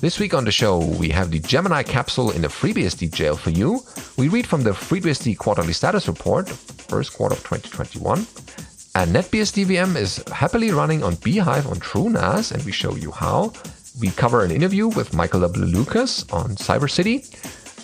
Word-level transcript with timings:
This 0.00 0.20
week 0.20 0.32
on 0.32 0.44
the 0.44 0.52
show, 0.52 0.78
we 0.78 1.08
have 1.08 1.32
the 1.32 1.40
Gemini 1.40 1.82
capsule 1.82 2.30
in 2.30 2.42
the 2.42 2.48
FreeBSD 2.48 3.12
jail 3.12 3.36
for 3.36 3.50
you. 3.50 3.80
We 4.16 4.28
read 4.28 4.46
from 4.46 4.62
the 4.62 4.70
FreeBSD 4.70 5.36
quarterly 5.38 5.72
status 5.72 6.06
report, 6.06 6.48
first 6.48 7.14
quarter 7.14 7.34
of 7.34 7.40
2021. 7.40 8.18
And 8.94 9.10
NetBSD 9.12 9.66
VM 9.66 9.96
is 9.96 10.22
happily 10.32 10.70
running 10.70 11.02
on 11.02 11.16
bhyve 11.16 11.68
on 11.68 11.80
TrueNAS, 11.80 12.52
and 12.52 12.62
we 12.64 12.70
show 12.70 12.94
you 12.94 13.10
how. 13.10 13.52
We 14.00 14.10
cover 14.10 14.44
an 14.44 14.52
interview 14.52 14.86
with 14.86 15.14
Michael 15.14 15.40
W. 15.40 15.64
Lucas 15.64 16.22
on 16.30 16.50
CyberCity. 16.50 17.28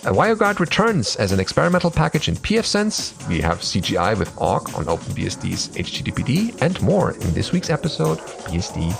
WireGuard 0.05 0.61
returns 0.61 1.17
as 1.17 1.33
an 1.33 1.41
experimental 1.41 1.91
package 1.91 2.29
in 2.29 2.37
pfSense. 2.37 3.27
We 3.29 3.41
have 3.41 3.59
CGI 3.59 4.17
with 4.17 4.33
Awk 4.41 4.79
on 4.79 4.85
OpenBSD's 4.85 5.71
HTTPD 5.71 6.62
and 6.62 6.81
more 6.81 7.11
in 7.11 7.35
this 7.35 7.51
week's 7.51 7.71
episode 7.71 8.19
BSD 8.19 8.91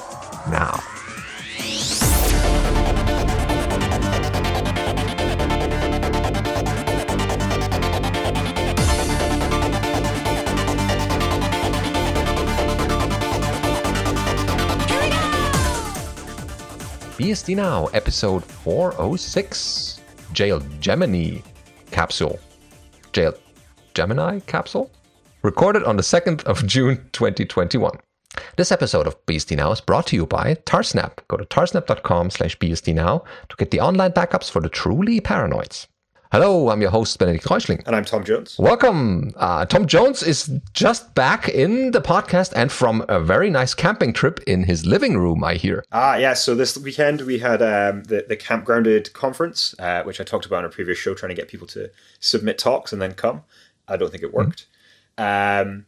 Now. 0.51 0.94
BSD 17.25 17.57
Now, 17.57 17.87
episode 17.95 18.45
406 18.45 20.03
Jail 20.35 20.61
Gemini 20.79 21.41
capsule. 21.91 22.39
Jail 23.15 23.33
Gemini 23.95 24.41
capsule? 24.41 24.91
Recorded 25.41 25.85
on 25.85 25.97
the 25.97 26.03
2nd 26.03 26.45
of 26.45 26.67
June 26.67 26.97
2021. 27.13 27.99
This 28.59 28.71
episode 28.71 29.07
of 29.07 29.25
BSD 29.25 29.57
Now 29.57 29.73
is 29.73 29.81
brought 29.81 30.07
to 30.09 30.17
you 30.17 30.27
by 30.27 30.57
Tarsnap. 30.67 31.27
Go 31.29 31.39
to 31.39 31.47
tarsnap.com 31.47 32.29
slash 32.29 32.59
BSD 32.59 32.95
Now 32.95 33.25
to 33.49 33.57
get 33.57 33.71
the 33.71 33.81
online 33.81 34.13
backups 34.13 34.51
for 34.51 34.61
the 34.61 34.69
truly 34.69 35.19
paranoids. 35.23 35.87
Hello, 36.35 36.69
I'm 36.69 36.81
your 36.81 36.91
host, 36.91 37.17
Benedict 37.21 37.45
Reuschling. 37.45 37.87
And 37.87 37.95
I'm 37.95 38.05
Tom 38.05 38.25
Jones. 38.25 38.57
Welcome. 38.59 39.31
Uh, 39.37 39.67
Tom 39.67 39.87
Jones 39.87 40.21
is 40.21 40.51
just 40.73 41.15
back 41.15 41.49
in 41.49 41.93
the 41.93 42.01
podcast 42.01 42.53
and 42.57 42.73
from 42.73 43.05
a 43.09 43.21
very 43.21 43.51
nice 43.51 43.73
camping 43.73 44.13
trip 44.13 44.41
in 44.45 44.65
his 44.65 44.85
living 44.85 45.17
room, 45.17 45.45
I 45.45 45.55
hear. 45.55 45.85
Ah, 45.93 46.17
yeah. 46.17 46.35
So 46.35 46.57
this 46.57 46.77
weekend 46.77 47.21
we 47.21 47.39
had 47.39 47.63
um, 47.63 48.03
the, 48.03 48.27
the 48.29 48.37
Campgrounded 48.37 49.13
conference, 49.13 49.77
uh, 49.79 50.03
which 50.03 50.21
I 50.21 50.25
talked 50.25 50.45
about 50.45 50.59
in 50.59 50.65
a 50.65 50.71
previous 50.71 50.99
show, 50.99 51.15
trying 51.15 51.29
to 51.29 51.37
get 51.37 51.47
people 51.47 51.69
to 51.69 51.89
submit 52.19 52.59
talks 52.59 52.93
and 52.93 53.01
then 53.01 53.15
come. 53.15 53.45
I 53.87 53.97
don't 53.97 54.11
think 54.11 54.25
it 54.25 54.35
worked. 54.35 54.67
Mm-hmm. 55.17 55.69
Um, 55.69 55.87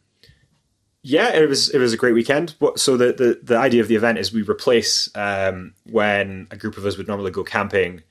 yeah, 1.03 1.35
it 1.35 1.49
was 1.49 1.71
it 1.71 1.81
was 1.81 1.93
a 1.93 1.97
great 1.97 2.15
weekend. 2.15 2.55
So 2.77 2.97
the, 2.97 3.07
the, 3.07 3.41
the 3.43 3.59
idea 3.59 3.81
of 3.81 3.89
the 3.89 3.97
event 3.97 4.19
is 4.19 4.33
we 4.33 4.43
replace 4.43 5.11
um, 5.17 5.75
when 5.91 6.47
a 6.53 6.57
group 6.57 6.77
of 6.77 6.87
us 6.87 6.97
would 6.97 7.09
normally 7.09 7.33
go 7.33 7.43
camping 7.43 8.05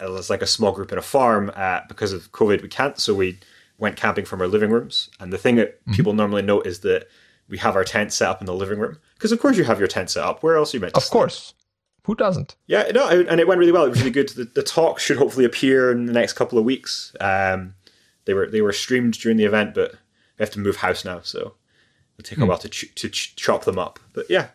as 0.00 0.30
like 0.30 0.42
a 0.42 0.46
small 0.46 0.72
group 0.72 0.92
in 0.92 0.98
a 0.98 1.02
farm. 1.02 1.50
Uh, 1.54 1.80
because 1.88 2.12
of 2.12 2.30
COVID, 2.32 2.62
we 2.62 2.68
can't. 2.68 2.98
So 2.98 3.14
we 3.14 3.38
went 3.78 3.96
camping 3.96 4.24
from 4.24 4.40
our 4.40 4.46
living 4.46 4.70
rooms. 4.70 5.10
And 5.18 5.32
the 5.32 5.38
thing 5.38 5.56
that 5.56 5.80
mm-hmm. 5.80 5.92
people 5.92 6.12
normally 6.12 6.42
note 6.42 6.66
is 6.66 6.80
that 6.80 7.08
we 7.48 7.58
have 7.58 7.76
our 7.76 7.84
tent 7.84 8.12
set 8.12 8.28
up 8.28 8.40
in 8.40 8.46
the 8.46 8.54
living 8.54 8.78
room. 8.78 8.98
Because 9.14 9.32
of 9.32 9.40
course 9.40 9.56
you 9.56 9.64
have 9.64 9.78
your 9.78 9.88
tent 9.88 10.10
set 10.10 10.24
up. 10.24 10.42
Where 10.42 10.56
else 10.56 10.72
are 10.72 10.76
you 10.76 10.80
meant? 10.80 10.96
Of 10.96 11.08
course. 11.10 11.54
Who 12.04 12.14
doesn't? 12.14 12.56
Yeah, 12.66 12.90
no, 12.94 13.08
and 13.08 13.40
it 13.40 13.46
went 13.46 13.58
really 13.58 13.72
well. 13.72 13.84
It 13.84 13.90
was 13.90 13.98
really 13.98 14.10
good. 14.10 14.30
The, 14.30 14.44
the 14.44 14.62
talk 14.62 14.98
should 14.98 15.18
hopefully 15.18 15.44
appear 15.44 15.92
in 15.92 16.06
the 16.06 16.12
next 16.12 16.32
couple 16.32 16.58
of 16.58 16.64
weeks. 16.64 17.14
Um, 17.20 17.74
they 18.24 18.32
were 18.32 18.46
they 18.46 18.62
were 18.62 18.72
streamed 18.72 19.14
during 19.14 19.36
the 19.36 19.44
event, 19.44 19.74
but 19.74 19.92
we 19.92 20.42
have 20.42 20.50
to 20.50 20.58
move 20.58 20.76
house 20.76 21.04
now, 21.04 21.20
so 21.20 21.54
it'll 22.18 22.24
take 22.28 22.38
mm. 22.38 22.42
a 22.42 22.44
hmm. 22.44 22.48
while 22.48 22.58
to 22.58 22.68
ch- 22.70 22.94
to 22.94 23.10
ch- 23.10 23.36
chop 23.36 23.64
them 23.64 23.78
up. 23.78 24.00
But 24.14 24.30
yeah, 24.30 24.48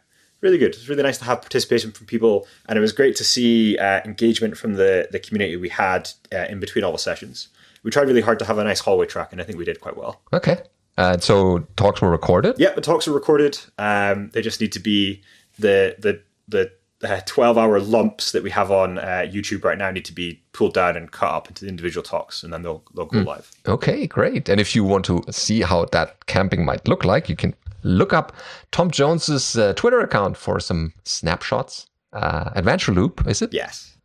really 0.46 0.58
good. 0.58 0.74
It's 0.74 0.88
really 0.88 1.04
nice 1.04 1.18
to 1.18 1.26
have 1.26 1.42
participation 1.42 1.92
from 1.92 2.06
people, 2.06 2.48
and 2.70 2.78
it 2.78 2.82
was 2.82 2.94
great 2.94 3.16
to 3.18 3.26
see 3.26 3.78
uh, 3.78 4.02
engagement 4.06 4.58
from 4.58 4.76
the 4.76 5.10
the 5.12 5.20
community 5.20 5.58
we 5.58 5.70
had 5.70 6.10
uh, 6.34 6.46
in 6.48 6.60
between 6.60 6.84
all 6.86 6.94
the 6.94 7.00
sessions. 7.10 7.50
We 7.84 7.92
tried 7.92 8.08
really 8.08 8.22
hard 8.22 8.40
to 8.40 8.46
have 8.46 8.58
a 8.58 8.64
nice 8.64 8.80
hallway 8.80 9.08
track, 9.08 9.32
and 9.32 9.42
I 9.42 9.44
think 9.44 9.58
we 9.58 9.66
did 9.66 9.82
quite 9.82 9.98
well. 9.98 10.22
Okay. 10.32 10.58
Uh, 10.98 11.18
so 11.18 11.60
talks 11.76 12.02
were 12.02 12.10
recorded. 12.10 12.56
Yeah, 12.58 12.72
the 12.72 12.82
talks 12.82 13.08
are 13.08 13.12
recorded. 13.12 13.60
Um, 13.78 14.30
they 14.34 14.42
just 14.42 14.62
need 14.62 14.72
to 14.72 14.80
be 14.80 15.22
the 15.60 15.96
the 16.00 16.22
the 16.48 16.72
uh, 17.04 17.20
12 17.26 17.58
hour 17.58 17.80
lumps 17.80 18.32
that 18.32 18.42
we 18.42 18.50
have 18.50 18.72
on 18.72 18.98
uh, 18.98 19.28
YouTube 19.28 19.64
right 19.64 19.78
now 19.78 19.92
need 19.92 20.06
to 20.06 20.14
be 20.14 20.42
pulled 20.54 20.74
down 20.74 20.96
and 20.96 21.12
cut 21.12 21.30
up 21.30 21.48
into 21.50 21.68
individual 21.68 22.02
talks 22.02 22.42
and 22.42 22.54
then 22.54 22.62
they'll, 22.62 22.84
they'll 22.96 23.06
go 23.06 23.20
mm. 23.20 23.26
live. 23.26 23.52
Okay, 23.68 24.08
great. 24.08 24.48
And 24.48 24.62
if 24.62 24.76
you 24.76 24.84
want 24.84 25.06
to 25.06 25.22
see 25.30 25.62
how 25.62 25.86
that 25.92 26.26
camping 26.26 26.66
might 26.66 26.88
look 26.88 27.04
like, 27.04 27.28
you 27.28 27.36
can 27.36 27.54
look 27.86 28.12
up 28.12 28.34
Tom 28.72 28.92
Jones's 28.92 29.58
uh, 29.58 29.74
Twitter 29.74 30.02
account 30.02 30.36
for 30.36 30.60
some 30.60 30.94
snapshots. 31.04 31.88
Uh, 32.12 32.50
Adventure 32.56 32.92
Loop, 32.92 33.26
is 33.28 33.42
it? 33.42 33.54
Yes. 33.54 33.98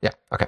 Yeah. 0.00 0.12
Okay. 0.32 0.46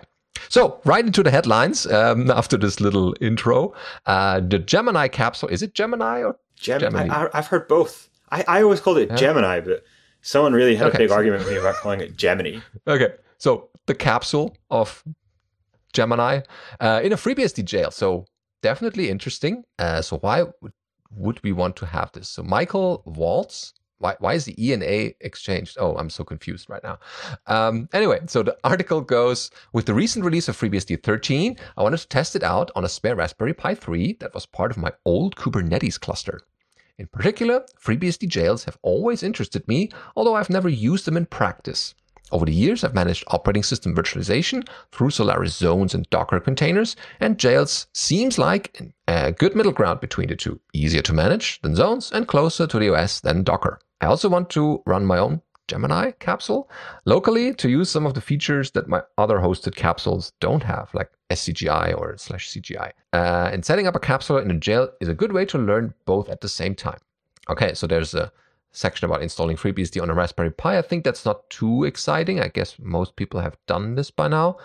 So 0.49 0.81
right 0.85 1.05
into 1.05 1.23
the 1.23 1.31
headlines 1.31 1.87
um, 1.87 2.31
after 2.41 2.57
this 2.57 2.81
little 2.81 3.15
intro. 3.21 3.75
Uh, 4.07 4.41
the 4.41 4.59
Gemini 4.59 5.09
capsule 5.09 5.49
is 5.49 5.63
it 5.63 5.75
Gemini 5.75 6.23
or 6.23 6.37
Gem- 6.57 6.81
Gemini? 6.81 7.29
I, 7.33 7.37
have 7.37 7.49
heard 7.49 7.69
both. 7.69 8.09
I, 8.31 8.45
I 8.47 8.63
always 8.63 8.81
called 8.81 8.99
it 8.99 9.11
yeah. 9.11 9.17
Gemini, 9.17 9.61
but 9.61 9.85
someone 10.23 10.53
really 10.53 10.77
had 10.77 10.89
okay. 10.89 10.97
a 10.97 11.01
big 11.01 11.11
argument 11.11 11.45
with 11.45 11.53
me 11.53 11.59
about 11.59 11.77
calling 11.77 12.01
it 12.01 12.17
Gemini. 12.17 12.61
Okay. 12.87 13.09
So 13.39 13.69
the 13.87 13.95
capsule 13.95 14.57
of 14.71 15.03
Gemini 15.93 16.41
uh, 16.81 17.01
in 17.03 17.13
a 17.13 17.17
FreeBSD 17.17 17.65
jail. 17.65 17.91
So 17.91 18.27
definitely 18.63 19.11
interesting. 19.11 19.65
Uh, 19.79 20.03
so 20.03 20.19
why 20.19 20.45
would 21.11 21.43
we 21.43 21.53
want 21.53 21.77
to 21.77 21.87
have 21.87 22.13
this? 22.13 22.29
So 22.29 22.43
Michael 22.43 23.03
Waltz, 23.05 23.75
why, 23.99 24.17
why 24.19 24.35
is 24.35 24.45
the 24.45 24.55
E 24.63 24.73
and 24.73 24.83
A 24.83 25.15
exchanged? 25.21 25.77
Oh, 25.81 25.97
I'm 25.97 26.11
so 26.11 26.25
confused 26.25 26.69
right 26.69 26.83
now. 26.83 26.99
Um, 27.47 27.89
anyway, 27.93 28.21
so 28.27 28.43
the 28.43 28.57
article 28.63 29.01
goes 29.01 29.51
with 29.73 29.87
the 29.87 29.95
recent 29.95 30.25
release 30.25 30.49
of 30.49 30.57
FreeBSD 30.57 31.03
13, 31.03 31.57
I 31.77 31.83
wanted 31.83 31.99
to 31.99 32.09
test 32.09 32.37
it 32.37 32.43
out 32.43 32.71
on 32.77 32.85
a 32.85 32.89
spare 32.89 33.17
Raspberry 33.17 33.55
Pi 33.55 33.75
3 33.75 34.15
that 34.21 34.35
was 34.35 34.47
part 34.47 34.71
of 34.71 34.77
my 34.77 34.93
old 35.05 35.37
Kubernetes 35.37 35.99
cluster. 35.99 36.41
In 36.99 37.07
particular, 37.07 37.65
FreeBSD 37.83 38.29
jails 38.29 38.65
have 38.65 38.79
always 38.83 39.23
interested 39.23 39.67
me, 39.69 39.91
although 40.17 40.35
I've 40.35 40.51
never 40.51 40.69
used 40.69 41.05
them 41.05 41.17
in 41.17 41.27
practice. 41.27 41.95
Over 42.33 42.47
the 42.47 42.53
years, 42.53 42.83
I've 42.83 42.95
managed 42.95 43.25
operating 43.29 43.63
system 43.63 43.95
virtualization 43.95 44.67
through 44.91 45.11
Solaris 45.11 45.57
zones 45.57 45.95
and 45.95 46.09
Docker 46.11 46.41
containers, 46.41 46.97
and 47.21 47.39
jails 47.39 47.87
seems 47.93 48.39
like 48.39 48.83
a 49.07 49.33
good 49.33 49.55
middle 49.55 49.73
ground 49.73 50.01
between 50.01 50.29
the 50.29 50.37
two. 50.37 50.61
Easier 50.73 51.03
to 51.03 51.13
manage 51.13 51.61
than 51.63 51.77
zones 51.77 52.11
and 52.11 52.27
closer 52.27 52.67
to 52.67 52.79
the 52.79 52.93
OS 52.93 53.21
than 53.21 53.45
Docker. 53.45 53.79
I 54.01 54.07
also 54.07 54.29
want 54.29 54.51
to 54.51 54.83
run 54.87 55.07
my 55.07 55.19
own 55.19 55.41
Gemini 55.69 56.13
capsule 56.13 56.71
locally 57.05 57.53
to 57.55 57.69
use 57.69 57.91
some 57.91 58.07
of 58.07 58.15
the 58.15 58.21
features 58.21 58.71
that 58.73 58.89
my 58.89 59.03
other 59.19 59.39
hosted 59.39 59.75
capsules 59.75 60.33
don't 60.41 60.63
have, 60.63 60.91
like 60.95 61.11
SCGI 61.31 61.97
or 61.97 62.17
slash 62.19 62.51
CGI. 62.51 62.93
Uh, 63.13 63.51
and 63.53 63.65
setting 63.65 63.87
up 63.87 63.97
a 63.97 64.01
capsule 64.01 64.39
in 64.39 64.51
a 64.51 64.59
jail 64.59 64.89
is 65.01 65.09
a 65.09 65.15
good 65.15 65.33
way 65.33 65.45
to 65.47 65.59
learn 65.59 65.95
both 66.05 66.29
at 66.29 66.41
the 66.41 66.49
same 66.49 66.75
time. 66.75 66.99
Okay, 67.49 67.75
so 67.75 67.87
there's 67.87 68.15
a 68.15 68.33
section 68.77 69.07
about 69.07 69.23
installing 69.23 69.57
FreeBSD 69.57 70.03
on 70.03 70.11
a 70.11 70.15
Raspberry 70.15 70.51
Pi. 70.51 70.79
I 70.79 70.83
think 70.83 71.03
that's 71.03 71.25
not 71.25 71.49
too 71.49 71.85
exciting. 71.85 72.41
I 72.41 72.49
guess 72.49 72.77
most 72.79 73.17
people 73.17 73.41
have 73.41 73.57
done 73.67 73.95
this 73.95 74.11
by 74.11 74.29
now. 74.29 74.59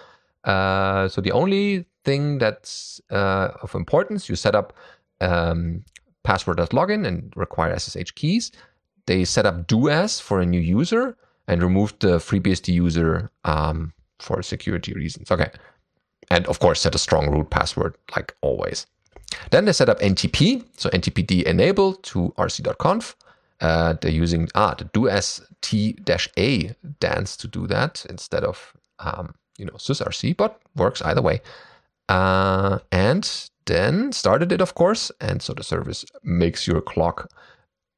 Uh, 0.44 1.08
so 1.08 1.22
the 1.22 1.32
only 1.32 1.86
thing 2.04 2.38
that's 2.38 3.00
uh, 3.10 3.50
of 3.62 3.74
importance, 3.74 4.28
you 4.28 4.36
set 4.36 4.54
up 4.54 4.74
um, 5.22 5.86
password 6.24 6.60
as 6.60 6.70
login 6.70 7.08
and 7.08 7.32
require 7.38 7.78
SSH 7.78 8.12
keys. 8.16 8.52
They 9.06 9.24
set 9.24 9.46
up 9.46 9.68
doas 9.68 10.22
for 10.22 10.42
a 10.42 10.46
new 10.46 10.60
user 10.60 11.16
and 11.48 11.64
removed 11.64 12.02
the 12.02 12.18
FreeBSD 12.18 12.74
user 12.74 13.32
um, 13.46 13.94
for 14.20 14.42
security 14.44 14.94
reasons. 14.94 15.32
Okay. 15.32 15.50
And 16.30 16.46
of 16.48 16.60
course, 16.60 16.82
set 16.82 16.96
a 16.96 17.00
strong 17.00 17.30
root 17.30 17.50
password 17.50 17.96
like 18.16 18.36
always. 18.42 18.88
Then 19.52 19.66
they 19.66 19.74
set 19.74 19.88
up 19.88 20.00
NTP, 20.00 20.66
so 20.76 20.90
NTPD 20.90 21.44
enable 21.44 21.94
to 21.94 22.34
rc.conf. 22.38 23.16
Uh, 23.62 23.94
they're 24.02 24.12
using 24.12 24.50
ah 24.56 24.74
the 24.78 24.86
doas 24.86 25.42
t-a 25.62 26.76
dance 27.00 27.38
to 27.38 27.48
do 27.48 27.68
that 27.68 28.06
instead 28.10 28.44
of 28.44 28.74
um, 29.00 29.36
you 29.58 29.66
know 29.66 29.74
sysrc, 29.74 30.36
but 30.38 30.60
works 30.76 31.02
either 31.04 31.22
way. 31.22 31.42
Uh, 32.10 32.80
and 32.92 33.50
then 33.68 34.12
started 34.12 34.52
it, 34.52 34.62
of 34.62 34.76
course, 34.76 35.12
and 35.22 35.42
so 35.42 35.54
the 35.54 35.64
service 35.64 36.04
makes 36.24 36.68
your 36.68 36.82
clock 36.82 37.30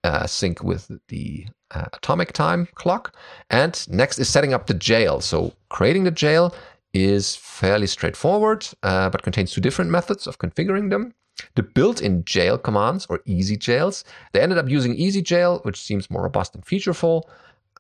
uh, 0.04 0.28
sync 0.28 0.62
with 0.64 0.92
the 1.08 1.48
uh, 1.72 1.86
atomic 1.94 2.34
time 2.34 2.68
clock. 2.76 3.16
And 3.50 3.86
next 3.90 4.20
is 4.20 4.30
setting 4.30 4.54
up 4.54 4.68
the 4.68 4.74
jail. 4.74 5.22
So 5.22 5.54
creating 5.70 6.04
the 6.04 6.12
jail 6.12 6.54
is 6.94 7.36
fairly 7.36 7.88
straightforward, 7.88 8.68
uh, 8.84 9.10
but 9.10 9.24
contains 9.24 9.52
two 9.54 9.62
different 9.62 9.90
methods 9.90 10.28
of 10.28 10.38
configuring 10.38 10.90
them. 10.90 11.14
The 11.56 11.64
built-in 11.64 12.26
jail 12.26 12.58
commands 12.58 13.06
or 13.10 13.22
easy 13.26 13.58
jails, 13.58 14.04
they 14.32 14.42
ended 14.42 14.58
up 14.58 14.70
using 14.70 14.96
easy 14.96 15.22
jail, 15.22 15.60
which 15.64 15.82
seems 15.82 16.10
more 16.10 16.24
robust 16.24 16.56
and 16.56 16.66
featureful. 16.66 17.24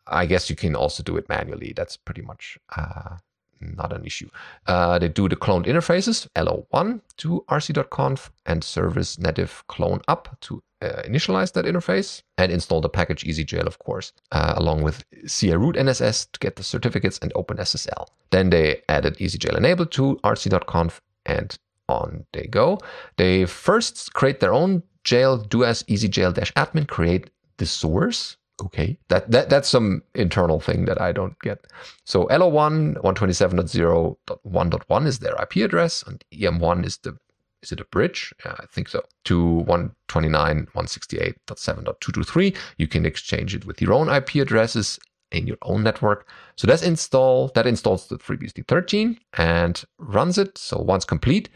I 0.07 0.25
guess 0.25 0.49
you 0.49 0.55
can 0.55 0.75
also 0.75 1.03
do 1.03 1.17
it 1.17 1.29
manually. 1.29 1.73
That's 1.75 1.97
pretty 1.97 2.21
much 2.21 2.57
uh, 2.75 3.17
not 3.61 3.93
an 3.93 4.05
issue. 4.05 4.29
Uh, 4.67 4.99
they 4.99 5.07
do 5.07 5.29
the 5.29 5.35
cloned 5.35 5.65
interfaces, 5.65 6.27
LO1 6.35 7.01
to 7.17 7.45
rc.conf 7.49 8.31
and 8.45 8.63
service 8.63 9.15
netif 9.17 9.65
clone 9.67 10.01
up 10.07 10.37
to 10.41 10.61
uh, 10.81 11.01
initialize 11.03 11.53
that 11.53 11.65
interface 11.65 12.21
and 12.37 12.51
install 12.51 12.81
the 12.81 12.89
package 12.89 13.23
ezjail, 13.23 13.65
of 13.65 13.79
course, 13.79 14.11
uh, 14.33 14.53
along 14.57 14.81
with 14.81 15.03
CA 15.25 15.55
root 15.55 15.75
NSS 15.75 16.29
to 16.33 16.39
get 16.39 16.57
the 16.57 16.63
certificates 16.63 17.17
and 17.19 17.33
OpenSSL. 17.35 18.07
Then 18.31 18.49
they 18.49 18.81
added 18.89 19.17
ezjail 19.17 19.55
enable 19.55 19.85
to 19.85 20.19
rc.conf 20.23 21.01
and 21.25 21.57
on. 21.89 22.25
They 22.33 22.47
go. 22.47 22.79
They 23.17 23.45
first 23.45 24.13
create 24.13 24.39
their 24.39 24.53
own 24.53 24.83
jail, 25.03 25.37
do 25.37 25.63
as 25.63 25.83
ezjail-admin, 25.83 26.87
create 26.87 27.29
the 27.57 27.65
source. 27.65 28.37
Okay. 28.61 28.99
That, 29.09 29.31
that 29.31 29.49
that's 29.49 29.67
some 29.67 30.03
internal 30.13 30.59
thing 30.59 30.85
that 30.85 31.01
i 31.01 31.11
don't 31.11 31.39
get. 31.39 31.65
So 32.05 32.27
lo1 32.27 33.01
127.0.1.1 33.01 35.07
is 35.07 35.17
their 35.19 35.35
ip 35.41 35.55
address 35.55 36.03
and 36.05 36.23
em1 36.31 36.85
is 36.85 36.97
the 36.97 37.17
is 37.63 37.71
it 37.71 37.79
a 37.79 37.85
bridge? 37.85 38.31
Yeah, 38.45 38.53
i 38.59 38.67
think 38.67 38.89
so. 38.89 39.01
To 39.25 39.65
129.168.7.223 39.67 42.55
you 42.77 42.87
can 42.87 43.07
exchange 43.07 43.55
it 43.55 43.65
with 43.65 43.81
your 43.81 43.93
own 43.93 44.07
ip 44.09 44.35
addresses 44.35 44.99
in 45.31 45.47
your 45.47 45.57
own 45.63 45.81
network. 45.83 46.27
So 46.55 46.67
that's 46.67 46.83
install 46.83 47.47
that 47.55 47.65
installs 47.65 48.07
the 48.07 48.19
FreeBSD 48.19 48.67
13 48.67 49.17
and 49.33 49.83
runs 49.97 50.37
it. 50.37 50.59
So 50.59 50.77
once 50.77 51.05
complete 51.05 51.49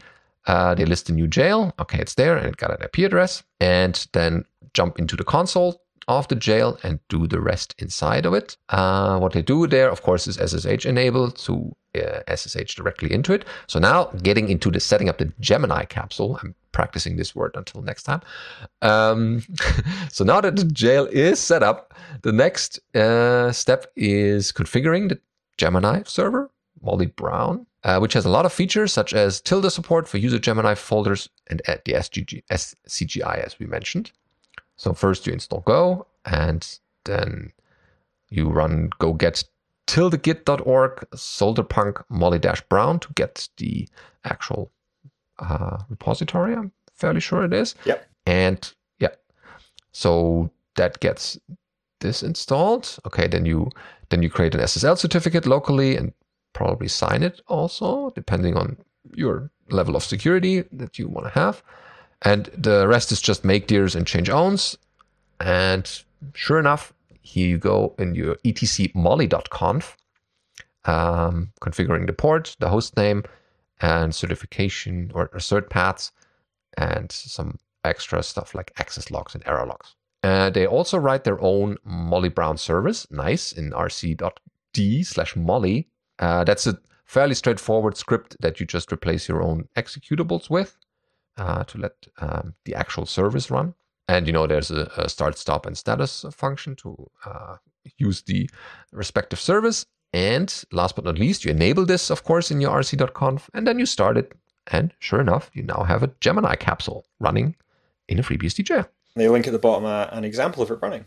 uh, 0.48 0.74
they 0.74 0.84
list 0.84 1.08
a 1.08 1.12
new 1.12 1.26
jail 1.26 1.72
okay 1.78 1.98
it's 2.00 2.14
there 2.14 2.36
and 2.36 2.46
it 2.46 2.56
got 2.56 2.70
an 2.70 2.82
ip 2.82 2.98
address 2.98 3.42
and 3.60 4.06
then 4.12 4.44
jump 4.74 4.98
into 4.98 5.16
the 5.16 5.24
console 5.24 5.80
of 6.08 6.26
the 6.28 6.34
jail 6.34 6.78
and 6.82 6.98
do 7.08 7.26
the 7.26 7.40
rest 7.40 7.74
inside 7.78 8.24
of 8.24 8.32
it. 8.32 8.56
Uh, 8.70 9.18
what 9.18 9.34
they 9.34 9.42
do 9.42 9.66
there, 9.66 9.90
of 9.90 10.02
course, 10.02 10.26
is 10.26 10.36
SSH 10.36 10.86
enabled 10.86 11.36
to 11.36 11.76
uh, 11.94 12.20
SSH 12.34 12.74
directly 12.74 13.12
into 13.12 13.34
it. 13.34 13.44
So 13.66 13.78
now 13.78 14.06
getting 14.22 14.48
into 14.48 14.70
the 14.70 14.80
setting 14.80 15.08
up 15.08 15.18
the 15.18 15.32
Gemini 15.38 15.84
capsule, 15.84 16.38
I'm 16.42 16.54
practicing 16.72 17.16
this 17.16 17.34
word 17.34 17.52
until 17.54 17.82
next 17.82 18.04
time. 18.04 18.22
Um, 18.80 19.42
so 20.10 20.24
now 20.24 20.40
that 20.40 20.56
the 20.56 20.64
jail 20.64 21.06
is 21.12 21.38
set 21.38 21.62
up, 21.62 21.94
the 22.22 22.32
next 22.32 22.80
uh, 22.96 23.52
step 23.52 23.86
is 23.94 24.50
configuring 24.50 25.10
the 25.10 25.20
Gemini 25.58 26.02
server, 26.06 26.50
Molly 26.80 27.06
Brown, 27.06 27.66
uh, 27.84 27.98
which 27.98 28.12
has 28.12 28.24
a 28.24 28.30
lot 28.30 28.46
of 28.46 28.52
features 28.52 28.92
such 28.92 29.14
as 29.14 29.40
tilde 29.40 29.72
support 29.72 30.08
for 30.08 30.18
user 30.18 30.38
Gemini 30.38 30.74
folders 30.74 31.28
and 31.48 31.60
the 31.84 31.92
SGG, 31.92 32.42
SCGI, 32.50 33.44
as 33.44 33.58
we 33.58 33.66
mentioned. 33.66 34.10
So 34.76 34.92
first 34.92 35.26
you 35.26 35.32
install 35.32 35.60
Go 35.60 36.06
and 36.24 36.78
then 37.04 37.52
you 38.30 38.48
run 38.48 38.90
go 38.98 39.12
get 39.12 39.44
tildegit.org 39.86 41.08
solderpunk 41.14 42.04
molly 42.10 42.40
brown 42.68 43.00
to 43.00 43.08
get 43.14 43.48
the 43.56 43.88
actual 44.24 44.70
uh, 45.38 45.78
repository. 45.88 46.54
I'm 46.54 46.72
fairly 46.94 47.20
sure 47.20 47.44
it 47.44 47.52
is. 47.52 47.74
Yep. 47.86 48.06
And 48.26 48.72
yeah, 48.98 49.14
so 49.92 50.50
that 50.76 51.00
gets 51.00 51.38
this 52.00 52.22
installed. 52.22 52.98
Okay, 53.06 53.26
then 53.26 53.46
you 53.46 53.70
then 54.10 54.22
you 54.22 54.30
create 54.30 54.54
an 54.54 54.60
SSL 54.60 54.98
certificate 54.98 55.46
locally 55.46 55.96
and 55.96 56.12
probably 56.52 56.88
sign 56.88 57.22
it 57.22 57.40
also, 57.46 58.10
depending 58.10 58.56
on 58.56 58.76
your 59.14 59.50
level 59.70 59.96
of 59.96 60.04
security 60.04 60.62
that 60.72 60.98
you 60.98 61.08
want 61.08 61.26
to 61.26 61.38
have. 61.38 61.62
And 62.22 62.46
the 62.56 62.88
rest 62.88 63.12
is 63.12 63.20
just 63.20 63.44
make 63.44 63.66
dirs 63.66 63.94
and 63.94 64.06
change 64.06 64.28
owns. 64.28 64.76
And 65.40 65.88
sure 66.34 66.58
enough, 66.58 66.92
here 67.22 67.48
you 67.48 67.58
go 67.58 67.94
in 67.98 68.14
your 68.14 68.36
etc 68.44 68.88
molly.conf, 68.94 69.96
um, 70.84 71.52
configuring 71.60 72.06
the 72.06 72.12
port, 72.12 72.56
the 72.58 72.68
host 72.68 72.96
name, 72.96 73.22
and 73.80 74.14
certification 74.14 75.10
or, 75.14 75.28
cert 75.28 75.70
paths, 75.70 76.10
and 76.76 77.12
some 77.12 77.58
extra 77.84 78.22
stuff 78.22 78.54
like 78.54 78.72
access 78.78 79.10
logs 79.10 79.34
and 79.34 79.46
error 79.46 79.66
logs. 79.66 79.94
Uh, 80.24 80.50
they 80.50 80.66
also 80.66 80.98
write 80.98 81.24
their 81.24 81.40
own 81.40 81.76
Molly 81.84 82.28
Brown 82.28 82.56
service, 82.56 83.06
nice, 83.10 83.52
in 83.52 83.70
rc.d 83.70 85.02
slash 85.04 85.36
molly. 85.36 85.88
Uh, 86.18 86.44
that's 86.44 86.66
a 86.66 86.78
fairly 87.04 87.34
straightforward 87.34 87.96
script 87.96 88.36
that 88.40 88.60
you 88.60 88.66
just 88.66 88.92
replace 88.92 89.28
your 89.28 89.42
own 89.42 89.68
executables 89.76 90.50
with 90.50 90.76
uh, 91.36 91.64
to 91.64 91.78
let 91.78 91.92
um, 92.20 92.54
the 92.64 92.74
actual 92.74 93.06
service 93.06 93.50
run. 93.50 93.74
And 94.08 94.26
you 94.26 94.32
know, 94.32 94.46
there's 94.46 94.70
a, 94.70 94.90
a 94.96 95.08
start, 95.08 95.36
stop, 95.38 95.66
and 95.66 95.76
status 95.76 96.24
function 96.32 96.76
to 96.76 97.10
uh, 97.24 97.56
use 97.96 98.22
the 98.22 98.48
respective 98.92 99.40
service. 99.40 99.86
And 100.12 100.64
last 100.72 100.96
but 100.96 101.04
not 101.04 101.18
least, 101.18 101.44
you 101.44 101.50
enable 101.50 101.84
this, 101.84 102.10
of 102.10 102.24
course, 102.24 102.50
in 102.50 102.60
your 102.60 102.70
rc.conf, 102.70 103.50
and 103.52 103.66
then 103.66 103.78
you 103.78 103.84
start 103.84 104.16
it. 104.16 104.32
And 104.68 104.92
sure 105.00 105.20
enough, 105.20 105.50
you 105.52 105.62
now 105.62 105.84
have 105.84 106.02
a 106.02 106.10
Gemini 106.20 106.54
capsule 106.54 107.06
running 107.20 107.56
in 108.08 108.18
a 108.18 108.22
FreeBSD 108.22 108.64
jail. 108.64 108.88
They 109.16 109.28
link 109.28 109.46
at 109.46 109.52
the 109.52 109.58
bottom 109.58 109.84
uh, 109.84 110.06
an 110.12 110.24
example 110.24 110.62
of 110.62 110.70
it 110.70 110.78
running. 110.80 111.04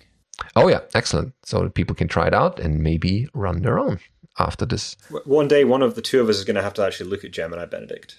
Oh 0.55 0.67
yeah, 0.67 0.81
excellent. 0.93 1.33
So 1.43 1.69
people 1.69 1.95
can 1.95 2.07
try 2.07 2.27
it 2.27 2.33
out 2.33 2.59
and 2.59 2.83
maybe 2.83 3.27
run 3.33 3.61
their 3.61 3.79
own 3.79 3.99
after 4.39 4.65
this. 4.65 4.95
One 5.25 5.47
day, 5.47 5.63
one 5.63 5.81
of 5.81 5.95
the 5.95 6.01
two 6.01 6.21
of 6.21 6.29
us 6.29 6.37
is 6.37 6.45
going 6.45 6.55
to 6.55 6.61
have 6.61 6.73
to 6.75 6.83
actually 6.83 7.09
look 7.09 7.23
at 7.23 7.31
Gemini 7.31 7.65
Benedict. 7.65 8.17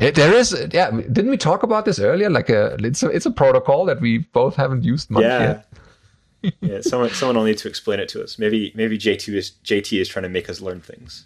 It, 0.00 0.14
there 0.14 0.34
is, 0.34 0.52
yeah. 0.72 0.90
Didn't 0.90 1.30
we 1.30 1.38
talk 1.38 1.62
about 1.62 1.84
this 1.84 1.98
earlier? 1.98 2.28
Like 2.28 2.50
a, 2.50 2.76
it's 2.80 3.02
a, 3.02 3.08
it's 3.08 3.26
a 3.26 3.30
protocol 3.30 3.86
that 3.86 4.00
we 4.00 4.18
both 4.18 4.56
haven't 4.56 4.84
used 4.84 5.10
much 5.10 5.22
yeah. 5.22 5.62
yet. 6.42 6.54
yeah, 6.60 6.80
someone, 6.82 7.10
someone 7.10 7.36
will 7.36 7.44
need 7.44 7.58
to 7.58 7.68
explain 7.68 7.98
it 7.98 8.08
to 8.10 8.22
us. 8.22 8.38
Maybe, 8.38 8.72
maybe 8.74 8.98
JT 8.98 9.34
is 9.34 9.52
JT 9.64 10.00
is 10.00 10.08
trying 10.08 10.24
to 10.24 10.28
make 10.28 10.50
us 10.50 10.60
learn 10.60 10.80
things. 10.80 11.24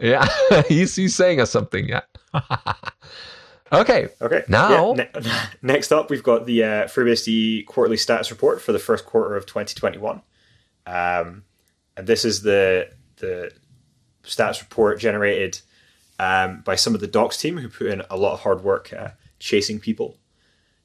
Yeah, 0.00 0.26
he's 0.68 0.94
he's 0.94 1.14
saying 1.14 1.40
us 1.40 1.50
something. 1.50 1.88
Yeah. 1.88 2.02
okay. 3.72 4.08
Okay. 4.20 4.44
Now, 4.48 4.94
yeah, 4.94 5.06
ne- 5.14 5.32
next 5.62 5.92
up, 5.92 6.10
we've 6.10 6.22
got 6.22 6.46
the 6.46 6.62
uh, 6.62 6.84
FreeBSD 6.84 7.66
quarterly 7.66 7.96
status 7.96 8.30
report 8.30 8.62
for 8.62 8.72
the 8.72 8.78
first 8.78 9.06
quarter 9.06 9.36
of 9.36 9.46
2021, 9.46 10.22
um, 10.86 11.44
and 11.96 12.06
this 12.06 12.24
is 12.24 12.42
the 12.42 12.90
the 13.20 13.52
stats 14.24 14.60
report 14.60 14.98
generated 14.98 15.60
um, 16.18 16.62
by 16.62 16.74
some 16.74 16.94
of 16.94 17.00
the 17.00 17.06
docs 17.06 17.40
team 17.40 17.58
who 17.58 17.68
put 17.68 17.86
in 17.86 18.02
a 18.10 18.16
lot 18.16 18.34
of 18.34 18.40
hard 18.40 18.62
work 18.62 18.92
uh, 18.92 19.10
chasing 19.38 19.78
people. 19.80 20.16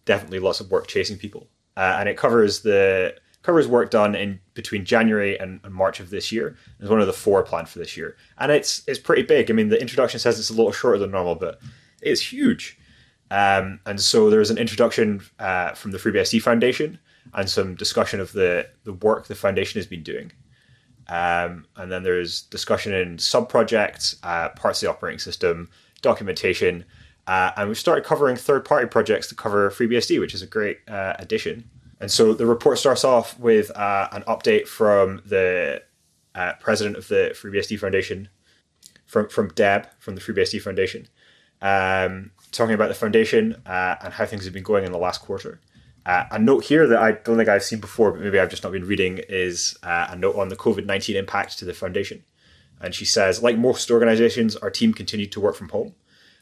Definitely 0.06 0.40
lots 0.40 0.60
of 0.60 0.70
work 0.70 0.88
chasing 0.88 1.18
people, 1.18 1.48
uh, 1.78 1.98
and 2.00 2.10
it 2.10 2.18
covers 2.18 2.62
the 2.62 3.16
covers 3.42 3.68
work 3.68 3.92
done 3.92 4.16
in 4.16 4.40
between 4.54 4.86
January 4.86 5.40
and, 5.40 5.60
and 5.64 5.74
March 5.74 6.00
of 6.00 6.10
this 6.10 6.32
year. 6.32 6.58
It's 6.80 6.90
one 6.90 7.02
of 7.02 7.08
the 7.08 7.14
four 7.14 7.44
planned 7.44 7.70
for 7.70 7.80
this 7.80 7.96
year, 7.96 8.18
and 8.38 8.52
it's 8.52 8.84
it's 8.86 9.00
pretty 9.00 9.24
big. 9.24 9.50
I 9.50 9.54
mean, 9.54 9.70
the 9.70 9.80
introduction 9.80 10.20
says 10.20 10.40
it's 10.40 10.50
a 10.50 10.54
little 10.54 10.72
shorter 10.72 10.98
than 10.98 11.12
normal, 11.12 11.36
but 11.36 11.60
it's 12.02 12.22
huge. 12.34 12.78
Um, 13.32 13.80
and 13.86 14.00
so 14.00 14.30
there's 14.30 14.52
an 14.52 14.58
introduction 14.58 15.22
uh, 15.40 15.72
from 15.72 15.92
the 15.92 15.98
FreeBSD 15.98 16.42
Foundation 16.42 17.00
and 17.34 17.50
some 17.50 17.76
discussion 17.76 18.20
of 18.20 18.34
the 18.34 18.68
the 18.84 18.94
work 18.94 19.28
the 19.28 19.36
foundation 19.36 19.80
has 19.80 19.88
been 19.88 20.04
doing. 20.04 20.32
Um, 21.08 21.66
and 21.76 21.92
then 21.92 22.04
there's 22.04 22.44
discussion 22.44 22.94
in 22.94 23.20
sub 23.20 23.50
projects, 23.50 24.16
uh, 24.24 24.50
parts 24.50 24.82
of 24.82 24.88
the 24.88 24.92
operating 24.92 25.20
system, 25.20 25.70
documentation, 26.02 26.86
uh, 27.28 27.52
and 27.56 27.70
we've 27.70 27.78
started 27.78 28.04
covering 28.04 28.36
third 28.36 28.66
party 28.66 28.88
projects 28.88 29.28
to 29.28 29.36
cover 29.36 29.70
FreeBSD, 29.70 30.20
which 30.20 30.34
is 30.34 30.42
a 30.42 30.48
great 30.48 30.80
uh, 30.88 31.14
addition. 31.20 31.70
And 32.02 32.12
so 32.12 32.34
the 32.34 32.46
report 32.46 32.80
starts 32.80 33.06
off 33.06 33.40
with 33.40 33.72
uh, 33.78 34.10
an 34.12 34.24
update 34.24 34.68
from 34.68 35.22
the 35.26 35.82
uh, 36.36 36.54
president 36.60 36.98
of 36.98 37.08
the 37.08 37.34
FreeBSD 37.34 37.80
Foundation, 37.80 38.28
from, 39.06 39.30
from 39.30 39.50
Deb 39.50 39.88
from 40.00 40.16
the 40.16 40.22
FreeBSD 40.22 40.62
Foundation, 40.62 41.08
um, 41.62 42.32
talking 42.52 42.76
about 42.76 42.90
the 42.90 42.94
foundation 42.96 43.62
uh, 43.66 43.96
and 44.04 44.14
how 44.14 44.26
things 44.26 44.44
have 44.44 44.54
been 44.54 44.64
going 44.64 44.84
in 44.84 44.92
the 44.92 44.98
last 44.98 45.22
quarter. 45.22 45.62
Uh, 46.06 46.26
a 46.32 46.40
note 46.40 46.66
here 46.66 46.86
that 46.88 47.00
I 47.00 47.14
don't 47.14 47.38
think 47.38 47.48
I've 47.48 47.64
seen 47.64 47.80
before, 47.80 48.12
but 48.12 48.22
maybe 48.22 48.40
I've 48.40 48.50
just 48.50 48.64
not 48.64 48.74
been 48.74 48.86
reading, 48.86 49.22
is 49.30 49.78
uh, 49.84 50.08
a 50.10 50.16
note 50.16 50.36
on 50.36 50.50
the 50.50 50.56
COVID 50.56 50.86
19 50.86 51.16
impact 51.16 51.58
to 51.60 51.66
the 51.66 51.74
foundation. 51.74 52.24
And 52.82 52.94
she 52.94 53.06
says, 53.06 53.42
like 53.42 53.58
most 53.58 53.90
organizations, 53.90 54.58
our 54.58 54.70
team 54.70 54.94
continued 54.94 55.32
to 55.32 55.40
work 55.40 55.56
from 55.56 55.70
home. 55.70 55.96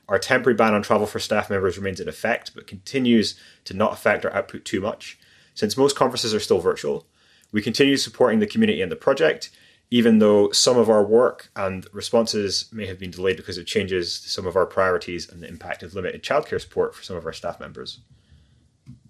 Our 0.09 0.17
temporary 0.17 0.55
ban 0.55 0.73
on 0.73 0.81
travel 0.81 1.05
for 1.05 1.19
staff 1.19 1.49
members 1.49 1.77
remains 1.77 1.99
in 1.99 2.09
effect, 2.09 2.55
but 2.55 2.65
continues 2.65 3.39
to 3.65 3.75
not 3.75 3.93
affect 3.93 4.25
our 4.25 4.33
output 4.33 4.65
too 4.65 4.81
much. 4.81 5.19
Since 5.53 5.77
most 5.77 5.95
conferences 5.95 6.33
are 6.33 6.39
still 6.39 6.59
virtual, 6.59 7.05
we 7.51 7.61
continue 7.61 7.97
supporting 7.97 8.39
the 8.39 8.47
community 8.47 8.81
and 8.81 8.91
the 8.91 8.95
project, 8.95 9.51
even 9.91 10.19
though 10.19 10.49
some 10.51 10.77
of 10.77 10.89
our 10.89 11.03
work 11.03 11.51
and 11.55 11.85
responses 11.93 12.69
may 12.71 12.87
have 12.87 12.97
been 12.97 13.11
delayed 13.11 13.37
because 13.37 13.57
of 13.57 13.65
changes 13.65 14.19
to 14.21 14.29
some 14.29 14.47
of 14.47 14.55
our 14.55 14.65
priorities 14.65 15.29
and 15.29 15.43
the 15.43 15.47
impact 15.47 15.83
of 15.83 15.93
limited 15.93 16.23
childcare 16.23 16.59
support 16.59 16.95
for 16.95 17.03
some 17.03 17.15
of 17.15 17.25
our 17.25 17.33
staff 17.33 17.59
members. 17.59 17.99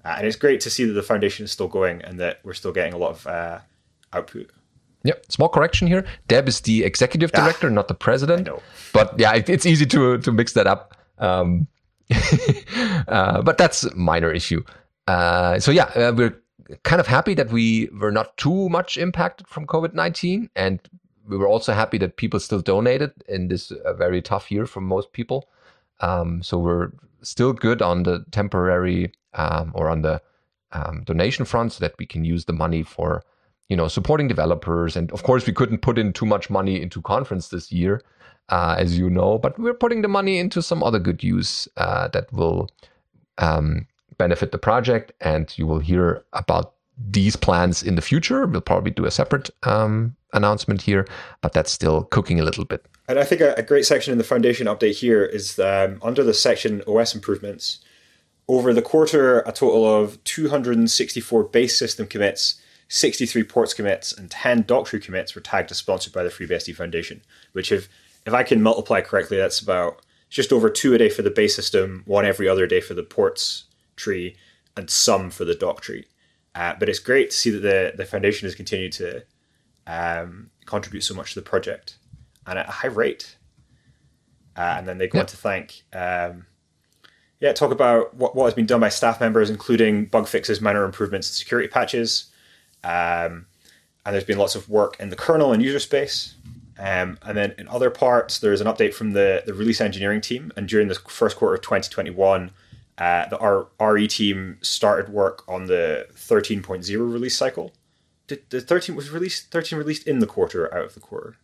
Uh, 0.04 0.16
and 0.18 0.28
it's 0.28 0.36
great 0.36 0.60
to 0.62 0.70
see 0.70 0.86
that 0.86 0.94
the 0.94 1.04
foundation 1.04 1.46
is 1.46 1.52
still 1.52 1.68
going 1.68 2.02
and 2.02 2.20
that 2.20 2.40
we're 2.44 2.54
still 2.54 2.72
getting 2.72 2.94
a 2.94 2.98
lot 2.98 3.12
of 3.12 3.28
uh, 3.28 3.60
output. 4.14 4.50
Yep. 5.04 5.32
Small 5.32 5.50
correction 5.50 5.88
here. 5.88 6.06
Deb 6.28 6.48
is 6.48 6.62
the 6.62 6.84
executive 6.84 7.32
ah, 7.34 7.44
director, 7.44 7.68
ah, 7.68 7.72
not 7.72 7.88
the 7.88 7.94
president. 7.94 8.48
But 8.94 9.20
yeah, 9.20 9.34
it, 9.34 9.50
it's 9.50 9.66
easy 9.66 9.86
to 9.88 10.18
to 10.20 10.32
mix 10.32 10.54
that 10.54 10.68
up. 10.68 10.96
Um, 11.18 11.68
uh, 13.08 13.42
but 13.42 13.58
that's 13.58 13.84
a 13.84 13.96
minor 13.96 14.32
issue. 14.32 14.64
Uh, 15.08 15.60
so 15.60 15.72
yeah, 15.72 15.86
uh, 15.96 16.14
we're 16.16 16.40
kind 16.84 17.00
of 17.00 17.08
happy 17.08 17.34
that 17.34 17.50
we 17.50 17.90
were 18.00 18.12
not 18.12 18.38
too 18.38 18.70
much 18.70 18.98
impacted 18.98 19.48
from 19.48 19.66
COVID 19.66 19.94
nineteen, 19.94 20.50
and 20.56 20.80
we 21.28 21.38
were 21.38 21.48
also 21.48 21.74
happy 21.74 21.98
that 22.00 22.18
people 22.18 22.40
still 22.40 22.62
donated 22.62 23.12
in 23.28 23.48
this 23.48 23.72
uh, 23.72 23.94
very 23.94 24.22
tough 24.22 24.52
year 24.52 24.66
for 24.66 24.82
most 24.82 25.14
people. 25.14 25.50
Um, 26.02 26.44
so 26.44 26.58
we're 26.58 26.92
still 27.22 27.54
good 27.54 27.82
on 27.82 28.04
the 28.04 28.26
temporary 28.32 29.12
um, 29.34 29.72
or 29.76 29.90
on 29.90 30.02
the 30.02 30.22
um, 30.72 31.04
donation 31.06 31.46
front, 31.46 31.74
so 31.74 31.80
that 31.82 31.96
we 32.00 32.06
can 32.06 32.26
use 32.26 32.46
the 32.46 32.54
money 32.54 32.84
for 32.84 33.24
you 33.70 33.76
know 33.76 33.88
supporting 33.88 34.28
developers. 34.28 34.96
And 34.96 35.12
of 35.12 35.24
course, 35.24 35.46
we 35.46 35.54
couldn't 35.54 35.80
put 35.80 35.98
in 35.98 36.14
too 36.14 36.26
much 36.26 36.50
money 36.50 36.82
into 36.82 37.02
conference 37.02 37.50
this 37.50 37.72
year, 37.72 38.02
uh, 38.50 38.76
as 38.78 38.98
you 38.98 39.10
know, 39.10 39.38
but 39.38 39.58
we're 39.58 39.74
putting 39.74 40.02
the 40.02 40.08
money 40.08 40.38
into 40.38 40.62
some 40.62 40.84
other 40.84 41.00
good 41.00 41.24
use 41.24 41.68
uh, 41.78 42.08
that 42.10 42.32
will 42.34 42.70
um, 43.38 43.88
benefit 44.18 44.52
the 44.52 44.58
project. 44.58 45.12
And 45.22 45.54
you 45.58 45.66
will 45.68 45.80
hear 45.80 46.24
about 46.34 46.74
these 47.10 47.36
plans 47.36 47.84
in 47.84 47.96
the 47.96 48.02
future. 48.02 48.46
We'll 48.46 48.62
probably 48.62 48.92
do 48.92 49.06
a 49.06 49.12
separate 49.12 49.50
um, 49.64 50.16
announcement 50.34 50.82
here, 50.82 51.08
but 51.42 51.54
that's 51.54 51.72
still 51.72 52.04
cooking 52.06 52.40
a 52.40 52.44
little 52.44 52.66
bit. 52.66 52.86
And 53.08 53.20
I 53.20 53.24
think 53.24 53.42
a, 53.42 53.54
a 53.56 53.64
great 53.64 53.86
section 53.86 54.12
in 54.12 54.18
the 54.18 54.24
foundation 54.24 54.68
update 54.68 54.98
here 54.98 55.24
is 55.24 55.60
um, 55.60 56.00
under 56.02 56.24
the 56.24 56.34
section 56.34 56.82
OS 56.88 57.16
improvements. 57.16 57.80
Over 58.48 58.74
the 58.74 58.82
quarter, 58.82 59.40
a 59.42 59.52
total 59.52 59.86
of 59.86 60.22
264 60.24 61.44
base 61.46 61.78
system 61.78 62.08
commits, 62.08 62.62
63 62.90 63.44
ports 63.44 63.74
commits, 63.74 64.12
and 64.12 64.30
10 64.30 64.64
doc 64.64 64.88
tree 64.88 65.00
commits 65.00 65.36
were 65.36 65.42
tagged 65.42 65.72
as 65.72 65.78
sponsored 65.78 66.14
by 66.14 66.24
the 66.24 66.30
FreeBSD 66.30 66.76
Foundation, 66.76 67.22
which 67.54 67.72
if 67.72 67.88
if 68.26 68.34
I 68.34 68.44
can 68.44 68.62
multiply 68.62 69.02
correctly, 69.02 69.38
that's 69.38 69.60
about 69.60 70.02
just 70.30 70.54
over 70.54 70.70
two 70.70 70.94
a 70.94 70.98
day 70.98 71.10
for 71.10 71.24
the 71.24 71.32
base 71.32 71.56
system, 71.56 72.04
one 72.06 72.26
every 72.26 72.48
other 72.48 72.68
day 72.68 72.82
for 72.82 72.94
the 72.94 73.04
ports 73.04 73.66
tree, 73.96 74.36
and 74.78 74.90
some 74.90 75.30
for 75.30 75.44
the 75.44 75.56
doc 75.56 75.82
tree. 75.82 76.06
Uh, 76.54 76.74
but 76.78 76.90
it's 76.90 77.00
great 77.00 77.32
to 77.32 77.36
see 77.36 77.50
that 77.50 77.60
the, 77.60 77.94
the 77.96 78.06
foundation 78.06 78.46
has 78.46 78.56
continued 78.56 78.92
to 78.92 79.24
um, 79.88 80.50
contribute 80.66 81.02
so 81.02 81.14
much 81.14 81.34
to 81.34 81.40
the 81.40 81.50
project 81.50 81.98
and 82.46 82.60
at 82.60 82.68
a 82.68 82.72
high 82.72 82.88
rate. 82.88 83.38
Uh, 84.56 84.76
and 84.78 84.88
then 84.88 84.98
they 84.98 85.08
go 85.08 85.20
on 85.20 85.26
to 85.26 85.38
thank, 85.38 85.84
um, 85.94 86.46
yeah, 87.40 87.54
talk 87.54 87.72
about 87.72 88.14
what, 88.14 88.36
what 88.36 88.46
has 88.46 88.54
been 88.54 88.66
done 88.66 88.82
by 88.82 88.90
staff 88.90 89.20
members, 89.20 89.50
including 89.50 90.06
bug 90.06 90.28
fixes, 90.28 90.60
minor 90.60 90.84
improvements, 90.84 91.30
and 91.30 91.36
security 91.36 91.70
patches. 91.70 92.32
Um, 92.84 93.46
and 94.06 94.14
there's 94.14 94.26
been 94.26 94.38
lots 94.38 94.56
of 94.56 94.68
work 94.68 95.00
in 95.00 95.10
the 95.10 95.16
kernel 95.16 95.54
and 95.54 95.64
user 95.64 95.80
space. 95.80 96.36
Um, 96.78 97.18
and 97.22 97.38
then 97.38 97.54
in 97.58 97.68
other 97.68 97.90
parts, 97.90 98.40
there's 98.40 98.60
an 98.60 98.68
update 98.68 98.94
from 98.94 99.14
the, 99.14 99.44
the 99.46 99.54
release 99.54 99.80
engineering 99.80 100.20
team. 100.20 100.52
And 100.56 100.68
during 100.68 100.88
the 100.88 100.96
first 100.96 101.38
quarter 101.38 101.56
of 101.56 101.62
2021, 101.62 102.52
uh, 103.02 103.28
the 103.30 103.38
R- 103.40 103.68
RE 103.80 104.08
team 104.08 104.60
started 104.62 105.12
work 105.12 105.44
on 105.48 105.66
the 105.66 106.06
13.0 106.14 107.12
release 107.12 107.36
cycle. 107.36 107.74
Did 108.28 108.44
the 108.52 108.62
13 108.62 108.96
was 108.96 109.10
released 109.10 109.50
13 109.50 109.80
released 109.80 110.08
in 110.08 110.20
the 110.20 110.28
quarter 110.28 110.72
out 110.72 110.86
of 110.86 110.94
the 110.94 111.00
quarter? 111.00 111.36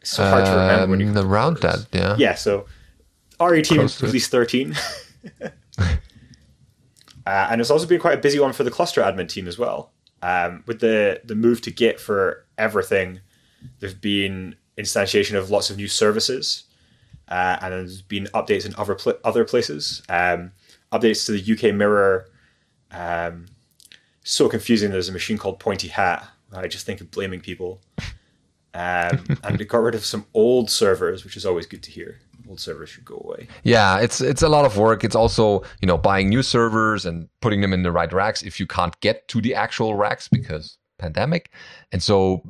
It's 0.00 0.10
so 0.10 0.24
hard 0.28 0.46
to 0.46 0.50
remember 0.50 0.88
when 0.88 0.98
you 0.98 1.06
um, 1.10 1.18
around 1.18 1.58
that, 1.58 1.86
yeah. 1.92 2.16
Yeah, 2.18 2.34
so 2.34 2.66
RE 3.40 3.62
team 3.62 3.88
released 4.02 4.32
13. 4.32 4.74
uh, 5.40 5.50
and 7.24 7.60
it's 7.60 7.70
also 7.70 7.86
been 7.86 8.00
quite 8.00 8.18
a 8.18 8.20
busy 8.20 8.40
one 8.40 8.52
for 8.52 8.64
the 8.64 8.70
cluster 8.72 9.00
admin 9.00 9.28
team 9.28 9.46
as 9.46 9.56
well. 9.56 9.92
Um, 10.22 10.64
with 10.66 10.80
the 10.80 11.20
the 11.22 11.36
move 11.36 11.60
to 11.62 11.70
Git 11.70 12.00
for 12.00 12.44
everything, 12.58 13.20
there's 13.78 13.94
been 13.94 14.56
instantiation 14.76 15.38
of 15.38 15.50
lots 15.50 15.70
of 15.70 15.76
new 15.76 15.88
services, 15.88 16.64
uh, 17.28 17.58
and 17.62 17.72
there's 17.72 18.02
been 18.02 18.24
updates 18.34 18.66
in 18.66 18.74
other 18.76 18.96
pl- 18.96 19.20
other 19.22 19.44
places. 19.44 20.02
Um, 20.08 20.50
updates 20.92 21.26
to 21.26 21.32
the 21.32 21.52
UK 21.52 21.74
Mirror. 21.74 22.26
Um, 22.90 23.46
so 24.22 24.48
confusing. 24.48 24.90
There's 24.90 25.08
a 25.08 25.12
machine 25.12 25.38
called 25.38 25.58
Pointy 25.58 25.88
Hat. 25.88 26.26
I 26.52 26.66
just 26.66 26.86
think 26.86 27.00
of 27.00 27.10
blaming 27.10 27.40
people. 27.40 27.80
Um, 28.74 29.24
and 29.44 29.60
it 29.60 29.66
got 29.66 29.82
rid 29.82 29.94
of 29.94 30.04
some 30.04 30.26
old 30.34 30.70
servers, 30.70 31.24
which 31.24 31.36
is 31.36 31.46
always 31.46 31.66
good 31.66 31.82
to 31.84 31.90
hear. 31.90 32.18
Old 32.48 32.60
servers 32.60 32.88
should 32.88 33.04
go 33.04 33.20
away. 33.24 33.46
Yeah, 33.62 34.00
it's 34.00 34.20
it's 34.20 34.42
a 34.42 34.48
lot 34.48 34.64
of 34.64 34.76
work. 34.76 35.04
It's 35.04 35.14
also 35.14 35.62
you 35.80 35.86
know 35.86 35.96
buying 35.96 36.28
new 36.28 36.42
servers 36.42 37.06
and 37.06 37.28
putting 37.40 37.60
them 37.60 37.72
in 37.72 37.84
the 37.84 37.92
right 37.92 38.12
racks 38.12 38.42
if 38.42 38.58
you 38.58 38.66
can't 38.66 38.98
get 39.00 39.28
to 39.28 39.40
the 39.40 39.54
actual 39.54 39.94
racks 39.94 40.26
because 40.26 40.76
pandemic, 40.98 41.50
and 41.92 42.02
so 42.02 42.42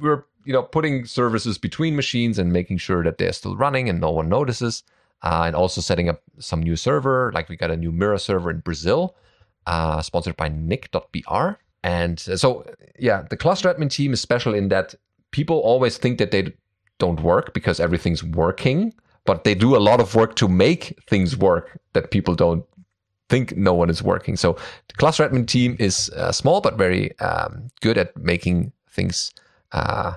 we're 0.00 0.24
you 0.44 0.52
know 0.52 0.62
putting 0.62 1.04
services 1.04 1.58
between 1.58 1.96
machines 1.96 2.38
and 2.38 2.52
making 2.52 2.78
sure 2.78 3.02
that 3.02 3.18
they're 3.18 3.32
still 3.32 3.56
running 3.56 3.88
and 3.88 4.00
no 4.00 4.10
one 4.10 4.28
notices 4.28 4.84
uh, 5.24 5.44
and 5.46 5.56
also 5.56 5.80
setting 5.80 6.08
up 6.08 6.22
some 6.38 6.62
new 6.62 6.76
server. 6.76 7.32
Like 7.34 7.48
we 7.48 7.56
got 7.56 7.70
a 7.70 7.76
new 7.76 7.90
Mirror 7.90 8.18
server 8.18 8.50
in 8.50 8.60
Brazil, 8.60 9.16
uh, 9.66 10.02
sponsored 10.02 10.36
by 10.36 10.48
NIC.br. 10.48 11.48
And 11.82 12.20
so, 12.20 12.64
yeah, 12.98 13.24
the 13.28 13.36
cluster 13.36 13.72
admin 13.72 13.90
team 13.90 14.12
is 14.12 14.20
special 14.20 14.54
in 14.54 14.68
that 14.68 14.94
people 15.32 15.58
always 15.60 15.98
think 15.98 16.18
that 16.18 16.30
they 16.30 16.52
don't 16.98 17.20
work 17.22 17.54
because 17.54 17.80
everything's 17.80 18.22
working, 18.22 18.94
but 19.24 19.44
they 19.44 19.54
do 19.54 19.76
a 19.76 19.78
lot 19.78 20.00
of 20.00 20.14
work 20.14 20.36
to 20.36 20.48
make 20.48 20.98
things 21.08 21.36
work 21.36 21.80
that 21.94 22.10
people 22.10 22.34
don't 22.34 22.64
think 23.30 23.56
no 23.56 23.72
one 23.72 23.90
is 23.90 24.02
working. 24.02 24.36
So 24.36 24.52
the 24.88 24.94
cluster 24.94 25.26
admin 25.26 25.46
team 25.46 25.76
is 25.78 26.10
uh, 26.10 26.32
small 26.32 26.60
but 26.60 26.76
very 26.76 27.18
um, 27.20 27.68
good 27.80 27.96
at 27.96 28.16
making 28.16 28.72
things 28.90 29.32
uh, 29.72 30.14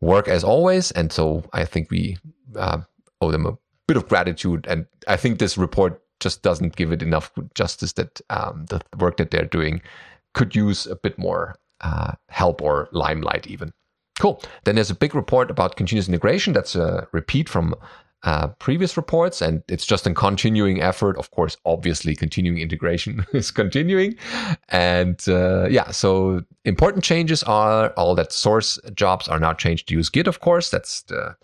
work 0.00 0.28
as 0.28 0.44
always. 0.44 0.90
And 0.92 1.10
so 1.10 1.44
I 1.54 1.64
think 1.64 1.90
we 1.90 2.18
uh, 2.56 2.82
owe 3.20 3.30
them 3.30 3.46
a 3.46 3.56
bit 3.88 3.96
of 3.96 4.08
gratitude. 4.08 4.66
And 4.68 4.86
I 5.08 5.16
think 5.16 5.38
this 5.38 5.58
report 5.58 6.02
just 6.20 6.42
doesn't 6.42 6.76
give 6.76 6.92
it 6.92 7.02
enough 7.02 7.32
justice 7.54 7.92
that 7.94 8.20
um, 8.30 8.66
the 8.68 8.80
work 8.98 9.16
that 9.16 9.30
they're 9.30 9.44
doing 9.44 9.82
could 10.34 10.54
use 10.54 10.86
a 10.86 10.96
bit 10.96 11.18
more 11.18 11.56
uh, 11.80 12.12
help 12.28 12.62
or 12.62 12.88
limelight, 12.92 13.46
even. 13.46 13.72
Cool. 14.18 14.40
Then 14.64 14.76
there's 14.76 14.90
a 14.90 14.94
big 14.94 15.14
report 15.14 15.50
about 15.50 15.76
continuous 15.76 16.08
integration. 16.08 16.52
That's 16.52 16.76
a 16.76 17.08
repeat 17.12 17.48
from 17.48 17.74
uh, 18.24 18.48
previous 18.60 18.96
reports, 18.96 19.42
and 19.42 19.64
it's 19.68 19.84
just 19.84 20.06
a 20.06 20.14
continuing 20.14 20.80
effort. 20.80 21.16
Of 21.18 21.30
course, 21.32 21.56
obviously, 21.64 22.14
continuing 22.14 22.58
integration 22.58 23.26
is 23.32 23.50
continuing. 23.50 24.14
And 24.68 25.20
uh, 25.26 25.66
yeah, 25.68 25.90
so 25.90 26.42
important 26.64 27.02
changes 27.02 27.42
are 27.42 27.90
all 27.94 28.14
that 28.14 28.32
source 28.32 28.78
jobs 28.94 29.26
are 29.26 29.40
now 29.40 29.54
changed 29.54 29.88
to 29.88 29.94
use 29.94 30.08
Git, 30.08 30.28
of 30.28 30.40
course. 30.40 30.70
That's 30.70 31.02
the 31.02 31.34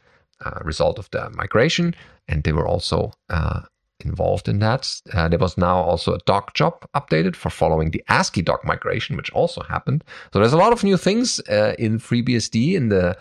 uh, 0.45 0.59
result 0.63 1.01
of 1.01 1.11
the 1.11 1.31
migration 1.31 1.95
and 2.29 2.45
they 2.45 2.53
were 2.53 2.67
also 2.67 3.13
uh, 3.31 3.61
involved 4.01 4.49
in 4.49 4.59
that. 4.61 5.01
Uh, 5.13 5.29
there 5.29 5.39
was 5.39 5.59
now 5.59 5.77
also 5.77 6.15
a 6.15 6.19
doc 6.27 6.55
job 6.55 6.87
updated 6.95 7.35
for 7.35 7.51
following 7.51 7.91
the 7.91 8.05
ASCII 8.09 8.43
doc 8.43 8.65
migration, 8.65 9.17
which 9.17 9.31
also 9.33 9.63
happened. 9.63 10.05
So 10.33 10.39
there's 10.39 10.53
a 10.53 10.59
lot 10.59 10.73
of 10.73 10.85
new 10.85 10.97
things 10.97 11.41
uh, 11.49 11.75
in 11.79 11.99
FreeBSD 11.99 12.75
in 12.75 12.89
the 12.89 13.17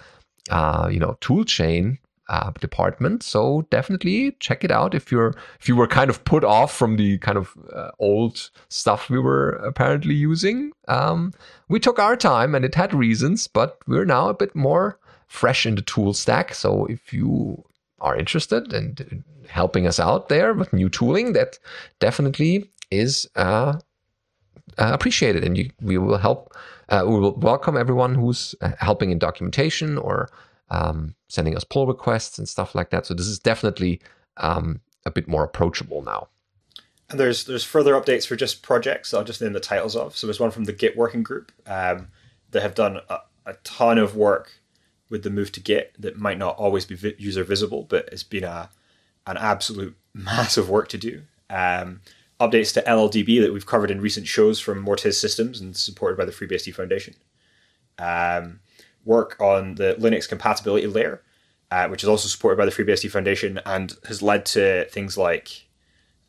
uh, 0.49 0.87
you 0.91 0.99
know 0.99 1.17
toolchain 1.21 1.97
uh, 2.29 2.51
department. 2.59 3.23
So 3.23 3.65
definitely 3.69 4.31
check 4.39 4.63
it 4.63 4.71
out 4.71 4.93
if 4.93 5.11
you're 5.11 5.33
if 5.59 5.67
you 5.67 5.75
were 5.75 5.87
kind 5.87 6.09
of 6.09 6.23
put 6.25 6.43
off 6.43 6.73
from 6.75 6.97
the 6.97 7.17
kind 7.19 7.37
of 7.37 7.53
uh, 7.73 7.91
old 7.99 8.49
stuff 8.69 9.09
we 9.09 9.19
were 9.19 9.51
apparently 9.51 10.13
using. 10.13 10.71
Um, 10.87 11.33
we 11.69 11.79
took 11.79 11.99
our 11.99 12.15
time 12.15 12.53
and 12.53 12.65
it 12.65 12.75
had 12.75 12.93
reasons, 12.93 13.47
but 13.47 13.77
we're 13.87 14.05
now 14.05 14.29
a 14.29 14.33
bit 14.33 14.55
more 14.55 14.99
fresh 15.27 15.65
in 15.65 15.75
the 15.75 15.81
tool 15.81 16.13
stack. 16.13 16.53
So 16.53 16.85
if 16.85 17.13
you 17.13 17.63
are 17.99 18.15
interested 18.15 18.73
in 18.73 19.23
helping 19.47 19.87
us 19.87 19.99
out 19.99 20.29
there 20.29 20.53
with 20.53 20.73
new 20.73 20.89
tooling, 20.89 21.33
that 21.33 21.57
definitely 21.99 22.69
is 22.91 23.27
uh, 23.35 23.79
uh, 24.77 24.91
appreciated. 24.93 25.43
And 25.43 25.57
you, 25.57 25.71
we 25.81 25.97
will 25.97 26.17
help, 26.17 26.53
uh, 26.89 27.03
we 27.05 27.19
will 27.19 27.35
welcome 27.35 27.77
everyone 27.77 28.15
who's 28.15 28.55
uh, 28.61 28.71
helping 28.79 29.11
in 29.11 29.19
documentation 29.19 29.97
or 29.97 30.29
um, 30.69 31.15
sending 31.27 31.55
us 31.55 31.63
pull 31.63 31.87
requests 31.87 32.37
and 32.37 32.47
stuff 32.47 32.75
like 32.75 32.89
that. 32.91 33.05
So 33.05 33.13
this 33.13 33.27
is 33.27 33.39
definitely 33.39 34.01
um, 34.37 34.81
a 35.05 35.11
bit 35.11 35.27
more 35.27 35.43
approachable 35.43 36.01
now. 36.03 36.27
And 37.09 37.19
there's 37.19 37.45
there's 37.45 37.63
further 37.63 37.93
updates 37.93 38.27
for 38.27 38.35
just 38.35 38.61
projects 38.61 39.13
I'll 39.13 39.23
just 39.23 39.41
name 39.41 39.53
the 39.53 39.61
titles 39.61 39.95
of. 39.95 40.17
So 40.17 40.27
there's 40.27 40.41
one 40.41 40.51
from 40.51 40.65
the 40.65 40.73
Git 40.73 40.97
working 40.97 41.23
group 41.23 41.53
um, 41.65 42.09
that 42.51 42.61
have 42.61 42.75
done 42.75 42.99
a, 43.09 43.19
a 43.45 43.53
ton 43.63 43.97
of 43.97 44.17
work 44.17 44.51
with 45.09 45.23
the 45.23 45.29
move 45.29 45.51
to 45.53 45.59
Git 45.59 45.95
that 45.99 46.17
might 46.17 46.37
not 46.37 46.57
always 46.57 46.85
be 46.85 47.15
user 47.17 47.43
visible, 47.43 47.85
but 47.89 48.09
it's 48.11 48.23
been 48.23 48.43
a 48.43 48.69
an 49.25 49.37
absolute 49.37 49.95
massive 50.13 50.69
work 50.69 50.87
to 50.89 50.97
do. 50.97 51.23
Um, 51.49 52.01
updates 52.39 52.73
to 52.73 52.81
LLDB 52.81 53.41
that 53.41 53.53
we've 53.53 53.65
covered 53.65 53.91
in 53.91 54.01
recent 54.01 54.27
shows 54.27 54.59
from 54.59 54.81
Moritz 54.81 55.19
Systems 55.19 55.59
and 55.59 55.75
supported 55.75 56.17
by 56.17 56.25
the 56.25 56.31
FreeBSD 56.31 56.73
Foundation. 56.73 57.15
Um, 57.97 58.59
work 59.05 59.35
on 59.39 59.75
the 59.75 59.95
Linux 59.99 60.29
compatibility 60.29 60.85
layer, 60.85 61.21
uh, 61.71 61.87
which 61.87 62.03
is 62.03 62.09
also 62.09 62.27
supported 62.27 62.57
by 62.57 62.65
the 62.65 62.71
FreeBSD 62.71 63.09
Foundation 63.09 63.59
and 63.65 63.95
has 64.07 64.21
led 64.21 64.45
to 64.47 64.85
things 64.91 65.17
like, 65.17 65.67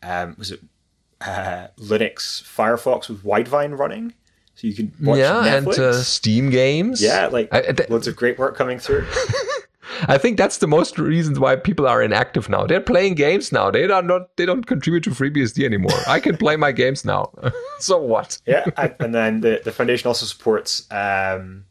um, 0.02 0.35
was 0.38 0.50
it 0.50 0.61
uh, 1.20 1.68
Linux 1.78 2.42
Firefox 2.42 3.08
with 3.08 3.23
Widevine 3.23 3.78
running? 3.78 4.14
So 4.59 4.67
you 4.67 4.75
can 4.75 4.93
watch 5.00 5.19
yeah, 5.19 5.61
Netflix. 5.61 5.77
and 5.77 5.79
uh, 5.79 5.93
Steam 6.03 6.50
games. 6.50 7.00
Yeah, 7.00 7.29
like 7.29 7.49
I, 7.55 7.61
th- 7.61 7.88
loads 7.88 8.09
of 8.09 8.17
great 8.17 8.41
work 8.41 8.57
coming 8.57 8.81
through. 8.81 9.07
I 10.09 10.19
think 10.19 10.37
that's 10.37 10.59
the 10.59 10.67
most 10.67 10.99
reasons 10.99 11.38
why 11.38 11.55
people 11.55 11.87
are 11.87 12.03
inactive 12.03 12.49
now. 12.49 12.67
They're 12.67 12.81
playing 12.81 13.15
games 13.15 13.53
now. 13.53 13.71
They 13.71 13.85
are 13.85 14.03
not. 14.03 14.37
They 14.37 14.47
don't 14.47 14.67
contribute 14.67 15.05
to 15.05 15.11
FreeBSD 15.11 15.65
anymore. 15.65 15.97
I 16.09 16.19
can 16.19 16.37
play 16.37 16.57
my 16.57 16.73
games 16.73 17.05
now. 17.05 17.31
so 17.79 17.99
what? 18.03 18.41
yeah, 18.47 18.65
and 18.99 19.15
then 19.15 19.43
the 19.43 19.61
the 19.65 19.71
foundation 19.71 20.09
also 20.09 20.27
supports 20.27 20.91
um, 20.91 21.65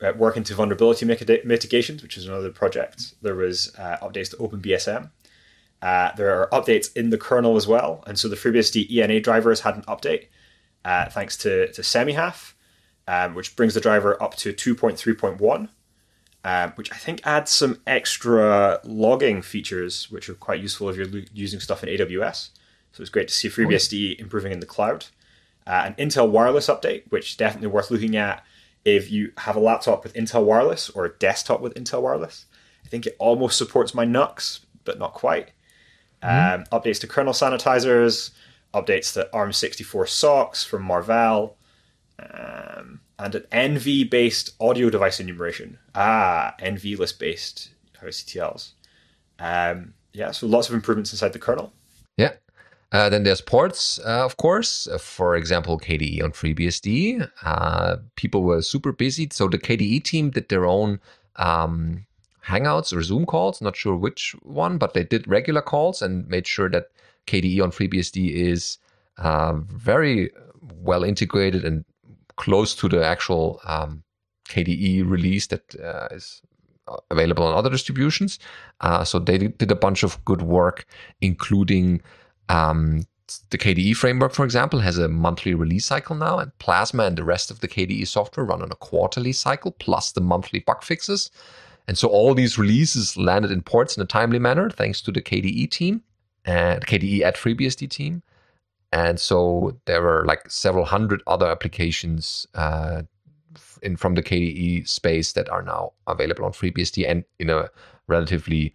uh, 0.00 0.12
work 0.16 0.36
into 0.36 0.56
vulnerability 0.56 1.06
mitigations, 1.06 2.02
which 2.02 2.16
is 2.16 2.26
another 2.26 2.50
project. 2.50 3.14
There 3.22 3.36
was 3.36 3.72
uh, 3.78 3.98
updates 4.02 4.30
to 4.30 4.36
OpenBSM. 4.38 5.08
Uh, 5.82 6.10
there 6.16 6.34
are 6.34 6.48
updates 6.50 6.94
in 6.96 7.10
the 7.10 7.18
kernel 7.18 7.56
as 7.56 7.68
well, 7.68 8.02
and 8.08 8.18
so 8.18 8.26
the 8.26 8.34
FreeBSD 8.34 8.90
ENA 8.90 9.20
drivers 9.20 9.60
had 9.60 9.76
an 9.76 9.82
update 9.82 10.26
uh, 10.86 11.10
thanks 11.10 11.36
to 11.38 11.70
to 11.72 11.82
Semihalf, 11.82 12.52
um, 13.08 13.34
which 13.34 13.56
brings 13.56 13.74
the 13.74 13.80
driver 13.80 14.22
up 14.22 14.36
to 14.36 14.52
2.3.1, 14.52 15.68
um, 16.44 16.72
which 16.76 16.92
I 16.92 16.96
think 16.96 17.20
adds 17.24 17.50
some 17.50 17.80
extra 17.86 18.80
logging 18.84 19.42
features, 19.42 20.10
which 20.10 20.28
are 20.30 20.34
quite 20.34 20.60
useful 20.60 20.88
if 20.88 20.96
you're 20.96 21.24
using 21.34 21.58
stuff 21.58 21.82
in 21.82 21.88
AWS. 21.88 22.50
So 22.92 23.02
it's 23.02 23.10
great 23.10 23.28
to 23.28 23.34
see 23.34 23.48
FreeBSD 23.48 24.18
improving 24.20 24.52
in 24.52 24.60
the 24.60 24.66
cloud. 24.66 25.06
Uh, 25.66 25.82
an 25.86 25.94
Intel 25.94 26.30
wireless 26.30 26.68
update, 26.68 27.02
which 27.10 27.36
definitely 27.36 27.66
worth 27.66 27.90
looking 27.90 28.16
at 28.16 28.44
if 28.84 29.10
you 29.10 29.32
have 29.38 29.56
a 29.56 29.60
laptop 29.60 30.04
with 30.04 30.14
Intel 30.14 30.44
Wireless 30.44 30.88
or 30.90 31.04
a 31.04 31.12
desktop 31.18 31.60
with 31.60 31.74
Intel 31.74 32.00
Wireless. 32.02 32.46
I 32.84 32.88
think 32.88 33.04
it 33.04 33.16
almost 33.18 33.58
supports 33.58 33.92
my 33.92 34.06
NUCs, 34.06 34.60
but 34.84 35.00
not 35.00 35.12
quite. 35.12 35.50
Mm-hmm. 36.22 36.62
Um, 36.62 36.80
updates 36.80 37.00
to 37.00 37.08
kernel 37.08 37.32
sanitizers, 37.32 38.30
updates 38.76 39.12
to 39.14 39.28
ARM64 39.32 40.06
SoCs 40.06 40.64
from 40.64 40.82
Marvell, 40.82 41.56
um, 42.18 43.00
and 43.18 43.34
an 43.34 43.44
NV 43.52 44.10
based 44.10 44.54
audio 44.60 44.90
device 44.90 45.18
enumeration. 45.18 45.78
Ah, 45.94 46.54
NV 46.60 46.98
list 46.98 47.18
based 47.18 47.70
ioctls. 48.00 48.72
Um, 49.38 49.94
yeah, 50.12 50.30
so 50.30 50.46
lots 50.46 50.68
of 50.68 50.74
improvements 50.74 51.12
inside 51.12 51.32
the 51.32 51.38
kernel. 51.38 51.72
Yeah, 52.16 52.34
uh, 52.92 53.08
then 53.08 53.24
there's 53.24 53.40
ports, 53.40 53.98
uh, 54.04 54.24
of 54.24 54.36
course. 54.36 54.86
Uh, 54.86 54.98
for 54.98 55.36
example, 55.36 55.78
KDE 55.78 56.22
on 56.22 56.32
FreeBSD. 56.32 57.30
Uh, 57.42 57.96
people 58.14 58.42
were 58.42 58.62
super 58.62 58.92
busy, 58.92 59.28
so 59.30 59.48
the 59.48 59.58
KDE 59.58 60.04
team 60.04 60.30
did 60.30 60.48
their 60.48 60.66
own 60.66 61.00
um, 61.36 62.06
Hangouts 62.46 62.96
or 62.96 63.02
Zoom 63.02 63.26
calls. 63.26 63.60
Not 63.60 63.76
sure 63.76 63.96
which 63.96 64.36
one, 64.42 64.78
but 64.78 64.94
they 64.94 65.04
did 65.04 65.26
regular 65.26 65.62
calls 65.62 66.00
and 66.00 66.28
made 66.28 66.46
sure 66.46 66.70
that 66.70 66.90
KDE 67.26 67.62
on 67.62 67.70
FreeBSD 67.70 68.32
is 68.32 68.78
uh, 69.18 69.54
very 69.54 70.30
well 70.60 71.04
integrated 71.04 71.64
and 71.64 71.84
close 72.36 72.74
to 72.76 72.88
the 72.88 73.04
actual 73.04 73.60
um, 73.64 74.02
KDE 74.48 75.08
release 75.08 75.46
that 75.48 75.74
uh, 75.80 76.08
is 76.10 76.42
available 77.10 77.44
on 77.44 77.56
other 77.56 77.70
distributions. 77.70 78.38
so 79.04 79.18
they 79.18 79.38
did 79.38 79.70
a 79.70 79.76
bunch 79.76 80.02
of 80.02 80.24
good 80.24 80.42
work, 80.42 80.86
including 81.20 82.00
um, 82.48 83.02
the 83.50 83.58
KDE 83.58 83.96
framework, 83.96 84.32
for 84.32 84.44
example, 84.44 84.78
has 84.80 84.98
a 84.98 85.08
monthly 85.08 85.54
release 85.54 85.84
cycle 85.84 86.14
now, 86.14 86.38
and 86.38 86.56
Plasma 86.58 87.04
and 87.04 87.18
the 87.18 87.24
rest 87.24 87.50
of 87.50 87.60
the 87.60 87.68
KDE 87.68 88.06
software 88.06 88.46
run 88.46 88.62
on 88.62 88.70
a 88.70 88.76
quarterly 88.76 89.32
cycle 89.32 89.72
plus 89.72 90.12
the 90.12 90.20
monthly 90.20 90.60
bug 90.60 90.84
fixes. 90.84 91.30
And 91.88 91.98
so 91.98 92.08
all 92.08 92.34
these 92.34 92.58
releases 92.58 93.16
landed 93.16 93.50
in 93.50 93.62
ports 93.62 93.96
in 93.96 94.02
a 94.02 94.06
timely 94.06 94.38
manner, 94.38 94.70
thanks 94.70 95.00
to 95.02 95.12
the 95.12 95.22
KDE 95.22 95.70
team 95.70 96.02
and 96.46 96.86
KDE 96.86 97.22
at 97.22 97.36
FreeBSD 97.36 97.90
team. 97.90 98.22
And 98.92 99.20
so 99.20 99.76
there 99.84 100.00
were 100.00 100.24
like 100.24 100.50
several 100.50 100.84
hundred 100.84 101.22
other 101.26 101.46
applications 101.46 102.46
uh, 102.54 103.02
in 103.82 103.96
from 103.96 104.14
the 104.14 104.22
KDE 104.22 104.88
space 104.88 105.32
that 105.32 105.48
are 105.50 105.62
now 105.62 105.92
available 106.06 106.44
on 106.44 106.52
FreeBSD 106.52 107.08
and 107.08 107.24
in 107.38 107.50
a 107.50 107.68
relatively 108.06 108.72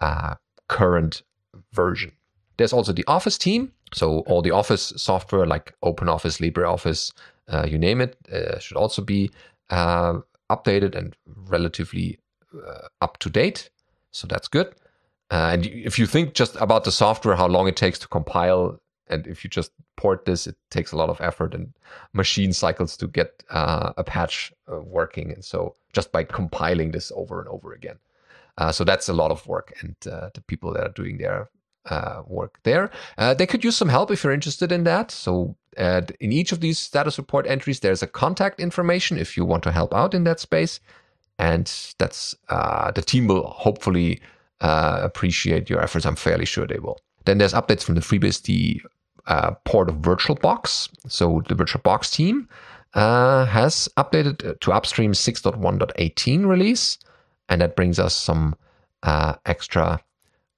uh, 0.00 0.34
current 0.68 1.22
version. 1.72 2.12
There's 2.56 2.72
also 2.72 2.92
the 2.92 3.04
Office 3.06 3.38
team. 3.38 3.72
So 3.92 4.20
all 4.20 4.42
the 4.42 4.50
Office 4.50 4.92
software 4.96 5.46
like 5.46 5.74
OpenOffice, 5.84 6.40
LibreOffice, 6.40 7.12
uh, 7.48 7.66
you 7.68 7.78
name 7.78 8.00
it, 8.00 8.16
uh, 8.32 8.58
should 8.58 8.76
also 8.76 9.02
be 9.02 9.30
uh, 9.70 10.18
updated 10.50 10.94
and 10.94 11.16
relatively 11.26 12.18
uh, 12.54 12.88
up 13.00 13.18
to 13.18 13.30
date. 13.30 13.70
So 14.10 14.26
that's 14.26 14.48
good. 14.48 14.74
Uh, 15.34 15.50
and 15.54 15.66
if 15.66 15.98
you 15.98 16.06
think 16.06 16.34
just 16.34 16.54
about 16.60 16.84
the 16.84 16.92
software, 16.92 17.34
how 17.34 17.48
long 17.48 17.66
it 17.66 17.76
takes 17.76 17.98
to 17.98 18.06
compile, 18.06 18.80
and 19.08 19.26
if 19.26 19.42
you 19.42 19.50
just 19.50 19.72
port 19.96 20.24
this, 20.24 20.46
it 20.46 20.56
takes 20.70 20.92
a 20.92 20.96
lot 20.96 21.08
of 21.08 21.20
effort 21.20 21.54
and 21.54 21.72
machine 22.12 22.52
cycles 22.52 22.96
to 22.96 23.08
get 23.08 23.42
uh, 23.50 23.92
a 23.96 24.04
patch 24.04 24.52
working. 24.68 25.32
And 25.32 25.44
so 25.44 25.74
just 25.92 26.12
by 26.12 26.22
compiling 26.22 26.92
this 26.92 27.10
over 27.16 27.40
and 27.40 27.48
over 27.48 27.72
again. 27.72 27.98
Uh, 28.58 28.70
so 28.70 28.84
that's 28.84 29.08
a 29.08 29.12
lot 29.12 29.32
of 29.32 29.44
work, 29.48 29.74
and 29.80 29.96
uh, 30.06 30.30
the 30.34 30.40
people 30.40 30.72
that 30.72 30.86
are 30.86 30.92
doing 31.02 31.18
their 31.18 31.50
uh, 31.90 32.22
work 32.26 32.60
there. 32.62 32.90
Uh, 33.18 33.34
they 33.34 33.46
could 33.46 33.64
use 33.64 33.76
some 33.76 33.88
help 33.88 34.12
if 34.12 34.22
you're 34.22 34.32
interested 34.32 34.70
in 34.70 34.84
that. 34.84 35.10
So 35.10 35.56
uh, 35.76 36.02
in 36.20 36.30
each 36.30 36.52
of 36.52 36.60
these 36.60 36.78
status 36.78 37.18
report 37.18 37.46
entries, 37.48 37.80
there's 37.80 38.04
a 38.04 38.06
contact 38.06 38.60
information 38.60 39.18
if 39.18 39.36
you 39.36 39.44
want 39.44 39.64
to 39.64 39.72
help 39.72 39.92
out 39.92 40.14
in 40.14 40.24
that 40.24 40.38
space. 40.38 40.78
And 41.38 41.66
that's 41.98 42.36
uh, 42.48 42.92
the 42.92 43.02
team 43.02 43.26
will 43.26 43.48
hopefully 43.48 44.20
uh, 44.64 44.98
appreciate 45.02 45.68
your 45.68 45.82
efforts. 45.82 46.06
I'm 46.06 46.16
fairly 46.16 46.46
sure 46.46 46.66
they 46.66 46.78
will. 46.78 46.98
Then 47.26 47.36
there's 47.36 47.52
updates 47.52 47.82
from 47.82 47.96
the 47.96 48.00
FreeBSD 48.00 48.80
uh, 49.26 49.50
port 49.66 49.90
of 49.90 49.96
VirtualBox. 49.96 50.88
So 51.06 51.42
the 51.48 51.54
VirtualBox 51.54 52.10
team 52.10 52.48
has 52.94 53.90
updated 53.98 54.58
to 54.60 54.72
upstream 54.72 55.12
6.1.18 55.12 56.46
release, 56.46 56.98
and 57.50 57.60
that 57.60 57.76
brings 57.76 57.98
us 57.98 58.14
some 58.14 58.56
extra 59.44 60.00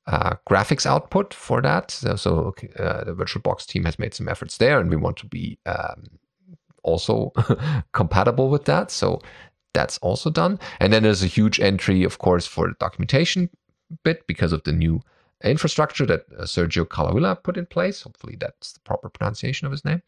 uh, 0.06 0.36
graphics 0.48 0.86
output 0.86 1.34
for 1.34 1.60
that. 1.62 1.90
So, 1.90 2.14
so 2.14 2.54
uh, 2.78 3.02
the 3.02 3.12
VirtualBox 3.12 3.66
team 3.66 3.84
has 3.86 3.98
made 3.98 4.14
some 4.14 4.28
efforts 4.28 4.58
there, 4.58 4.78
and 4.78 4.88
we 4.88 4.96
want 4.96 5.16
to 5.16 5.26
be 5.26 5.58
um, 5.66 6.04
also 6.84 7.32
compatible 7.92 8.50
with 8.50 8.66
that. 8.66 8.92
So 8.92 9.20
that's 9.74 9.98
also 9.98 10.30
done. 10.30 10.60
And 10.78 10.92
then 10.92 11.02
there's 11.02 11.24
a 11.24 11.26
huge 11.26 11.58
entry, 11.58 12.04
of 12.04 12.18
course, 12.18 12.46
for 12.46 12.68
the 12.68 12.74
documentation 12.78 13.50
bit 14.02 14.26
because 14.26 14.52
of 14.52 14.62
the 14.64 14.72
new 14.72 15.00
infrastructure 15.44 16.06
that 16.06 16.26
uh, 16.38 16.42
Sergio 16.42 16.86
Carlavilla 16.86 17.42
put 17.42 17.56
in 17.56 17.66
place. 17.66 18.02
Hopefully, 18.02 18.36
that's 18.38 18.72
the 18.72 18.80
proper 18.80 19.08
pronunciation 19.08 19.66
of 19.66 19.72
his 19.72 19.84
name. 19.84 20.02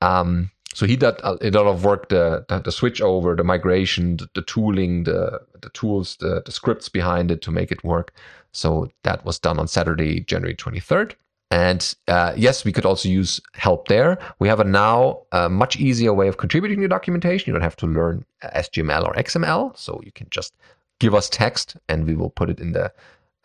Um, 0.00 0.50
so 0.74 0.84
he 0.84 0.96
did 0.96 1.14
a, 1.22 1.50
lot 1.52 1.66
of 1.66 1.84
work, 1.84 2.10
the, 2.10 2.44
the, 2.48 2.58
the 2.58 2.72
switch 2.72 3.00
over, 3.00 3.34
the 3.34 3.44
migration, 3.44 4.18
the, 4.18 4.28
the, 4.34 4.42
tooling, 4.42 5.04
the 5.04 5.40
the 5.62 5.70
tools, 5.70 6.16
the, 6.20 6.42
the 6.44 6.52
scripts 6.52 6.88
behind 6.90 7.30
it 7.30 7.40
to 7.42 7.50
make 7.50 7.72
it 7.72 7.82
work. 7.82 8.12
So 8.52 8.90
that 9.02 9.24
was 9.24 9.38
done 9.38 9.58
on 9.58 9.68
Saturday, 9.68 10.20
January 10.20 10.54
23rd. 10.54 11.14
And 11.50 11.94
uh, 12.08 12.34
yes, 12.36 12.64
we 12.64 12.72
could 12.72 12.84
also 12.84 13.08
use 13.08 13.40
help 13.54 13.88
there. 13.88 14.18
We 14.38 14.48
have 14.48 14.60
a 14.60 14.64
now 14.64 15.22
a 15.32 15.48
much 15.48 15.76
easier 15.76 16.12
way 16.12 16.28
of 16.28 16.36
contributing 16.36 16.80
to 16.80 16.88
documentation. 16.88 17.46
You 17.46 17.52
don't 17.52 17.62
have 17.62 17.76
to 17.76 17.86
learn 17.86 18.24
HTML 18.42 19.06
or 19.06 19.14
XML, 19.14 19.76
so 19.76 20.00
you 20.04 20.12
can 20.12 20.26
just 20.30 20.54
give 20.98 21.14
us 21.14 21.28
text, 21.30 21.76
and 21.88 22.06
we 22.06 22.16
will 22.16 22.30
put 22.30 22.50
it 22.50 22.58
in 22.58 22.72
the 22.72 22.92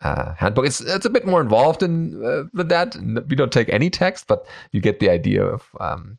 uh, 0.02 0.34
handbook. 0.34 0.66
It's 0.66 0.80
it's 0.80 1.06
a 1.06 1.10
bit 1.10 1.26
more 1.26 1.40
involved 1.40 1.82
in 1.82 2.24
uh, 2.24 2.44
with 2.52 2.68
that. 2.68 2.96
We 3.28 3.36
don't 3.36 3.52
take 3.52 3.68
any 3.68 3.90
text, 3.90 4.26
but 4.26 4.46
you 4.72 4.80
get 4.80 5.00
the 5.00 5.10
idea 5.10 5.44
of 5.44 5.68
um, 5.80 6.18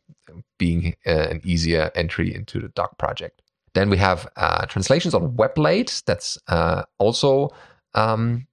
being 0.58 0.94
uh, 1.06 1.28
an 1.30 1.40
easier 1.44 1.90
entry 1.94 2.34
into 2.34 2.60
the 2.60 2.68
doc 2.68 2.98
project. 2.98 3.42
Then 3.74 3.90
we 3.90 3.96
have 3.96 4.28
uh, 4.36 4.66
translations 4.66 5.14
on 5.14 5.32
WebLate. 5.36 6.04
That's 6.04 6.38
uh, 6.48 6.84
also 6.98 7.50
um, 7.94 8.46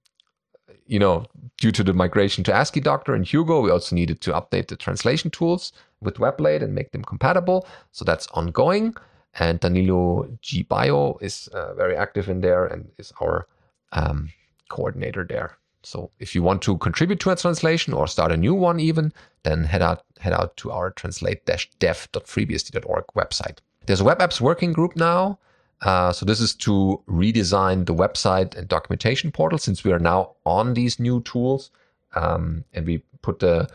you 0.86 0.98
know, 0.98 1.24
due 1.58 1.72
to 1.72 1.82
the 1.82 1.94
migration 1.94 2.44
to 2.44 2.52
Asciidoctor 2.52 3.14
and 3.14 3.26
Hugo, 3.26 3.60
we 3.60 3.70
also 3.70 3.94
needed 3.96 4.20
to 4.22 4.32
update 4.32 4.68
the 4.68 4.76
translation 4.76 5.30
tools 5.30 5.72
with 6.00 6.16
WebLate 6.16 6.62
and 6.62 6.74
make 6.74 6.92
them 6.92 7.02
compatible. 7.02 7.66
So 7.92 8.04
that's 8.04 8.26
ongoing. 8.28 8.94
And 9.38 9.60
Danilo 9.60 10.28
G 10.42 10.64
Baio 10.64 11.16
is 11.22 11.48
uh, 11.48 11.72
very 11.74 11.96
active 11.96 12.28
in 12.28 12.42
there 12.42 12.66
and 12.66 12.90
is 12.98 13.12
our 13.22 13.46
um, 13.92 14.30
coordinator 14.72 15.24
there. 15.24 15.56
So 15.84 16.10
if 16.18 16.34
you 16.34 16.42
want 16.42 16.62
to 16.62 16.78
contribute 16.78 17.20
to 17.20 17.30
a 17.30 17.36
translation 17.36 17.92
or 17.92 18.06
start 18.06 18.32
a 18.32 18.36
new 18.36 18.54
one, 18.54 18.80
even 18.80 19.12
then 19.42 19.64
head 19.64 19.82
out 19.82 20.04
head 20.20 20.32
out 20.32 20.56
to 20.58 20.70
our 20.70 20.90
translate-dev.freebsd.org 20.90 23.04
website. 23.16 23.58
There's 23.86 24.00
a 24.00 24.04
web 24.04 24.20
apps 24.20 24.40
working 24.40 24.72
group 24.72 24.94
now 24.96 25.38
uh, 25.82 26.12
so 26.12 26.24
this 26.24 26.40
is 26.40 26.54
to 26.54 27.02
redesign 27.08 27.86
the 27.86 27.94
website 27.94 28.56
and 28.56 28.68
documentation 28.68 29.32
portal 29.32 29.58
since 29.58 29.82
we 29.82 29.92
are 29.92 29.98
now 29.98 30.32
on 30.46 30.74
these 30.74 31.00
new 31.00 31.20
tools, 31.22 31.70
um, 32.14 32.64
and 32.72 32.86
we 32.86 32.98
put 33.20 33.40
the 33.40 33.68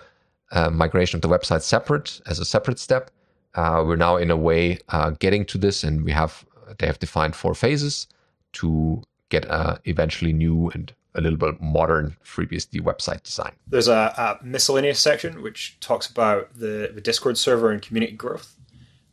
uh, 0.51 0.69
migration 0.69 1.17
of 1.17 1.21
the 1.21 1.27
website 1.27 1.61
separate 1.61 2.21
as 2.25 2.39
a 2.39 2.45
separate 2.45 2.79
step. 2.79 3.11
Uh, 3.55 3.83
we're 3.85 3.97
now 3.97 4.15
in 4.15 4.31
a 4.31 4.37
way 4.37 4.79
uh, 4.89 5.09
getting 5.11 5.45
to 5.45 5.57
this, 5.57 5.83
and 5.83 6.05
we 6.05 6.11
have 6.11 6.45
they 6.79 6.87
have 6.87 6.99
defined 6.99 7.35
four 7.35 7.53
phases 7.53 8.07
to 8.53 9.01
get 9.29 9.45
a 9.45 9.79
eventually 9.85 10.33
new 10.33 10.69
and 10.69 10.93
a 11.15 11.21
little 11.21 11.37
bit 11.37 11.59
modern 11.59 12.15
FreeBSD 12.23 12.81
website 12.81 13.23
design. 13.23 13.53
There's 13.67 13.87
a, 13.87 14.37
a 14.41 14.45
miscellaneous 14.45 14.99
section 14.99 15.41
which 15.41 15.79
talks 15.79 16.07
about 16.07 16.53
the, 16.53 16.91
the 16.93 17.01
Discord 17.01 17.37
server 17.37 17.71
and 17.71 17.81
community 17.81 18.13
growth 18.13 18.57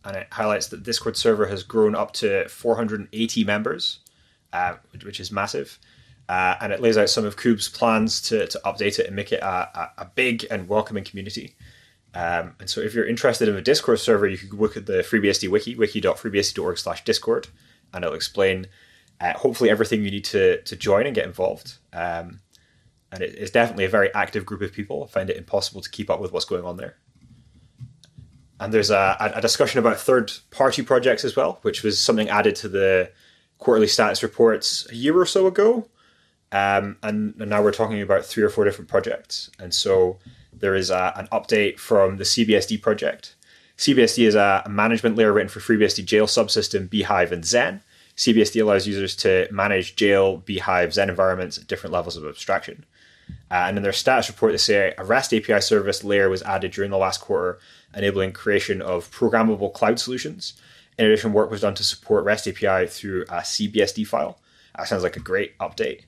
and 0.04 0.16
it 0.16 0.28
highlights 0.30 0.68
that 0.68 0.82
Discord 0.82 1.16
server 1.16 1.46
has 1.46 1.62
grown 1.62 1.94
up 1.94 2.12
to 2.14 2.48
480 2.48 3.44
members, 3.44 4.00
uh, 4.52 4.74
which 5.02 5.18
is 5.18 5.32
massive. 5.32 5.78
Uh, 6.28 6.56
and 6.60 6.72
it 6.72 6.80
lays 6.80 6.96
out 6.96 7.10
some 7.10 7.24
of 7.24 7.36
Kube's 7.36 7.68
plans 7.68 8.20
to, 8.22 8.46
to 8.46 8.60
update 8.64 8.98
it 8.98 9.06
and 9.06 9.16
make 9.16 9.32
it 9.32 9.42
a, 9.42 9.90
a, 9.98 10.06
big 10.14 10.46
and 10.50 10.68
welcoming 10.68 11.04
community. 11.04 11.54
Um, 12.14 12.54
and 12.60 12.70
so, 12.70 12.80
if 12.80 12.94
you're 12.94 13.06
interested 13.06 13.48
in 13.48 13.56
a 13.56 13.60
Discord 13.60 13.98
server, 13.98 14.26
you 14.26 14.38
can 14.38 14.48
look 14.50 14.76
at 14.76 14.86
the 14.86 15.02
FreeBSD 15.02 15.50
wiki, 15.50 15.74
wiki.freebsd.org 15.74 16.78
slash 16.78 17.04
Discord, 17.04 17.48
and 17.92 18.04
it'll 18.04 18.16
explain 18.16 18.66
uh, 19.20 19.34
hopefully 19.34 19.70
everything 19.70 20.04
you 20.04 20.10
need 20.10 20.24
to 20.24 20.60
to 20.62 20.76
join 20.76 21.06
and 21.06 21.14
get 21.14 21.26
involved. 21.26 21.78
Um, 21.92 22.40
and 23.12 23.22
it, 23.22 23.34
it's 23.36 23.50
definitely 23.50 23.84
a 23.84 23.88
very 23.88 24.12
active 24.14 24.44
group 24.44 24.60
of 24.62 24.72
people. 24.72 25.04
I 25.04 25.06
find 25.06 25.30
it 25.30 25.36
impossible 25.36 25.80
to 25.80 25.90
keep 25.90 26.10
up 26.10 26.20
with 26.20 26.32
what's 26.32 26.44
going 26.44 26.64
on 26.64 26.76
there. 26.76 26.96
And 28.60 28.72
there's 28.72 28.90
a, 28.90 29.16
a 29.34 29.40
discussion 29.40 29.78
about 29.78 29.98
third 29.98 30.32
party 30.50 30.82
projects 30.82 31.24
as 31.24 31.36
well, 31.36 31.58
which 31.62 31.82
was 31.82 32.02
something 32.02 32.28
added 32.28 32.54
to 32.56 32.68
the 32.68 33.10
quarterly 33.58 33.88
status 33.88 34.22
reports 34.22 34.86
a 34.90 34.94
year 34.94 35.16
or 35.16 35.26
so 35.26 35.46
ago. 35.46 35.88
Um, 36.52 36.96
and, 37.02 37.34
and, 37.40 37.50
now 37.50 37.62
we're 37.62 37.72
talking 37.72 38.00
about 38.00 38.24
three 38.24 38.44
or 38.44 38.48
four 38.48 38.64
different 38.64 38.88
projects. 38.88 39.50
And 39.58 39.74
so 39.74 40.18
there 40.52 40.76
is 40.76 40.88
a, 40.88 41.12
an 41.16 41.26
update 41.32 41.80
from 41.80 42.16
the 42.16 42.24
CBSD 42.24 42.80
project. 42.80 43.34
CBSD 43.76 44.26
is 44.28 44.34
a, 44.36 44.62
a 44.64 44.68
management 44.68 45.16
layer 45.16 45.32
written 45.32 45.48
for 45.48 45.58
FreeBSD 45.58 46.04
jail 46.04 46.26
subsystem, 46.26 46.88
bhyve, 46.88 47.32
and 47.32 47.42
Xen. 47.42 47.80
CBSD 48.16 48.62
allows 48.62 48.86
users 48.86 49.16
to 49.16 49.48
manage 49.50 49.96
jail, 49.96 50.38
bhyve, 50.38 50.88
Xen 50.88 51.08
environments 51.08 51.58
at 51.58 51.66
different 51.66 51.92
levels 51.92 52.16
of 52.16 52.24
abstraction. 52.24 52.84
Uh, 53.50 53.64
and 53.68 53.76
in 53.76 53.82
their 53.82 53.92
status 53.92 54.28
report, 54.28 54.52
they 54.52 54.58
say 54.58 54.94
a 54.96 55.04
REST 55.04 55.34
API 55.34 55.60
service 55.60 56.04
layer 56.04 56.28
was 56.28 56.42
added 56.42 56.72
during 56.72 56.90
the 56.90 56.98
last 56.98 57.20
quarter, 57.20 57.58
enabling 57.94 58.32
creation 58.32 58.82
of 58.82 59.10
programmable 59.10 59.72
cloud 59.72 59.98
solutions. 59.98 60.54
In 60.98 61.06
addition, 61.06 61.32
work 61.32 61.50
was 61.50 61.62
done 61.62 61.74
to 61.74 61.84
support 61.84 62.24
REST 62.24 62.48
API 62.48 62.86
through 62.86 63.22
a 63.22 63.38
CBSD 63.38 64.06
file. 64.06 64.38
That 64.76 64.88
sounds 64.88 65.02
like 65.02 65.16
a 65.16 65.20
great 65.20 65.56
update. 65.58 66.02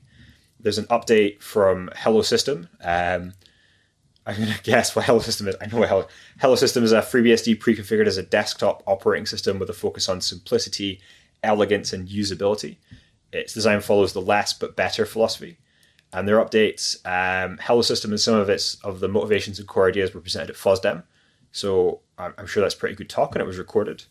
There's 0.60 0.78
an 0.78 0.86
update 0.86 1.40
from 1.40 1.90
Hello 1.96 2.22
System. 2.22 2.68
Um, 2.82 3.34
I'm 4.28 4.36
going 4.36 4.52
to 4.52 4.62
guess 4.64 4.96
what 4.96 5.04
Hello 5.04 5.20
System 5.20 5.46
is. 5.46 5.54
I 5.60 5.66
know 5.66 5.78
what 5.78 5.88
Hello, 5.88 6.08
Hello 6.40 6.56
System 6.56 6.82
is 6.82 6.90
a 6.90 7.00
FreeBSD 7.00 7.60
pre-configured 7.60 8.06
as 8.06 8.16
a 8.16 8.24
desktop 8.24 8.82
operating 8.86 9.26
system 9.26 9.60
with 9.60 9.70
a 9.70 9.72
focus 9.72 10.08
on 10.08 10.20
simplicity, 10.20 11.00
elegance, 11.42 11.92
and 11.92 12.08
usability. 12.08 12.76
Its 13.32 13.52
design 13.52 13.80
follows 13.80 14.12
the 14.12 14.20
less 14.20 14.52
but 14.52 14.76
better 14.76 15.04
philosophy. 15.04 15.58
And 16.12 16.26
their 16.26 16.42
updates, 16.42 16.96
um, 17.04 17.58
Hello 17.60 17.82
System 17.82 18.12
and 18.12 18.20
some 18.20 18.34
of 18.34 18.48
its 18.48 18.76
of 18.76 19.00
the 19.00 19.08
motivations 19.08 19.58
and 19.58 19.68
core 19.68 19.88
ideas 19.88 20.14
were 20.14 20.20
presented 20.20 20.50
at 20.50 20.56
FOSDEM. 20.56 21.02
So 21.52 22.00
I'm, 22.18 22.46
sure 22.46 22.62
that's 22.62 22.74
pretty 22.74 22.94
good 22.94 23.10
talk, 23.10 23.34
and 23.34 23.42
it 23.42 23.46
was 23.46 23.58
recorded. 23.58 24.04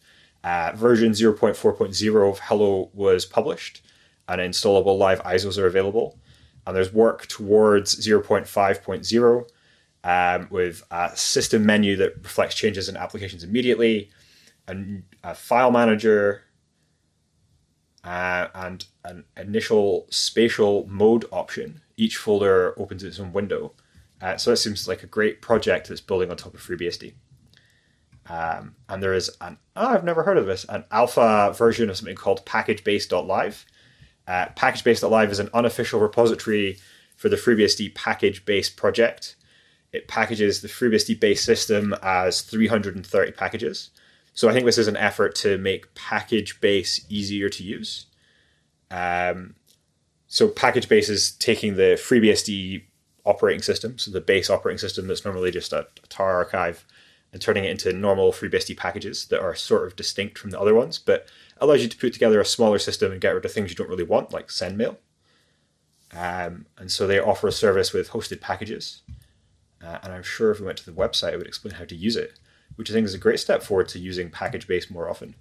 Uh, 0.44 0.72
version 0.76 1.12
0.4.0 1.12 2.30
of 2.30 2.40
Hello 2.40 2.90
was 2.94 3.26
published, 3.26 3.82
and 4.28 4.42
installable 4.42 4.98
live 4.98 5.22
ISOs 5.24 5.58
are 5.58 5.66
available. 5.66 6.20
And 6.68 6.76
there's 6.76 6.94
work 6.94 7.28
towards 7.28 7.96
0.5.0 7.96 9.46
um, 10.04 10.48
with 10.52 10.84
a 10.92 11.16
system 11.16 11.66
menu 11.66 11.96
that 11.98 12.18
reflects 12.18 12.56
changes 12.56 12.90
in 12.90 12.98
applications 12.98 13.44
immediately, 13.44 14.10
a, 14.68 14.76
a 15.24 15.36
file 15.36 15.72
manager, 15.72 16.44
uh, 18.06 18.48
and 18.54 18.86
an 19.04 19.26
initial 19.36 20.06
spatial 20.10 20.86
mode 20.88 21.26
option. 21.32 21.82
Each 21.98 22.18
folder 22.18 22.80
opens 22.80 23.04
its 23.04 23.20
own 23.20 23.34
window. 23.34 23.74
Uh, 24.22 24.38
so 24.38 24.52
it 24.52 24.58
seems 24.58 24.88
like 24.88 25.04
a 25.04 25.08
great 25.08 25.42
project 25.42 25.90
that's 25.90 26.02
building 26.02 26.30
on 26.30 26.38
top 26.38 26.54
of 26.54 26.62
FreeBSD. 26.62 27.14
Um, 28.28 28.76
and 28.90 29.04
there 29.04 29.14
is 29.14 29.30
an 29.42 29.58
oh, 29.76 29.88
I've 29.88 30.04
never 30.04 30.24
heard 30.24 30.38
of 30.38 30.48
this 30.48 30.66
an 30.68 30.86
alpha 30.92 31.54
version 31.56 31.90
of 31.90 31.98
something 31.98 32.16
called 32.16 32.46
packagebase.live. 32.46 33.66
Uh, 34.28 34.46
packagebase.live 34.56 35.32
is 35.32 35.40
an 35.40 35.50
unofficial 35.54 36.00
repository 36.00 36.80
for 37.16 37.30
the 37.30 37.36
FreeBSD 37.36 37.94
package 37.94 38.46
base 38.46 38.70
project. 38.70 39.36
It 39.92 40.08
packages 40.08 40.62
the 40.62 40.68
FreeBSD 40.68 41.20
base 41.20 41.44
system 41.44 41.96
as 42.02 42.42
330 42.42 43.32
packages. 43.34 43.92
So 44.36 44.50
I 44.50 44.54
think 44.54 44.66
this 44.66 44.78
is 44.78 44.88
an 44.88 44.98
effort 44.98 45.34
to 45.36 45.58
make 45.58 45.96
package 45.96 46.60
base 46.62 47.04
easier 47.10 47.50
to 47.50 47.64
use. 47.64 48.06
Um, 48.92 49.56
so 50.28 50.50
package 50.50 50.90
base 50.90 51.10
is 51.10 51.32
taking 51.32 51.76
the 51.76 51.98
FreeBSD 51.98 52.84
operating 53.26 53.62
system, 53.62 53.98
so 53.98 54.12
the 54.12 54.22
base 54.22 54.50
operating 54.50 54.78
system 54.78 55.08
that's 55.08 55.26
normally 55.26 55.52
just 55.52 55.74
a, 55.74 55.88
a 56.04 56.08
tar 56.10 56.36
archive, 56.36 56.86
and 57.32 57.42
turning 57.42 57.64
it 57.64 57.72
into 57.72 57.94
normal 57.94 58.32
FreeBSD 58.32 58.78
packages 58.78 59.26
that 59.28 59.42
are 59.42 59.56
sort 59.56 59.88
of 59.88 59.96
distinct 59.96 60.38
from 60.38 60.52
the 60.52 60.60
other 60.60 60.76
ones, 60.76 61.00
but 61.00 61.28
allows 61.58 61.82
you 61.82 61.88
to 61.88 61.98
put 61.98 62.14
together 62.14 62.40
a 62.40 62.46
smaller 62.46 62.78
system 62.78 63.12
and 63.12 63.22
get 63.22 63.34
rid 63.34 63.46
of 63.46 63.52
things 63.52 63.70
you 63.70 63.76
don't 63.76 63.90
really 63.90 64.04
want, 64.04 64.34
like 64.34 64.50
SendMail. 64.50 64.98
Um, 66.14 66.66
and 66.78 66.92
so 66.92 67.08
they 67.08 67.20
offer 67.20 67.48
a 67.48 67.52
service 67.52 67.94
with 67.94 68.10
hosted 68.10 68.42
packages. 68.42 69.02
Uh, 69.84 69.98
and 70.04 70.14
I'm 70.14 70.24
sure 70.24 70.52
if 70.52 70.60
we 70.60 70.66
went 70.66 70.78
to 70.80 70.86
the 70.86 70.92
website, 70.92 71.34
it 71.34 71.38
would 71.38 71.48
explain 71.48 71.76
how 71.76 71.86
to 71.86 71.96
use 71.96 72.16
it, 72.16 72.38
which 72.76 72.90
I 72.90 72.94
think 72.94 73.06
is 73.06 73.14
a 73.14 73.20
great 73.20 73.40
step 73.40 73.64
forward 73.64 73.88
to 73.90 74.00
using 74.00 74.30
package 74.30 74.68
base 74.68 74.90
more 74.90 75.10
often. 75.10 75.36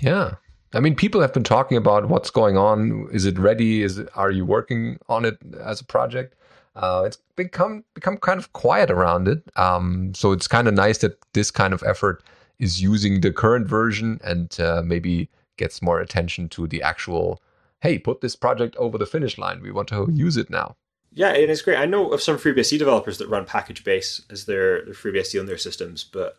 Yeah. 0.00 0.34
I 0.72 0.80
mean, 0.80 0.94
people 0.94 1.20
have 1.20 1.32
been 1.32 1.44
talking 1.44 1.76
about 1.76 2.08
what's 2.08 2.30
going 2.30 2.56
on. 2.56 3.08
Is 3.12 3.24
it 3.26 3.38
ready? 3.38 3.82
Is 3.82 3.98
it, 3.98 4.08
are 4.14 4.30
you 4.30 4.44
working 4.44 4.98
on 5.08 5.24
it 5.24 5.38
as 5.60 5.80
a 5.80 5.84
project? 5.84 6.34
uh, 6.76 7.02
it's 7.06 7.18
become 7.36 7.84
become 7.94 8.16
kind 8.16 8.38
of 8.38 8.52
quiet 8.52 8.90
around 8.90 9.28
it. 9.28 9.42
Um, 9.56 10.12
so 10.14 10.32
it's 10.32 10.46
kind 10.46 10.68
of 10.68 10.74
nice 10.74 10.98
that 10.98 11.18
this 11.32 11.50
kind 11.50 11.74
of 11.74 11.82
effort 11.84 12.22
is 12.58 12.82
using 12.82 13.20
the 13.20 13.32
current 13.32 13.66
version 13.66 14.20
and 14.22 14.58
uh, 14.60 14.82
maybe 14.84 15.28
gets 15.56 15.82
more 15.82 16.00
attention 16.00 16.48
to 16.50 16.66
the 16.66 16.82
actual. 16.82 17.42
Hey, 17.80 17.98
put 17.98 18.20
this 18.20 18.36
project 18.36 18.76
over 18.76 18.98
the 18.98 19.06
finish 19.06 19.38
line. 19.38 19.62
We 19.62 19.70
want 19.70 19.88
to 19.88 20.08
use 20.12 20.36
it 20.36 20.50
now. 20.50 20.76
Yeah, 21.12 21.28
and 21.28 21.38
it 21.38 21.50
is 21.50 21.62
great. 21.62 21.78
I 21.78 21.86
know 21.86 22.10
of 22.10 22.22
some 22.22 22.36
FreeBSD 22.36 22.78
developers 22.78 23.18
that 23.18 23.28
run 23.28 23.46
package 23.46 23.82
base 23.84 24.22
as 24.30 24.44
their, 24.44 24.84
their 24.84 24.94
FreeBSD 24.94 25.40
on 25.40 25.46
their 25.46 25.56
systems, 25.56 26.04
but 26.04 26.36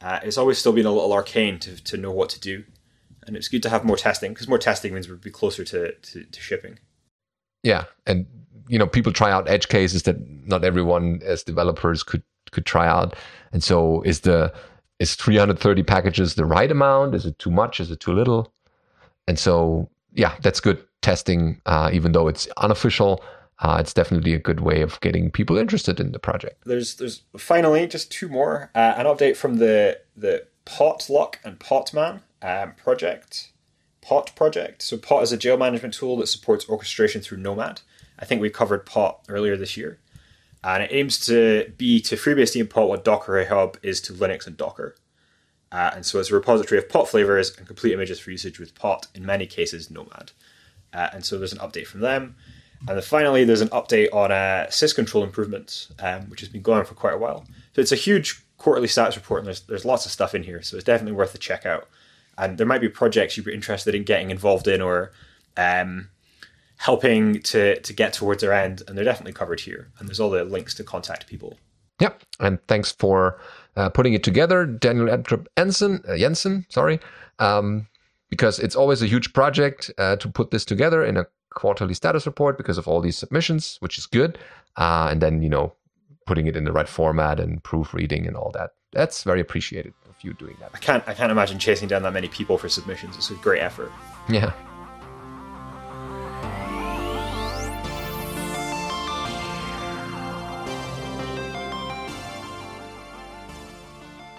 uh, 0.00 0.20
it's 0.22 0.38
always 0.38 0.58
still 0.58 0.72
been 0.72 0.86
a 0.86 0.92
little 0.92 1.12
arcane 1.12 1.58
to, 1.60 1.82
to 1.84 1.96
know 1.96 2.10
what 2.10 2.28
to 2.30 2.40
do. 2.40 2.64
And 3.26 3.36
it's 3.36 3.48
good 3.48 3.62
to 3.64 3.70
have 3.70 3.84
more 3.84 3.96
testing 3.96 4.32
because 4.32 4.48
more 4.48 4.58
testing 4.58 4.94
means 4.94 5.08
we'll 5.08 5.18
be 5.18 5.30
closer 5.30 5.64
to, 5.64 5.92
to, 5.92 6.24
to 6.24 6.40
shipping. 6.40 6.78
Yeah, 7.62 7.84
and 8.06 8.26
you 8.68 8.78
know 8.78 8.86
people 8.86 9.12
try 9.12 9.32
out 9.32 9.48
edge 9.48 9.68
cases 9.68 10.04
that 10.04 10.16
not 10.46 10.64
everyone 10.64 11.20
as 11.24 11.42
developers 11.42 12.04
could 12.04 12.22
could 12.52 12.66
try 12.66 12.86
out. 12.86 13.16
And 13.52 13.64
so 13.64 14.02
is 14.02 14.20
the 14.20 14.54
is 15.00 15.16
330 15.16 15.82
packages 15.82 16.36
the 16.36 16.44
right 16.44 16.70
amount? 16.70 17.16
Is 17.16 17.26
it 17.26 17.36
too 17.40 17.50
much? 17.50 17.80
Is 17.80 17.90
it 17.90 17.98
too 17.98 18.12
little? 18.12 18.52
And 19.26 19.38
so 19.38 19.90
yeah 20.16 20.34
that's 20.42 20.60
good 20.60 20.82
testing 21.02 21.60
uh, 21.66 21.90
even 21.92 22.12
though 22.12 22.26
it's 22.26 22.48
unofficial 22.56 23.22
uh, 23.60 23.78
it's 23.80 23.94
definitely 23.94 24.34
a 24.34 24.38
good 24.38 24.60
way 24.60 24.82
of 24.82 25.00
getting 25.00 25.30
people 25.30 25.56
interested 25.56 26.00
in 26.00 26.12
the 26.12 26.18
project 26.18 26.62
there's 26.64 26.96
there's 26.96 27.22
finally 27.36 27.86
just 27.86 28.10
two 28.10 28.28
more 28.28 28.70
uh, 28.74 28.94
an 28.96 29.06
update 29.06 29.36
from 29.36 29.56
the 29.56 29.98
the 30.16 30.46
potluck 30.64 31.38
and 31.44 31.58
potman 31.58 32.20
um, 32.42 32.72
project 32.74 33.52
pot 34.00 34.30
project 34.36 34.82
so 34.82 34.96
pot 34.96 35.22
is 35.22 35.32
a 35.32 35.36
jail 35.36 35.56
management 35.56 35.94
tool 35.94 36.16
that 36.16 36.26
supports 36.26 36.68
orchestration 36.68 37.20
through 37.20 37.38
nomad 37.38 37.80
I 38.18 38.24
think 38.24 38.40
we 38.40 38.50
covered 38.50 38.86
Pot 38.86 39.20
earlier 39.28 39.56
this 39.56 39.76
year. 39.76 39.98
And 40.64 40.82
it 40.82 40.90
aims 40.92 41.24
to 41.26 41.72
be 41.76 42.00
to 42.02 42.16
FreeBSD 42.16 42.60
and 42.60 42.70
Pot 42.70 42.88
what 42.88 43.04
Docker 43.04 43.44
Hub 43.44 43.76
is 43.82 44.00
to 44.02 44.12
Linux 44.12 44.46
and 44.46 44.56
Docker. 44.56 44.96
Uh, 45.70 45.90
and 45.94 46.06
so 46.06 46.18
it's 46.18 46.30
a 46.30 46.34
repository 46.34 46.78
of 46.78 46.88
Pot 46.88 47.08
flavors 47.08 47.56
and 47.56 47.66
complete 47.66 47.92
images 47.92 48.18
for 48.18 48.30
usage 48.30 48.58
with 48.58 48.74
Pot, 48.74 49.06
in 49.14 49.24
many 49.24 49.46
cases 49.46 49.90
Nomad. 49.90 50.32
Uh, 50.92 51.08
and 51.12 51.24
so 51.24 51.38
there's 51.38 51.52
an 51.52 51.58
update 51.58 51.86
from 51.86 52.00
them. 52.00 52.36
And 52.80 52.96
then 52.96 53.02
finally, 53.02 53.44
there's 53.44 53.60
an 53.60 53.68
update 53.68 54.12
on 54.12 54.30
uh, 54.30 54.66
syscontrol 54.68 55.24
improvements, 55.24 55.92
um, 55.98 56.22
which 56.30 56.40
has 56.40 56.48
been 56.48 56.62
going 56.62 56.78
on 56.78 56.84
for 56.84 56.94
quite 56.94 57.14
a 57.14 57.18
while. 57.18 57.44
So 57.74 57.80
it's 57.80 57.92
a 57.92 57.96
huge 57.96 58.42
quarterly 58.58 58.88
stats 58.88 59.16
report, 59.16 59.40
and 59.40 59.46
there's, 59.46 59.60
there's 59.62 59.84
lots 59.84 60.06
of 60.06 60.12
stuff 60.12 60.34
in 60.34 60.42
here. 60.42 60.62
So 60.62 60.76
it's 60.76 60.84
definitely 60.84 61.12
worth 61.12 61.34
a 61.34 61.38
check 61.38 61.66
out. 61.66 61.88
And 62.38 62.58
there 62.58 62.66
might 62.66 62.80
be 62.80 62.88
projects 62.88 63.36
you'd 63.36 63.46
be 63.46 63.54
interested 63.54 63.94
in 63.94 64.04
getting 64.04 64.30
involved 64.30 64.68
in 64.68 64.80
or 64.80 65.12
um, 65.56 66.10
helping 66.76 67.40
to 67.42 67.80
to 67.80 67.92
get 67.92 68.12
towards 68.12 68.42
their 68.42 68.52
end, 68.52 68.82
and 68.86 68.96
they're 68.96 69.04
definitely 69.04 69.32
covered 69.32 69.60
here. 69.60 69.90
And 69.98 70.08
there's 70.08 70.20
all 70.20 70.30
the 70.30 70.44
links 70.44 70.74
to 70.74 70.84
contact 70.84 71.26
people. 71.26 71.58
Yep, 72.00 72.22
and 72.40 72.58
thanks 72.68 72.92
for 72.92 73.40
uh, 73.76 73.88
putting 73.88 74.12
it 74.12 74.22
together, 74.22 74.66
Daniel 74.66 75.06
Ebdrup 75.06 75.46
Jensen. 75.56 76.02
Uh, 76.06 76.16
Jensen, 76.18 76.66
sorry, 76.68 77.00
um, 77.38 77.86
because 78.28 78.58
it's 78.58 78.76
always 78.76 79.00
a 79.00 79.06
huge 79.06 79.32
project 79.32 79.90
uh, 79.96 80.16
to 80.16 80.28
put 80.28 80.50
this 80.50 80.66
together 80.66 81.04
in 81.04 81.16
a 81.16 81.26
quarterly 81.56 81.94
status 81.94 82.26
report 82.26 82.56
because 82.56 82.78
of 82.78 82.86
all 82.86 83.00
these 83.00 83.18
submissions, 83.18 83.78
which 83.80 83.98
is 83.98 84.06
good. 84.06 84.38
Uh, 84.76 85.08
and 85.10 85.20
then 85.20 85.42
you 85.42 85.48
know, 85.48 85.74
putting 86.26 86.46
it 86.46 86.56
in 86.56 86.64
the 86.64 86.72
right 86.72 86.88
format 86.88 87.40
and 87.40 87.62
proofreading 87.64 88.26
and 88.26 88.36
all 88.36 88.52
that. 88.52 88.70
That's 88.92 89.24
very 89.24 89.40
appreciated 89.40 89.92
of 90.08 90.14
you 90.22 90.34
doing 90.34 90.56
that. 90.60 90.70
I 90.74 90.78
can't 90.78 91.02
I 91.08 91.14
can't 91.14 91.32
imagine 91.32 91.58
chasing 91.58 91.88
down 91.88 92.02
that 92.02 92.12
many 92.12 92.28
people 92.28 92.58
for 92.58 92.68
submissions. 92.68 93.16
It's 93.16 93.30
a 93.30 93.34
great 93.34 93.62
effort. 93.62 93.90
Yeah. 94.28 94.52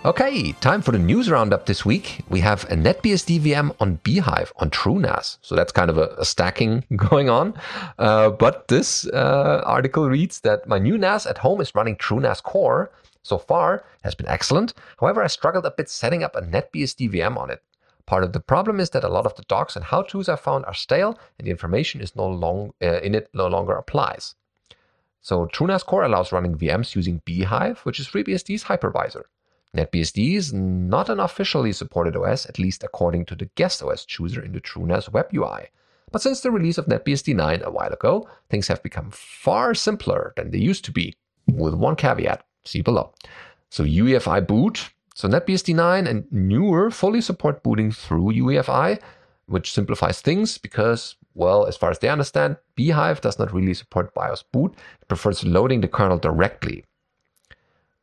Okay, 0.05 0.51
time 0.53 0.83
for 0.83 0.91
the 0.91 0.99
news 0.99 1.29
roundup 1.29 1.65
this 1.65 1.83
week. 1.83 2.23
We 2.29 2.39
have 2.41 2.63
a 2.65 2.75
NetBSD 2.75 3.41
VM 3.41 3.75
on 3.79 3.97
bhyve 4.03 4.51
on 4.57 4.69
TrueNAS. 4.69 5.39
So 5.41 5.55
that's 5.55 5.71
kind 5.71 5.89
of 5.89 5.97
a, 5.97 6.15
a 6.19 6.23
stacking 6.23 6.85
going 6.95 7.29
on. 7.29 7.55
Uh, 7.97 8.29
but 8.29 8.67
this 8.67 9.07
uh, 9.07 9.63
article 9.65 10.07
reads 10.07 10.41
that 10.41 10.67
my 10.67 10.77
new 10.77 10.97
NAS 10.99 11.25
at 11.25 11.39
home 11.39 11.61
is 11.61 11.73
running 11.73 11.95
TrueNAS 11.95 12.43
Core. 12.43 12.91
So 13.23 13.39
far, 13.39 13.83
has 14.03 14.13
been 14.15 14.27
excellent. 14.27 14.75
However, 14.99 15.23
I 15.23 15.27
struggled 15.27 15.65
a 15.65 15.71
bit 15.71 15.89
setting 15.89 16.23
up 16.23 16.35
a 16.35 16.41
NetBSD 16.41 17.11
VM 17.11 17.35
on 17.35 17.49
it. 17.49 17.61
Part 18.05 18.23
of 18.23 18.31
the 18.31 18.39
problem 18.39 18.79
is 18.79 18.91
that 18.91 19.03
a 19.03 19.09
lot 19.09 19.25
of 19.25 19.35
the 19.35 19.43
docs 19.49 19.75
and 19.75 19.83
how-tos 19.83 20.29
I 20.29 20.37
found 20.37 20.63
are 20.65 20.73
stale, 20.73 21.19
and 21.37 21.47
the 21.47 21.51
information 21.51 21.99
is 22.01 22.15
no 22.15 22.25
long 22.27 22.73
uh, 22.81 23.01
in 23.01 23.15
it 23.15 23.29
no 23.33 23.47
longer 23.47 23.73
applies. 23.73 24.35
So 25.21 25.47
TrueNAS 25.47 25.85
Core 25.85 26.05
allows 26.05 26.31
running 26.31 26.55
VMs 26.55 26.95
using 26.95 27.21
bhyve, 27.25 27.79
which 27.79 27.99
is 27.99 28.07
FreeBSD's 28.07 28.63
hypervisor. 28.65 29.23
NetBSD 29.75 30.35
is 30.35 30.53
not 30.53 31.09
an 31.09 31.19
officially 31.19 31.73
supported 31.73 32.15
OS, 32.15 32.45
at 32.45 32.59
least 32.59 32.83
according 32.83 33.25
to 33.25 33.35
the 33.35 33.49
guest 33.55 33.83
OS 33.83 34.05
chooser 34.05 34.41
in 34.41 34.53
the 34.53 34.61
TrueNAS 34.61 35.11
web 35.11 35.29
UI. 35.33 35.69
But 36.11 36.21
since 36.21 36.39
the 36.39 36.51
release 36.51 36.77
of 36.77 36.85
NetBSD 36.85 37.35
9 37.35 37.63
a 37.63 37.71
while 37.71 37.91
ago, 37.91 38.29
things 38.49 38.67
have 38.69 38.81
become 38.81 39.11
far 39.11 39.73
simpler 39.73 40.33
than 40.37 40.51
they 40.51 40.57
used 40.57 40.85
to 40.85 40.91
be, 40.91 41.13
with 41.47 41.73
one 41.73 41.95
caveat, 41.95 42.43
see 42.63 42.81
below. 42.81 43.13
So 43.69 43.83
UEFI 43.83 44.47
boot, 44.47 44.89
so 45.13 45.27
NetBSD 45.27 45.75
9 45.75 46.07
and 46.07 46.31
newer 46.31 46.91
fully 46.91 47.21
support 47.21 47.63
booting 47.63 47.91
through 47.91 48.33
UEFI, 48.33 49.01
which 49.47 49.73
simplifies 49.73 50.21
things 50.21 50.57
because, 50.57 51.15
well, 51.33 51.65
as 51.65 51.75
far 51.75 51.89
as 51.89 51.99
they 51.99 52.09
understand, 52.09 52.57
bhyve 52.77 53.19
does 53.21 53.39
not 53.39 53.53
really 53.53 53.73
support 53.73 54.13
BIOS 54.13 54.43
boot. 54.43 54.75
It 55.01 55.07
prefers 55.07 55.43
loading 55.43 55.81
the 55.81 55.87
kernel 55.87 56.19
directly. 56.19 56.85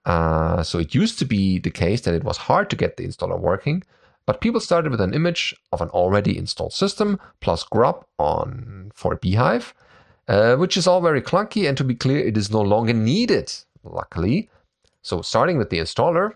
Uh, 0.04 0.43
so 0.64 0.78
it 0.78 0.94
used 0.94 1.18
to 1.18 1.24
be 1.24 1.58
the 1.58 1.70
case 1.70 2.00
that 2.02 2.14
it 2.14 2.24
was 2.24 2.36
hard 2.36 2.70
to 2.70 2.76
get 2.76 2.96
the 2.96 3.06
installer 3.06 3.38
working, 3.38 3.82
but 4.26 4.40
people 4.40 4.60
started 4.60 4.90
with 4.90 5.00
an 5.00 5.14
image 5.14 5.54
of 5.72 5.80
an 5.80 5.90
already 5.90 6.36
installed 6.36 6.72
system 6.72 7.20
plus 7.40 7.62
grub 7.62 8.04
on 8.18 8.90
for 8.94 9.16
bhyve, 9.16 9.72
uh, 10.28 10.56
which 10.56 10.76
is 10.76 10.86
all 10.86 11.00
very 11.00 11.20
clunky. 11.20 11.68
And 11.68 11.76
to 11.76 11.84
be 11.84 11.94
clear, 11.94 12.26
it 12.26 12.36
is 12.36 12.50
no 12.50 12.62
longer 12.62 12.94
needed, 12.94 13.52
luckily. 13.82 14.50
So 15.02 15.20
starting 15.20 15.58
with 15.58 15.70
the 15.70 15.78
installer, 15.78 16.32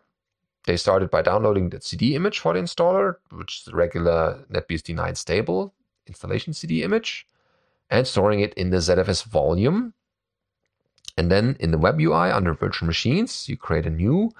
they 0.66 0.76
started 0.76 1.10
by 1.10 1.22
downloading 1.22 1.70
the 1.70 1.80
CD 1.80 2.14
image 2.14 2.38
for 2.38 2.52
the 2.52 2.60
installer, 2.60 3.14
which 3.30 3.58
is 3.58 3.64
the 3.64 3.74
regular 3.74 4.44
NetBSD 4.52 4.94
9 4.94 5.14
stable 5.14 5.74
installation 6.06 6.52
CD 6.52 6.82
image, 6.82 7.26
and 7.90 8.06
storing 8.06 8.40
it 8.40 8.52
in 8.54 8.70
the 8.70 8.78
ZFS 8.78 9.24
volume 9.24 9.94
and 11.18 11.30
then 11.30 11.56
in 11.58 11.72
the 11.72 11.78
web 11.78 12.00
UI 12.00 12.30
under 12.30 12.54
virtual 12.54 12.86
machines, 12.86 13.48
you 13.48 13.56
create 13.56 13.86
a 13.86 13.90
new 13.90 14.30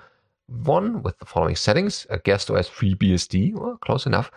one 0.47 1.03
with 1.03 1.19
the 1.19 1.27
following 1.27 1.57
settings 1.57 2.07
a 2.09 2.19
guest 2.19 2.51
OS 2.51 2.69
FreeBSD, 2.69 3.55
well, 3.55 3.77
close 3.79 4.07
enough. 4.07 4.31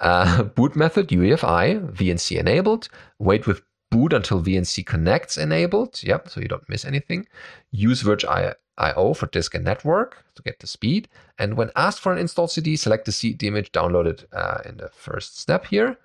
Uh, 0.00 0.42
boot 0.56 0.76
method 0.76 1.08
UEFI, 1.08 1.92
VNC 1.92 2.38
enabled. 2.38 2.88
Wait 3.18 3.46
with 3.46 3.62
boot 3.90 4.12
until 4.12 4.42
VNC 4.42 4.86
connects 4.86 5.36
enabled. 5.36 6.00
Yep, 6.02 6.28
so 6.28 6.40
you 6.40 6.48
don't 6.48 6.68
miss 6.68 6.84
anything. 6.84 7.26
Use 7.70 8.02
VirtIO 8.02 9.16
for 9.16 9.26
disk 9.26 9.54
and 9.54 9.64
network 9.64 10.24
to 10.36 10.42
get 10.42 10.60
the 10.60 10.66
speed. 10.66 11.08
And 11.38 11.56
when 11.56 11.70
asked 11.76 12.00
for 12.00 12.12
an 12.12 12.18
install 12.18 12.48
CD, 12.48 12.76
select 12.76 13.04
the 13.06 13.12
CD 13.12 13.48
image 13.48 13.72
downloaded 13.72 14.24
uh, 14.32 14.60
in 14.64 14.76
the 14.76 14.88
first 14.88 15.38
step 15.38 15.66
here. 15.66 15.98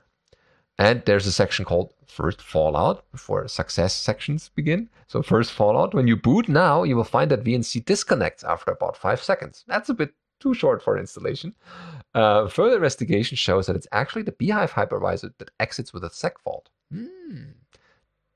And 0.78 1.04
there's 1.06 1.28
a 1.28 1.32
section 1.32 1.66
called 1.66 1.94
first 2.08 2.42
fallout 2.42 3.10
before 3.12 3.48
success 3.48 3.94
sections 3.94 4.50
begin. 4.50 4.90
So 5.08 5.22
first 5.22 5.52
fallout, 5.52 5.94
when 5.94 6.08
you 6.08 6.16
boot 6.16 6.50
now, 6.50 6.84
you 6.84 6.96
will 6.96 7.04
find 7.04 7.30
that 7.32 7.44
VNC 7.44 7.86
disconnects 7.86 8.44
after 8.44 8.72
about 8.72 8.98
five 8.98 9.22
seconds. 9.22 9.64
That's 9.68 9.90
a 9.90 9.94
bit 9.94 10.14
too 10.40 10.54
short 10.54 10.82
for 10.82 10.98
installation. 10.98 11.56
Uh, 12.14 12.48
further 12.48 12.76
investigation 12.76 13.38
shows 13.38 13.68
that 13.68 13.76
it's 13.76 13.88
actually 13.92 14.24
the 14.24 14.32
bhyve 14.32 14.72
hypervisor 14.72 15.32
that 15.38 15.52
exits 15.60 15.94
with 15.94 16.04
a 16.04 16.10
seg 16.10 16.38
fault. 16.44 16.70
Hmm. 16.92 17.52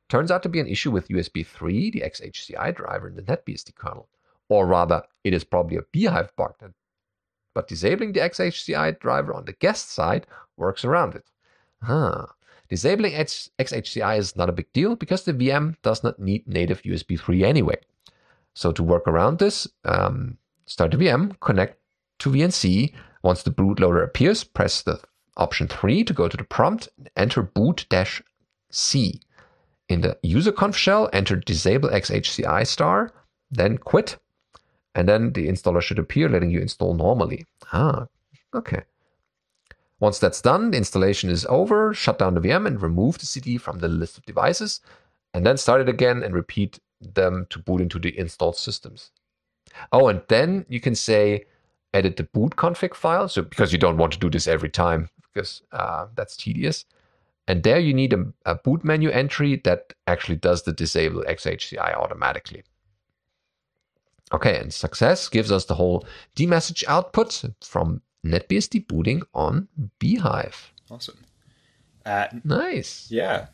Turns 0.09 0.31
out 0.31 0.41
to 0.43 0.49
be 0.49 0.59
an 0.59 0.67
issue 0.67 0.91
with 0.91 1.09
USB 1.09 1.45
3, 1.45 1.91
the 1.91 2.01
XHCI 2.01 2.75
driver 2.75 3.09
in 3.09 3.15
the 3.15 3.23
NetBSD 3.23 3.75
kernel. 3.75 4.07
Or 4.47 4.65
rather, 4.65 5.03
it 5.23 5.33
is 5.33 5.43
probably 5.43 5.77
a 5.77 5.81
bhyve 5.81 6.29
bug. 6.37 6.53
But 7.53 7.67
disabling 7.67 8.13
the 8.13 8.21
XHCI 8.21 8.99
driver 8.99 9.33
on 9.33 9.45
the 9.45 9.53
guest 9.53 9.91
side 9.91 10.27
works 10.55 10.85
around 10.85 11.15
it. 11.15 11.25
Huh. 11.81 12.25
Disabling 12.69 13.13
XHCI 13.13 14.17
is 14.17 14.35
not 14.35 14.49
a 14.49 14.53
big 14.53 14.71
deal 14.73 14.95
because 14.95 15.23
the 15.23 15.33
VM 15.33 15.75
does 15.83 16.03
not 16.03 16.19
need 16.19 16.47
native 16.47 16.81
USB 16.81 17.19
3 17.19 17.43
anyway. 17.43 17.77
So 18.53 18.71
to 18.71 18.83
work 18.83 19.07
around 19.07 19.39
this, 19.39 19.67
um, 19.85 20.37
start 20.65 20.91
the 20.91 20.97
VM, 20.97 21.39
connect 21.39 21.79
to 22.19 22.31
VNC. 22.31 22.93
Once 23.23 23.43
the 23.43 23.51
bootloader 23.51 24.03
appears, 24.03 24.43
press 24.43 24.81
the 24.81 24.99
option 25.37 25.67
3 25.67 26.03
to 26.03 26.13
go 26.13 26.27
to 26.27 26.35
the 26.35 26.43
prompt, 26.43 26.89
and 26.97 27.09
enter 27.15 27.41
boot-c. 27.41 29.21
In 29.89 30.01
the 30.01 30.17
userconf 30.25 30.75
shell, 30.75 31.09
enter 31.13 31.37
disable 31.37 31.89
XHCI 31.89 32.67
star, 32.67 33.13
then 33.49 33.77
quit, 33.77 34.17
and 34.93 35.07
then 35.07 35.31
the 35.33 35.47
installer 35.47 35.81
should 35.81 35.99
appear 35.99 36.27
letting 36.27 36.49
you 36.49 36.59
install 36.59 36.93
normally. 36.93 37.45
Ah, 37.71 38.07
okay. 38.53 38.83
Once 39.99 40.19
that's 40.19 40.41
done, 40.41 40.71
the 40.71 40.77
installation 40.77 41.29
is 41.29 41.45
over, 41.49 41.93
shut 41.93 42.19
down 42.19 42.35
the 42.35 42.41
VM 42.41 42.67
and 42.67 42.81
remove 42.81 43.17
the 43.17 43.25
CD 43.25 43.57
from 43.57 43.79
the 43.79 43.87
list 43.87 44.17
of 44.17 44.25
devices, 44.25 44.79
and 45.33 45.45
then 45.45 45.57
start 45.57 45.81
it 45.81 45.89
again 45.89 46.21
and 46.23 46.35
repeat 46.35 46.79
them 47.01 47.47
to 47.49 47.59
boot 47.59 47.81
into 47.81 47.99
the 47.99 48.17
installed 48.17 48.57
systems. 48.57 49.11
Oh, 49.91 50.07
and 50.07 50.21
then 50.27 50.65
you 50.69 50.79
can 50.79 50.95
say 50.95 51.45
edit 51.93 52.17
the 52.17 52.23
boot 52.23 52.55
config 52.55 52.93
file. 52.93 53.27
So 53.27 53.41
because 53.41 53.71
you 53.71 53.79
don't 53.79 53.97
want 53.97 54.13
to 54.13 54.19
do 54.19 54.29
this 54.29 54.47
every 54.47 54.69
time 54.69 55.09
because 55.33 55.61
uh, 55.71 56.07
that's 56.15 56.37
tedious. 56.37 56.85
And 57.47 57.63
there 57.63 57.79
you 57.79 57.93
need 57.93 58.13
a, 58.13 58.25
a, 58.45 58.55
boot 58.55 58.83
menu 58.83 59.09
entry 59.09 59.61
that 59.63 59.93
actually 60.05 60.35
does 60.35 60.63
the 60.63 60.73
disable 60.73 61.23
XHCI 61.23 61.95
automatically. 61.95 62.63
Okay, 64.33 64.59
and 64.59 64.73
success 64.73 65.29
gives 65.29 65.51
us 65.51 65.63
the 65.63 65.75
whole 65.75 66.05
dmesg 66.35 66.83
output 66.89 67.45
from 67.63 68.01
NetBSD 68.25 68.87
booting 68.87 69.23
on 69.33 69.67
bhyve. 69.99 70.69
Awesome. 70.89 71.17
Uh, 72.05 72.27
nice. 72.43 73.07
Yeah, 73.09 73.47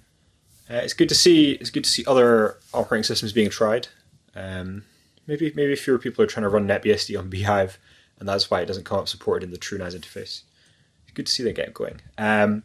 uh, 0.69 0.75
it's 0.75 0.93
good 0.93 1.09
to 1.09 1.15
see. 1.15 1.51
It's 1.53 1.69
good 1.69 1.83
to 1.83 1.89
see 1.89 2.05
other 2.05 2.59
operating 2.73 3.03
systems 3.03 3.33
being 3.33 3.49
tried. 3.49 3.87
Um, 4.35 4.83
maybe 5.27 5.51
maybe 5.55 5.75
fewer 5.75 5.97
people 5.97 6.23
are 6.23 6.27
trying 6.27 6.43
to 6.43 6.49
run 6.49 6.67
NetBSD 6.67 7.17
on 7.17 7.29
Beehive, 7.29 7.79
and 8.19 8.29
that's 8.29 8.51
why 8.51 8.61
it 8.61 8.65
doesn't 8.65 8.85
come 8.85 8.99
up 8.99 9.07
supported 9.07 9.45
in 9.45 9.51
the 9.51 9.57
TrueNAS 9.57 9.95
interface. 9.95 10.43
It's 11.03 11.11
good 11.13 11.25
to 11.25 11.31
see 11.31 11.43
they 11.43 11.53
get 11.53 11.73
going. 11.73 12.01
Um, 12.17 12.63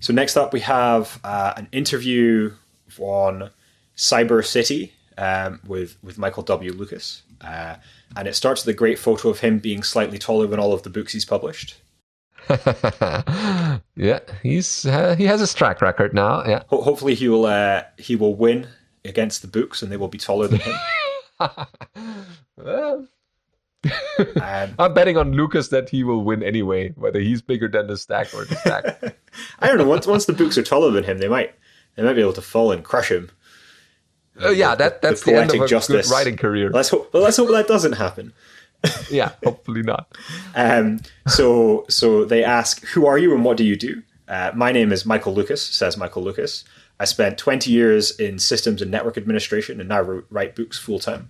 so 0.00 0.12
next 0.12 0.36
up, 0.36 0.52
we 0.52 0.60
have 0.60 1.20
uh, 1.24 1.54
an 1.56 1.68
interview 1.72 2.52
on 2.98 3.50
Cyber 3.96 4.44
City 4.44 4.92
um, 5.18 5.60
with 5.66 5.96
with 6.02 6.18
Michael 6.18 6.42
W. 6.42 6.72
Lucas. 6.72 7.22
Uh, 7.40 7.76
and 8.16 8.26
it 8.26 8.34
starts 8.34 8.64
with 8.64 8.74
a 8.74 8.78
great 8.78 8.98
photo 8.98 9.28
of 9.28 9.40
him 9.40 9.58
being 9.58 9.82
slightly 9.82 10.18
taller 10.18 10.46
than 10.46 10.58
all 10.58 10.72
of 10.72 10.82
the 10.82 10.90
books 10.90 11.12
he's 11.12 11.24
published. 11.24 11.76
yeah, 13.96 14.20
he's 14.42 14.86
uh, 14.86 15.16
he 15.16 15.24
has 15.24 15.40
his 15.40 15.52
track 15.52 15.82
record 15.82 16.14
now. 16.14 16.44
Yeah, 16.46 16.62
Ho- 16.68 16.82
hopefully 16.82 17.14
he 17.14 17.28
will 17.28 17.46
uh, 17.46 17.82
he 17.98 18.16
will 18.16 18.34
win 18.34 18.68
against 19.04 19.42
the 19.42 19.48
books, 19.48 19.82
and 19.82 19.90
they 19.90 19.96
will 19.96 20.08
be 20.08 20.18
taller 20.18 20.46
than 20.46 20.60
him. 20.60 20.76
well, 22.56 23.08
um, 24.40 24.74
I'm 24.78 24.94
betting 24.94 25.16
on 25.16 25.32
Lucas 25.32 25.68
that 25.68 25.88
he 25.88 26.04
will 26.04 26.22
win 26.24 26.42
anyway, 26.42 26.90
whether 26.90 27.20
he's 27.20 27.42
bigger 27.42 27.68
than 27.68 27.86
the 27.86 27.96
stack 27.96 28.32
or 28.34 28.44
the 28.44 28.56
stack. 28.56 29.16
I 29.60 29.68
don't 29.68 29.78
know. 29.78 29.86
Once 29.86 30.06
once 30.06 30.26
the 30.26 30.32
books 30.32 30.56
are 30.56 30.62
taller 30.62 30.90
than 30.90 31.04
him, 31.04 31.18
they 31.18 31.28
might 31.28 31.54
they 31.96 32.02
might 32.02 32.14
be 32.14 32.20
able 32.20 32.32
to 32.34 32.42
fall 32.42 32.72
and 32.72 32.84
crush 32.84 33.10
him. 33.10 33.30
Oh 34.40 34.50
yeah, 34.50 34.74
that 34.74 35.02
that's 35.02 35.22
the, 35.22 35.32
the 35.32 35.40
end 35.40 35.54
of 35.54 35.62
a 35.62 35.66
justice. 35.66 36.08
good 36.08 36.14
writing 36.14 36.36
career. 36.36 36.70
Let's 36.70 36.88
hope. 36.88 37.12
Well, 37.12 37.22
let's 37.22 37.36
hope 37.36 37.50
that 37.50 37.66
doesn't 37.66 37.92
happen. 37.92 38.32
yeah, 39.10 39.32
hopefully 39.42 39.82
not. 39.82 40.16
Um, 40.54 41.00
so 41.26 41.86
so 41.88 42.24
they 42.24 42.44
ask, 42.44 42.84
"Who 42.88 43.06
are 43.06 43.18
you 43.18 43.34
and 43.34 43.44
what 43.44 43.56
do 43.56 43.64
you 43.64 43.76
do?" 43.76 44.02
Uh, 44.28 44.52
my 44.54 44.72
name 44.72 44.92
is 44.92 45.06
Michael 45.06 45.34
Lucas. 45.34 45.62
Says 45.62 45.96
Michael 45.96 46.22
Lucas. 46.22 46.64
I 46.98 47.04
spent 47.04 47.36
20 47.36 47.70
years 47.70 48.18
in 48.18 48.38
systems 48.38 48.80
and 48.80 48.90
network 48.90 49.18
administration 49.18 49.80
and 49.80 49.88
now 49.88 50.00
write 50.30 50.56
books 50.56 50.78
full 50.78 50.98
time. 50.98 51.28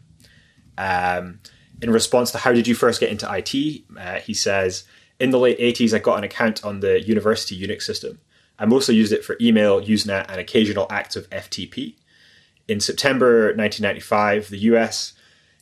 Um, 0.79 1.41
in 1.83 1.91
response 1.91 2.31
to 2.33 2.39
how 2.39 2.53
did 2.53 2.69
you 2.69 2.75
first 2.75 3.01
get 3.01 3.11
into 3.11 3.29
IT, 3.29 3.83
uh, 3.99 4.21
he 4.21 4.33
says, 4.33 4.85
in 5.19 5.31
the 5.31 5.39
late 5.39 5.59
80s, 5.59 5.93
I 5.93 5.99
got 5.99 6.19
an 6.19 6.25
account 6.25 6.65
on 6.65 6.81
the 6.81 7.03
university 7.03 7.61
Unix 7.61 7.83
system. 7.83 8.21
I 8.59 8.65
mostly 8.65 8.95
used 8.95 9.13
it 9.13 9.25
for 9.25 9.37
email, 9.41 9.81
Usenet, 9.81 10.27
and 10.29 10.41
occasional 10.41 10.87
acts 10.89 11.17
of 11.17 11.29
FTP. 11.31 11.97
In 12.69 12.81
September 12.81 13.55
1995, 13.55 14.51
the 14.51 14.59
US 14.59 15.15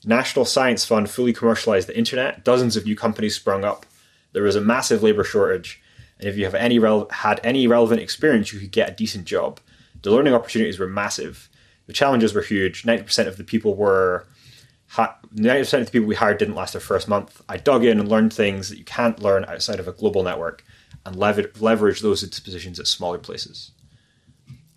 National 0.05 0.45
Science 0.45 0.85
Fund 0.85 1.11
fully 1.11 1.33
commercialized 1.33 1.89
the 1.89 1.97
internet. 1.97 2.45
Dozens 2.45 2.77
of 2.77 2.85
new 2.85 2.97
companies 2.97 3.37
sprung 3.37 3.65
up. 3.65 3.87
There 4.33 4.43
was 4.43 4.57
a 4.57 4.61
massive 4.61 5.03
labor 5.03 5.25
shortage, 5.25 5.83
and 6.19 6.29
if 6.29 6.37
you 6.37 6.45
have 6.45 6.55
any 6.55 6.79
rel- 6.79 7.09
had 7.11 7.41
any 7.45 7.67
relevant 7.67 8.01
experience, 8.01 8.53
you 8.53 8.61
could 8.61 8.73
get 8.73 8.91
a 8.91 8.95
decent 8.95 9.25
job. 9.27 9.61
The 10.03 10.11
learning 10.11 10.35
opportunities 10.35 10.79
were 10.79 10.89
massive. 10.89 11.49
The 11.87 11.93
challenges 11.93 12.35
were 12.35 12.43
huge. 12.43 12.85
Ninety 12.85 13.05
percent 13.05 13.29
of 13.29 13.37
the 13.37 13.45
people 13.45 13.75
were 13.75 14.27
ninety 15.33 15.63
percent 15.63 15.83
of 15.83 15.87
the 15.87 15.93
people 15.93 16.09
we 16.09 16.15
hired 16.15 16.39
didn't 16.39 16.55
last 16.55 16.73
their 16.73 16.81
first 16.81 17.09
month. 17.09 17.43
I 17.49 17.57
dug 17.57 17.85
in 17.85 18.01
and 18.01 18.09
learned 18.09 18.33
things 18.33 18.69
that 18.69 18.79
you 18.79 18.85
can't 18.85 19.23
learn 19.23 19.45
outside 19.45 19.81
of 19.81 19.89
a 19.89 19.93
global 19.93 20.23
network, 20.23 20.65
and 21.05 21.17
lever- 21.17 21.51
leverage 21.61 22.01
those 22.01 22.23
into 22.23 22.43
positions 22.43 22.81
at 22.81 22.87
smaller 22.87 23.19
places. 23.19 23.73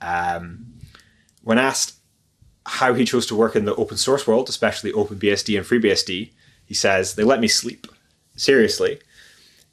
Um, 0.02 0.74
when 1.42 1.58
asked 1.58 1.97
how 2.68 2.94
he 2.94 3.06
chose 3.06 3.26
to 3.28 3.36
work 3.36 3.56
in 3.56 3.66
the 3.66 3.76
open 3.76 3.98
source 3.98 4.28
world, 4.28 4.50
especially 4.50 4.92
OpenBSD 4.92 5.58
and 5.58 5.66
FreeBSD, 5.66 6.32
he 6.66 6.74
says, 6.74 7.16
they 7.16 7.24
let 7.24 7.40
me 7.40 7.48
sleep. 7.48 7.88
Seriously. 8.36 9.00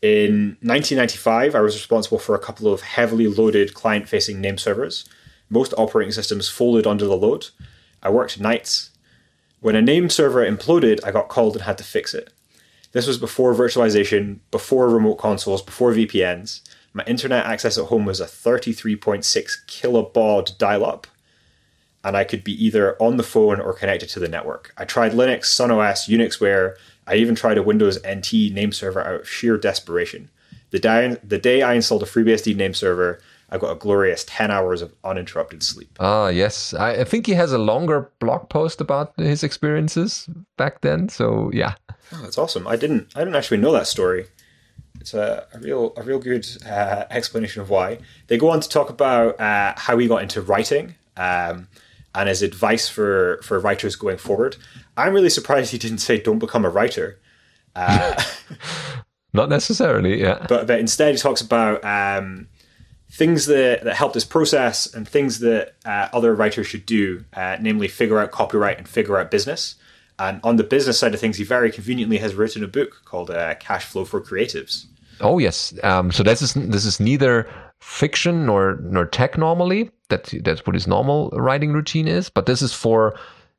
In 0.01 0.57
1995, 0.61 1.55
I 1.55 1.61
was 1.61 1.75
responsible 1.75 2.19
for 2.19 2.35
a 2.35 2.39
couple 2.39 2.73
of 2.73 2.83
heavily 2.83 3.27
loaded 3.27 3.75
client 3.75 4.09
facing 4.09 4.41
name 4.41 4.59
servers. 4.59 5.09
Most 5.51 5.75
operating 5.77 6.13
systems 6.13 6.49
folded 6.49 6.87
under 6.87 7.05
the 7.05 7.17
load. 7.17 7.49
I 8.03 8.11
worked 8.11 8.39
nights. 8.39 8.91
When 9.61 9.75
a 9.75 9.83
name 9.83 10.09
server 10.09 10.45
imploded, 10.45 11.01
I 11.05 11.11
got 11.11 11.29
called 11.29 11.57
and 11.57 11.65
had 11.65 11.79
to 11.79 11.85
fix 11.85 12.15
it. 12.15 12.31
This 12.93 13.07
was 13.09 13.19
before 13.19 13.55
virtualization, 13.55 14.39
before 14.53 14.89
remote 14.89 15.17
consoles, 15.17 15.63
before 15.63 15.93
VPNs. 15.93 16.61
My 16.93 17.03
internet 17.07 17.45
access 17.45 17.77
at 17.77 17.87
home 17.87 18.05
was 18.05 18.21
a 18.21 18.27
33.6 18.27 19.25
kilobaud 19.67 20.57
dial 20.59 20.85
up, 20.85 21.09
and 22.05 22.17
I 22.17 22.25
could 22.25 22.45
be 22.45 22.53
either 22.65 23.01
on 23.03 23.17
the 23.17 23.23
phone 23.23 23.61
or 23.61 23.73
connected 23.73 24.09
to 24.11 24.21
the 24.21 24.29
network. 24.29 24.73
I 24.77 24.85
tried 24.85 25.13
Linux, 25.13 25.47
Sun 25.47 25.71
OS, 25.71 26.07
Unixware. 26.07 26.77
I 27.07 27.17
even 27.17 27.35
tried 27.35 27.59
a 27.59 27.63
Windows 27.63 27.99
NT 28.07 28.53
name 28.53 28.73
server 28.73 29.01
out 29.01 29.21
of 29.23 29.29
sheer 29.29 29.57
desperation. 29.57 30.31
The 30.71 30.79
day, 30.79 31.17
the 31.25 31.39
day 31.39 31.63
I 31.63 31.75
installed 31.75 32.03
a 32.03 32.07
FreeBSD 32.07 32.57
name 32.57 32.75
server, 32.75 33.21
I 33.51 33.59
got 33.59 33.71
a 33.71 33.77
glorious 33.77 34.25
10 34.29 34.51
hours 34.51 34.83
of 34.83 34.93
uninterrupted 35.05 35.63
sleep. 35.63 35.97
Ah, 36.01 36.29
yes. 36.29 36.75
I, 36.75 36.93
I 36.93 37.05
think 37.05 37.27
he 37.27 37.35
has 37.35 37.53
a 37.53 37.59
longer 37.59 38.11
blog 38.19 38.49
post 38.49 38.81
about 38.81 39.15
his 39.17 39.43
experiences 39.43 40.29
back 40.57 40.81
then. 40.81 41.09
So, 41.09 41.51
yeah. 41.55 41.75
Oh, 42.13 42.21
that's 42.23 42.39
awesome. 42.39 42.67
I 42.67 42.77
didn't 42.77 43.13
I 43.15 43.21
didn't 43.21 43.37
actually 43.37 43.59
know 43.59 43.73
that 43.73 43.87
story. 43.87 44.27
It's 45.01 45.15
a, 45.15 45.47
a 45.53 45.59
real 45.59 45.93
a 45.97 46.03
real 46.03 46.19
good 46.19 46.47
uh, 46.67 47.05
explanation 47.11 47.63
of 47.63 47.71
why. 47.71 47.99
They 48.27 48.37
go 48.37 48.51
on 48.51 48.61
to 48.61 48.69
talk 48.69 48.91
about 48.91 49.41
uh, 49.41 49.75
how 49.77 49.97
he 49.99 50.07
got 50.07 50.23
into 50.23 50.43
writing 50.43 50.95
um, 51.17 51.69
and 52.15 52.29
his 52.29 52.43
advice 52.43 52.89
for 52.89 53.41
for 53.43 53.59
writers 53.59 53.97
going 53.97 54.19
forward. 54.19 54.57
I'm 54.97 55.13
really 55.13 55.31
surprised 55.31 55.73
he 55.73 55.79
didn't 55.79 55.99
say 55.99 56.21
don't 56.21 56.39
become 56.39 56.65
a 56.65 56.71
writer. 56.71 57.21
Uh, 57.75 58.23
Not 59.33 59.49
necessarily, 59.49 60.21
yeah. 60.21 60.47
but 60.49 60.67
but 60.67 60.79
instead 60.79 61.15
he 61.15 61.19
talks 61.19 61.41
about 61.41 61.85
um, 61.85 62.47
things 63.11 63.47
that, 63.47 63.85
that 63.85 63.97
help 63.97 64.13
this 64.13 64.25
process 64.25 64.93
and 64.93 65.09
things 65.09 65.41
that 65.41 65.75
uh, 65.85 66.09
other 66.13 66.35
writers 66.35 66.67
should 66.67 66.87
do, 66.87 67.25
uh, 67.35 67.57
namely 67.61 67.89
figure 67.89 68.19
out 68.19 68.31
copyright 68.31 68.79
and 68.79 68.89
figure 68.89 69.19
out 69.19 69.31
business. 69.31 69.77
And 70.19 70.41
on 70.45 70.57
the 70.57 70.65
business 70.65 70.99
side 70.99 71.15
of 71.15 71.21
things, 71.21 71.37
he 71.37 71.45
very 71.45 71.73
conveniently 71.73 72.19
has 72.19 72.35
written 72.35 72.63
a 72.63 72.69
book 72.69 73.03
called 73.05 73.31
uh, 73.31 73.55
Cash 73.57 73.85
Flow 73.85 74.05
for 74.05 74.21
Creatives. 74.21 74.87
Oh 75.21 75.39
yes. 75.39 75.75
Um, 75.83 76.11
so 76.11 76.23
this 76.23 76.43
is 76.43 76.55
this 76.55 76.85
is 76.85 76.99
neither 76.99 77.49
fiction 77.85 78.47
nor 78.47 78.79
nor 78.83 79.05
tech 79.05 79.37
normally. 79.37 79.91
That 80.09 80.33
that's 80.43 80.67
what 80.67 80.75
his 80.75 80.87
normal 80.87 81.31
writing 81.31 81.73
routine 81.73 82.09
is. 82.09 82.31
But 82.31 82.47
this 82.47 82.63
is 82.63 82.73
for 82.73 83.15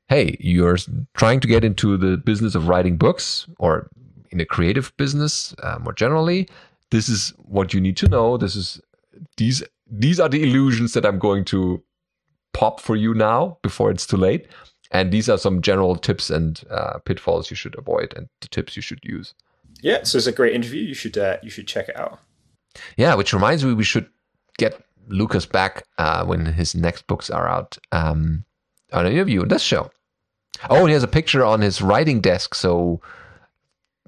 hey, 0.09 0.35
you're 0.39 0.77
trying 1.15 1.39
to 1.39 1.47
get 1.47 1.63
into 1.63 1.97
the 1.97 2.17
business 2.17 2.55
of 2.55 2.67
writing 2.67 2.97
books 2.97 3.47
or 3.57 3.89
in 4.31 4.39
a 4.39 4.45
creative 4.45 4.95
business 4.97 5.55
uh, 5.63 5.77
more 5.79 5.93
generally. 5.93 6.47
This 6.91 7.09
is 7.09 7.33
what 7.37 7.73
you 7.73 7.81
need 7.81 7.97
to 7.97 8.07
know. 8.07 8.37
This 8.37 8.55
is 8.55 8.81
these 9.37 9.63
these 9.89 10.19
are 10.19 10.29
the 10.29 10.43
illusions 10.43 10.93
that 10.93 11.05
I'm 11.05 11.19
going 11.19 11.45
to 11.45 11.81
pop 12.53 12.79
for 12.79 12.95
you 12.95 13.13
now 13.13 13.57
before 13.61 13.91
it's 13.91 14.07
too 14.07 14.17
late. 14.17 14.47
And 14.91 15.11
these 15.11 15.29
are 15.29 15.37
some 15.37 15.61
general 15.61 15.95
tips 15.95 16.29
and 16.29 16.61
uh, 16.69 16.99
pitfalls 17.05 17.49
you 17.49 17.55
should 17.55 17.77
avoid 17.77 18.13
and 18.15 18.27
the 18.41 18.47
tips 18.47 18.75
you 18.75 18.81
should 18.81 19.03
use. 19.03 19.33
Yeah, 19.81 20.03
so 20.03 20.17
it's 20.17 20.27
a 20.27 20.31
great 20.31 20.53
interview. 20.53 20.81
You 20.81 20.93
should 20.93 21.17
uh, 21.17 21.37
you 21.43 21.49
should 21.49 21.67
check 21.67 21.89
it 21.89 21.97
out. 21.97 22.19
Yeah, 22.97 23.15
which 23.15 23.33
reminds 23.33 23.63
me, 23.63 23.73
we 23.73 23.83
should 23.83 24.07
get 24.57 24.79
Lucas 25.07 25.45
back 25.45 25.83
uh, 25.97 26.25
when 26.25 26.45
his 26.45 26.75
next 26.75 27.07
books 27.07 27.29
are 27.29 27.47
out 27.47 27.77
um, 27.91 28.43
on 28.91 29.05
an 29.05 29.13
interview 29.13 29.41
in 29.43 29.47
this 29.49 29.61
show. 29.61 29.91
Oh, 30.69 30.79
and 30.79 30.87
he 30.87 30.93
has 30.93 31.03
a 31.03 31.07
picture 31.07 31.43
on 31.43 31.61
his 31.61 31.81
writing 31.81 32.21
desk. 32.21 32.55
So, 32.55 33.01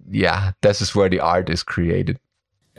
yeah, 0.09 0.53
this 0.61 0.81
is 0.81 0.95
where 0.95 1.09
the 1.09 1.19
art 1.19 1.49
is 1.49 1.61
created. 1.63 2.19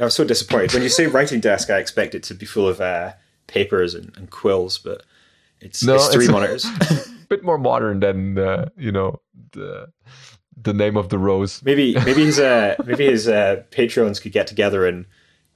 I 0.01 0.05
was 0.05 0.15
so 0.15 0.25
disappointed 0.25 0.73
when 0.73 0.83
you 0.83 0.89
say 0.89 1.07
writing 1.07 1.41
desk. 1.41 1.71
I 1.71 1.79
expect 1.79 2.15
it 2.15 2.23
to 2.25 2.35
be 2.35 2.47
full 2.47 2.69
of 2.69 2.81
uh, 2.81 3.13
papers 3.47 3.95
and, 3.95 4.17
and, 4.17 4.31
quills, 4.31 4.79
but 4.79 5.03
it's, 5.61 5.83
No, 5.83 5.97
it's 5.97 6.09
three 6.09 6.25
it's- 6.25 6.33
monitors. 6.33 7.09
bit 7.29 7.45
more 7.45 7.59
modern 7.59 8.01
than 8.01 8.39
uh, 8.39 8.71
you 8.79 8.91
know 8.91 9.21
the 9.53 9.87
the 10.57 10.73
name 10.73 10.97
of 10.97 11.11
the 11.11 11.19
rose. 11.19 11.63
maybe 11.63 11.95
maybe 12.07 12.25
his 12.25 12.39
uh, 12.39 12.75
maybe 12.87 13.05
his 13.05 13.29
uh, 13.29 13.63
patrons 13.71 14.19
could 14.19 14.33
get 14.33 14.47
together 14.47 14.87
and 14.87 15.05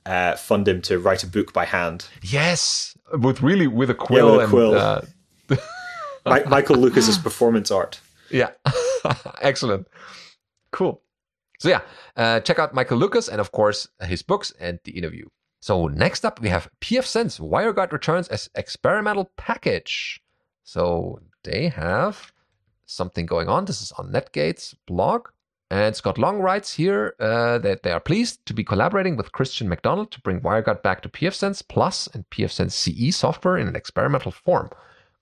uh, 0.06 0.36
fund 0.36 0.66
him 0.68 0.82
to 0.82 0.98
write 0.98 1.22
a 1.22 1.26
book 1.26 1.52
by 1.52 1.64
hand. 1.64 2.06
Yes, 2.22 2.96
with 3.12 3.42
really 3.42 3.66
with 3.66 3.90
a 3.90 3.94
quill 3.94 4.36
with 4.36 4.52
a 4.52 4.56
and 4.56 4.76
uh, 4.76 5.00
Mi- 6.26 6.44
Michael 6.48 6.76
Lucas's 6.76 7.18
performance 7.18 7.70
art. 7.70 8.00
Yeah. 8.30 8.50
Excellent. 9.40 9.86
Cool. 10.70 11.02
So, 11.58 11.68
yeah, 11.68 11.82
uh, 12.16 12.40
check 12.40 12.58
out 12.58 12.74
Michael 12.74 12.98
Lucas 12.98 13.28
and, 13.28 13.40
of 13.40 13.52
course, 13.52 13.86
his 14.00 14.22
books 14.22 14.52
and 14.58 14.80
the 14.84 14.92
interview. 14.92 15.26
So, 15.60 15.86
next 15.86 16.24
up, 16.24 16.40
we 16.40 16.48
have 16.48 16.68
pfSense 16.80 17.38
WireGuard 17.38 17.92
returns 17.92 18.26
as 18.28 18.50
experimental 18.56 19.30
package. 19.36 20.20
So, 20.64 21.20
they 21.44 21.68
have 21.68 22.32
something 22.84 23.26
going 23.26 23.48
on. 23.48 23.66
This 23.66 23.80
is 23.80 23.92
on 23.92 24.10
Netgate's 24.10 24.74
blog. 24.86 25.28
And 25.72 25.96
Scott 25.96 26.18
Long 26.18 26.40
writes 26.40 26.74
here 26.74 27.14
uh, 27.18 27.56
that 27.56 27.82
they 27.82 27.92
are 27.92 27.98
pleased 27.98 28.44
to 28.44 28.52
be 28.52 28.62
collaborating 28.62 29.16
with 29.16 29.32
Christian 29.32 29.70
McDonald 29.70 30.10
to 30.10 30.20
bring 30.20 30.42
WireGuard 30.42 30.82
back 30.82 31.00
to 31.00 31.08
pfSense 31.08 31.66
Plus 31.66 32.06
and 32.08 32.28
pfSense 32.28 32.72
CE 32.72 33.16
software 33.16 33.56
in 33.56 33.68
an 33.68 33.74
experimental 33.74 34.32
form. 34.32 34.68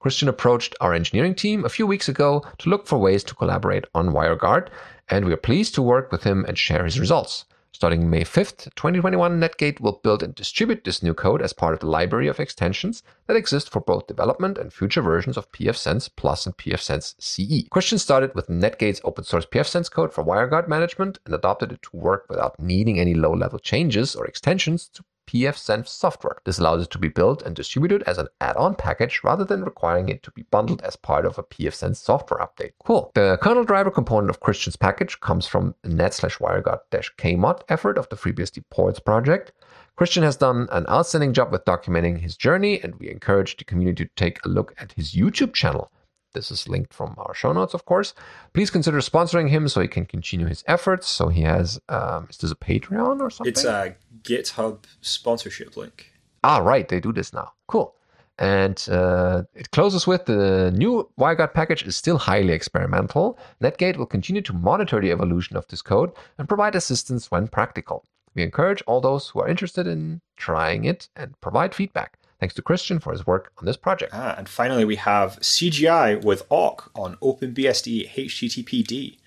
Christian 0.01 0.29
approached 0.29 0.75
our 0.81 0.93
engineering 0.93 1.37
team 1.37 1.65
a 1.65 1.69
few 1.69 1.87
weeks 1.87 2.09
ago 2.09 2.43
to 2.59 2.69
look 2.69 2.89
for 2.89 2.99
ways 2.99 3.23
to 3.25 3.35
collaborate 3.37 3.85
on 3.95 4.09
WireGuard, 4.09 4.71
and 5.09 5.25
we 5.25 5.33
are 5.33 5.37
pleased 5.37 5.77
to 5.77 5.83
work 5.83 6.11
with 6.11 6.25
him 6.25 6.45
and 6.49 6.59
share 6.59 6.85
his 6.85 6.99
results. 6.99 7.45
Starting 7.73 8.11
May 8.11 8.25
5th, 8.25 8.65
2021, 8.75 9.41
Netgate 9.41 9.81
will 9.81 10.01
build 10.03 10.25
and 10.25 10.35
distribute 10.35 10.83
this 10.83 11.05
new 11.05 11.15
code 11.15 11.41
as 11.41 11.53
part 11.53 11.73
of 11.73 11.79
the 11.79 11.87
library 11.87 12.27
of 12.27 12.41
extensions 12.41 13.05
that 13.27 13.37
exist 13.37 13.71
for 13.71 13.81
both 13.81 14.09
development 14.09 14.59
and 14.59 14.73
future 14.73 15.01
versions 15.01 15.37
of 15.37 15.51
pfSense 15.53 16.11
Plus 16.17 16.47
and 16.47 16.57
pfSense 16.57 17.15
CE. 17.21 17.69
Christian 17.71 17.99
started 17.99 18.35
with 18.35 18.49
Netgate's 18.49 19.01
open 19.05 19.23
source 19.23 19.47
pfSense 19.47 19.89
code 19.89 20.13
for 20.13 20.25
WireGuard 20.25 20.67
management 20.67 21.21
and 21.25 21.33
adopted 21.33 21.71
it 21.71 21.83
to 21.83 21.97
work 21.97 22.27
without 22.29 22.59
needing 22.59 22.99
any 22.99 23.15
low 23.15 23.33
level 23.33 23.61
changes 23.61 24.17
or 24.17 24.27
extensions 24.27 24.89
to 24.89 25.05
pfSense 25.31 25.89
software. 25.89 26.37
This 26.45 26.59
allows 26.59 26.83
it 26.83 26.91
to 26.91 26.99
be 26.99 27.09
built 27.09 27.43
and 27.43 27.55
distributed 27.55 28.03
as 28.05 28.19
an 28.19 28.29
add-on 28.41 28.75
package 28.75 29.21
rather 29.23 29.45
than 29.45 29.65
requiring 29.65 30.09
it 30.09 30.23
to 30.25 30.31
be 30.33 30.43
bundled 30.51 30.83
as 30.83 30.97
part 30.97 31.25
of 31.25 31.39
a 31.39 31.43
pfSense 31.43 31.97
software 31.97 32.41
update. 32.41 32.73
Cool. 32.85 33.13
The 33.15 33.39
kernel 33.41 33.65
driver 33.65 33.91
component 33.91 34.31
of 34.31 34.41
Christian's 34.41 34.77
package 34.77 35.21
comes 35.21 35.47
from 35.47 35.75
net 35.85 36.15
slash 36.15 36.39
wireguard 36.39 36.81
kmod 36.91 37.63
effort 37.69 37.99
of 37.99 38.09
the 38.09 38.17
FreeBSD 38.17 38.65
ports 38.71 38.99
project. 38.99 39.53
Christian 39.97 40.23
has 40.23 40.37
done 40.37 40.67
an 40.73 40.87
outstanding 40.89 41.33
job 41.33 41.53
with 41.53 41.65
documenting 41.67 42.19
his 42.19 42.37
journey, 42.37 42.81
and 42.83 42.95
we 42.97 43.11
encourage 43.11 43.57
the 43.57 43.65
community 43.65 44.07
to 44.07 44.11
take 44.17 44.45
a 44.45 44.49
look 44.49 44.75
at 44.79 44.93
his 44.93 45.13
YouTube 45.13 45.53
channel. 45.53 45.93
This 46.33 46.51
is 46.51 46.69
linked 46.69 46.95
from 46.95 47.15
our 47.19 47.35
show 47.35 47.53
notes, 47.53 47.75
of 47.75 47.85
course. 47.85 48.15
Please 48.53 48.71
consider 48.71 48.99
sponsoring 48.99 49.49
him 49.49 49.69
so 49.69 49.81
he 49.81 49.89
can 49.89 50.07
continue 50.07 50.47
his 50.47 50.65
efforts. 50.67 51.09
So 51.09 51.29
he 51.29 51.43
has, 51.43 51.81
um, 51.89 52.29
is 52.31 52.39
this 52.39 52.53
a 52.53 52.57
Patreon 52.57 53.21
or 53.21 53.31
something? 53.31 53.51
It's 53.51 53.65
a 53.65 53.97
GitHub 54.23 54.85
sponsorship 55.01 55.77
link. 55.77 56.13
Ah, 56.45 56.59
right, 56.59 56.89
they 56.89 57.01
do 57.01 57.13
this 57.13 57.33
now. 57.33 57.53
Cool. 57.67 57.95
And 58.39 58.89
uh, 58.91 59.43
it 59.55 59.71
closes 59.71 60.07
with 60.07 60.25
the 60.25 60.73
new 60.75 61.11
WireGuard 61.19 61.53
package 61.53 61.83
is 61.83 61.97
still 61.97 62.17
highly 62.17 62.55
experimental. 62.55 63.39
Netgate 63.61 63.99
will 63.99 64.07
continue 64.07 64.41
to 64.43 64.55
monitor 64.55 64.99
the 64.99 65.11
evolution 65.11 65.59
of 65.59 65.67
this 65.69 65.83
code 65.83 66.13
and 66.39 66.49
provide 66.49 66.75
assistance 66.75 67.31
when 67.31 67.49
practical. 67.49 68.05
We 68.35 68.43
encourage 68.43 68.83
all 68.87 69.01
those 69.01 69.29
who 69.29 69.41
are 69.41 69.49
interested 69.49 69.87
in 69.87 70.23
trying 70.37 70.85
it 70.85 71.09
and 71.17 71.39
provide 71.41 71.75
feedback. 71.75 72.20
Thanks 72.41 72.55
to 72.55 72.63
Christian 72.63 72.99
for 72.99 73.13
his 73.13 73.27
work 73.27 73.53
on 73.59 73.67
this 73.67 73.77
project. 73.77 74.13
Ah, 74.15 74.35
and 74.39 74.49
finally, 74.49 74.87
we 74.87 74.97
have 74.97 75.39
CGI 75.41 76.25
with 76.25 76.43
awk 76.49 76.91
on 76.95 77.17
OpenBSD 77.17 78.11
HTTPD. 78.13 79.19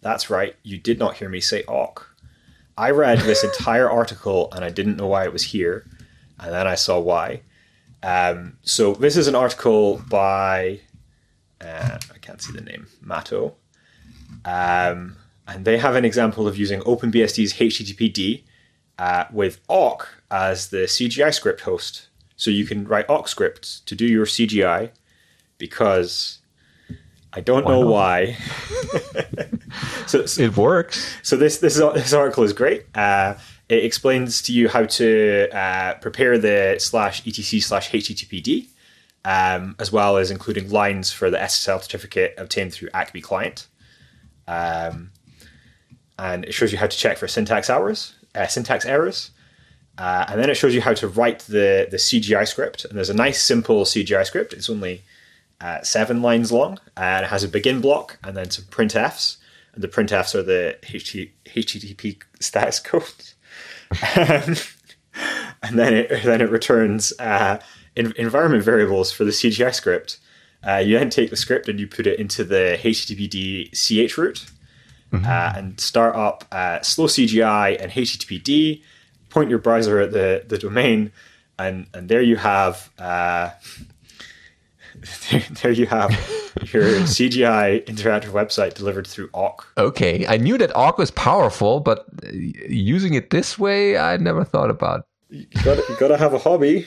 That's 0.00 0.30
right, 0.30 0.54
you 0.62 0.78
did 0.78 0.96
not 1.00 1.16
hear 1.16 1.28
me 1.28 1.40
say 1.40 1.64
awk. 1.64 2.14
I 2.78 2.90
read 2.90 3.18
this 3.18 3.42
entire 3.58 3.90
article 3.90 4.48
and 4.52 4.64
I 4.64 4.70
didn't 4.70 4.96
know 4.96 5.08
why 5.08 5.24
it 5.24 5.32
was 5.32 5.42
here, 5.42 5.84
and 6.38 6.52
then 6.52 6.68
I 6.68 6.76
saw 6.76 7.00
why. 7.00 7.42
Um, 8.04 8.58
so 8.62 8.94
this 8.94 9.16
is 9.16 9.26
an 9.26 9.34
article 9.34 10.00
by 10.08 10.80
uh, 11.60 11.98
I 12.14 12.18
can't 12.18 12.40
see 12.40 12.52
the 12.52 12.60
name 12.60 12.86
Mato, 13.00 13.56
um, 14.44 15.16
and 15.48 15.64
they 15.64 15.78
have 15.78 15.96
an 15.96 16.04
example 16.04 16.46
of 16.46 16.56
using 16.56 16.80
OpenBSD's 16.82 17.54
HTTPD 17.54 18.44
uh, 18.98 19.24
with 19.32 19.60
awk 19.66 20.08
as 20.30 20.68
the 20.68 20.84
CGI 20.84 21.34
script 21.34 21.62
host. 21.62 22.08
So 22.42 22.50
you 22.50 22.66
can 22.66 22.88
write 22.88 23.08
awk 23.08 23.28
scripts 23.28 23.78
to 23.86 23.94
do 23.94 24.04
your 24.04 24.26
CGI 24.26 24.90
because 25.58 26.40
I 27.32 27.40
don't 27.40 27.64
know 27.64 27.82
not? 27.82 27.90
why. 27.92 28.36
so, 30.08 30.26
so, 30.26 30.42
It 30.42 30.56
works. 30.56 31.16
so 31.22 31.36
this 31.36 31.58
this 31.58 31.76
this 31.76 32.12
article 32.12 32.42
is 32.42 32.52
great. 32.52 32.86
Uh, 32.96 33.34
it 33.68 33.84
explains 33.84 34.42
to 34.42 34.52
you 34.52 34.68
how 34.68 34.86
to 34.86 35.48
uh, 35.56 35.94
prepare 36.00 36.36
the 36.36 36.78
slash 36.80 37.24
etc 37.24 37.60
slash 37.60 37.92
httpd, 37.92 38.66
um, 39.24 39.76
as 39.78 39.92
well 39.92 40.16
as 40.16 40.32
including 40.32 40.68
lines 40.68 41.12
for 41.12 41.30
the 41.30 41.38
SSL 41.38 41.80
certificate 41.80 42.34
obtained 42.38 42.72
through 42.74 42.88
Acme 42.92 43.20
client. 43.20 43.68
Um, 44.48 45.12
and 46.18 46.44
it 46.44 46.54
shows 46.54 46.72
you 46.72 46.78
how 46.78 46.88
to 46.88 46.96
check 46.96 47.18
for 47.18 47.28
syntax 47.28 47.70
errors. 47.70 48.16
uh, 48.34 48.48
syntax 48.48 48.84
errors. 48.84 49.30
Uh, 50.02 50.24
and 50.26 50.40
then 50.40 50.50
it 50.50 50.56
shows 50.56 50.74
you 50.74 50.80
how 50.80 50.92
to 50.92 51.06
write 51.06 51.38
the, 51.40 51.86
the 51.88 51.96
CGI 51.96 52.46
script. 52.48 52.84
And 52.84 52.96
there's 52.96 53.08
a 53.08 53.14
nice, 53.14 53.40
simple 53.40 53.84
CGI 53.84 54.26
script. 54.26 54.52
It's 54.52 54.68
only 54.68 55.04
uh, 55.60 55.80
seven 55.82 56.20
lines 56.20 56.50
long, 56.50 56.80
and 56.96 57.24
it 57.24 57.28
has 57.28 57.44
a 57.44 57.48
begin 57.48 57.80
block 57.80 58.18
and 58.24 58.36
then 58.36 58.50
some 58.50 58.64
printfs. 58.64 59.36
And 59.72 59.84
the 59.84 59.86
printfs 59.86 60.34
are 60.34 60.42
the 60.42 60.76
HTTP 60.82 62.20
status 62.40 62.80
codes. 62.90 63.36
Um, 64.16 64.56
and 65.62 65.78
then 65.78 65.94
it 65.94 66.24
then 66.24 66.40
it 66.40 66.50
returns 66.50 67.12
uh, 67.20 67.60
in, 67.94 68.12
environment 68.16 68.64
variables 68.64 69.12
for 69.12 69.22
the 69.22 69.30
CGI 69.30 69.72
script. 69.72 70.18
Uh, 70.66 70.78
you 70.78 70.98
then 70.98 71.10
take 71.10 71.30
the 71.30 71.36
script 71.36 71.68
and 71.68 71.78
you 71.78 71.86
put 71.86 72.08
it 72.08 72.18
into 72.18 72.42
the 72.42 72.76
HTTPD 72.82 73.70
chroot 74.10 74.50
mm-hmm. 75.12 75.24
uh, 75.24 75.52
and 75.56 75.78
start 75.78 76.16
up 76.16 76.44
uh, 76.50 76.80
slowcgi 76.80 77.80
and 77.80 77.92
HTTPD. 77.92 78.82
Point 79.32 79.48
your 79.48 79.58
browser 79.58 79.98
at 79.98 80.12
the, 80.12 80.44
the 80.46 80.58
domain, 80.58 81.10
and 81.58 81.86
and 81.94 82.06
there 82.08 82.20
you 82.20 82.36
have 82.36 82.90
uh, 82.98 83.48
there, 85.30 85.40
there, 85.62 85.72
you 85.72 85.86
have 85.86 86.10
your 86.72 86.84
CGI 87.08 87.82
interactive 87.86 88.30
website 88.30 88.74
delivered 88.74 89.06
through 89.06 89.30
awk. 89.32 89.66
Okay, 89.78 90.26
I 90.26 90.36
knew 90.36 90.58
that 90.58 90.74
awk 90.76 90.98
was 90.98 91.10
powerful, 91.12 91.80
but 91.80 92.04
using 92.30 93.14
it 93.14 93.30
this 93.30 93.58
way, 93.58 93.96
I 93.96 94.18
never 94.18 94.44
thought 94.44 94.68
about. 94.68 95.06
You 95.30 95.46
got 95.64 95.78
you 95.88 95.96
got 95.98 96.08
to 96.08 96.18
have 96.18 96.34
a 96.34 96.38
hobby. 96.38 96.86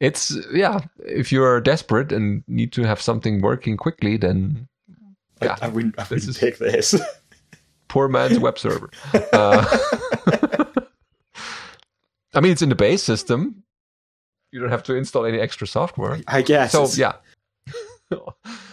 It's 0.00 0.36
yeah. 0.52 0.80
If 0.98 1.30
you're 1.30 1.60
desperate 1.60 2.10
and 2.10 2.42
need 2.48 2.72
to 2.72 2.82
have 2.82 3.00
something 3.00 3.40
working 3.42 3.76
quickly, 3.76 4.16
then 4.16 4.66
yeah, 5.40 5.56
I, 5.62 5.66
I 5.66 5.68
wouldn't. 5.68 5.96
I 5.98 6.02
wouldn't 6.02 6.26
this 6.26 6.36
take 6.36 6.58
this. 6.58 7.00
poor 7.88 8.08
man's 8.08 8.38
web 8.38 8.58
server. 8.58 8.90
Uh, 9.32 10.64
I 12.36 12.40
mean, 12.40 12.52
it's 12.52 12.62
in 12.62 12.68
the 12.68 12.74
base 12.74 13.02
system. 13.02 13.62
You 14.52 14.60
don't 14.60 14.70
have 14.70 14.82
to 14.84 14.94
install 14.94 15.24
any 15.24 15.40
extra 15.40 15.66
software. 15.66 16.20
I 16.28 16.42
guess. 16.42 16.72
So 16.72 16.86
yeah. 16.96 17.14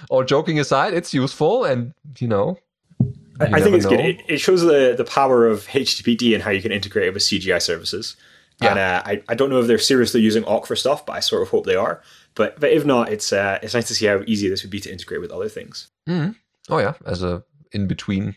All 0.09 0.24
joking 0.24 0.59
aside, 0.59 0.93
it's 0.93 1.14
useful, 1.14 1.66
and 1.66 1.93
you 2.20 2.28
know. 2.28 2.57
You 2.99 3.14
I, 3.39 3.61
think 3.61 3.76
it's 3.76 3.86
know. 3.86 3.91
good. 3.91 3.99
It, 4.01 4.22
it, 4.28 4.38
shows 4.38 4.61
the 4.61 4.93
the 4.95 5.05
power 5.05 5.47
of 5.47 5.66
HTTPD 5.68 6.36
and 6.36 6.43
how 6.43 6.51
you 6.51 6.61
can 6.61 6.72
integrate 6.72 7.07
it 7.07 7.14
with 7.14 7.24
CGI 7.24 7.61
services. 7.61 8.16
Yeah. 8.61 8.70
And 8.70 8.80
uh, 8.80 9.01
I, 9.05 9.24
I 9.28 9.36
don't 9.36 9.49
know 9.49 9.59
if 9.59 9.68
they're 9.68 9.80
seriously 9.80 10.22
using 10.22 10.43
awk 10.43 10.68
for 10.68 10.76
stuff, 10.76 11.05
but 11.05 11.14
I 11.14 11.20
sort 11.20 11.41
of 11.41 11.49
hope 11.49 11.66
they 11.66 11.76
are. 11.76 12.01
But 12.36 12.59
but 12.59 12.72
if 12.72 12.86
not, 12.86 13.09
it's 13.09 13.34
uh, 13.34 13.59
it's 13.64 13.74
nice 13.74 13.88
to 13.88 13.95
see 13.95 14.05
how 14.05 14.22
easy 14.28 14.49
this 14.49 14.61
would 14.64 14.70
be 14.70 14.80
to 14.82 14.91
integrate 14.91 15.22
with 15.22 15.32
other 15.32 15.49
things. 15.49 15.89
Mm-hmm. 16.07 16.34
Oh 16.70 16.78
yeah, 16.78 16.93
as 17.05 17.24
a 17.24 17.43
in 17.72 17.88
between 17.88 18.36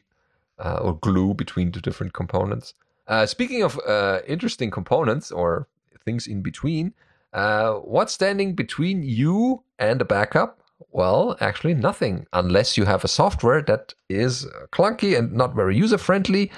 uh, 0.59 0.79
or 0.83 0.97
glue 0.99 1.35
between 1.35 1.73
the 1.73 1.81
different 1.81 2.15
components. 2.15 2.73
Uh, 3.09 3.27
speaking 3.27 3.63
of 3.63 3.79
uh, 3.87 4.21
interesting 4.27 4.71
components 4.71 5.31
or 5.31 5.69
things 6.05 6.27
in 6.27 6.43
between, 6.43 6.95
uh, 7.33 7.75
what's 7.75 8.13
standing 8.13 8.55
between 8.55 9.03
you 9.03 9.63
and 9.79 10.01
a 10.01 10.05
backup? 10.05 10.61
Well, 10.91 11.37
actually, 11.41 11.75
nothing, 11.75 12.27
unless 12.33 12.77
you 12.77 12.85
have 12.85 13.05
a 13.05 13.09
software 13.09 13.63
that 13.63 13.95
is 14.09 14.47
clunky 14.73 15.17
and 15.17 15.33
not 15.33 15.55
very 15.55 15.77
user 15.77 15.99
friendly. 15.99 16.51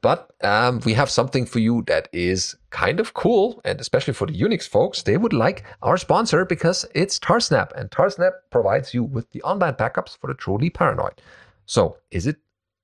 But 0.00 0.32
um, 0.42 0.80
we 0.84 0.92
have 0.92 1.08
something 1.08 1.46
for 1.46 1.60
you 1.60 1.82
that 1.86 2.08
is 2.12 2.54
kind 2.68 3.00
of 3.00 3.14
cool, 3.14 3.62
and 3.64 3.80
especially 3.80 4.12
for 4.12 4.26
the 4.26 4.38
Unix 4.38 4.68
folks, 4.68 5.02
they 5.02 5.16
would 5.16 5.32
like 5.32 5.64
our 5.80 5.96
sponsor 5.96 6.44
because 6.44 6.84
it's 6.94 7.18
Tarsnap, 7.18 7.72
and 7.74 7.90
Tarsnap 7.90 8.32
provides 8.50 8.92
you 8.92 9.02
with 9.02 9.30
the 9.30 9.40
online 9.42 9.72
backups 9.72 10.18
for 10.18 10.26
the 10.26 10.34
truly 10.34 10.68
paranoid. 10.68 11.22
So, 11.64 11.96
is 12.10 12.26
it 12.26 12.36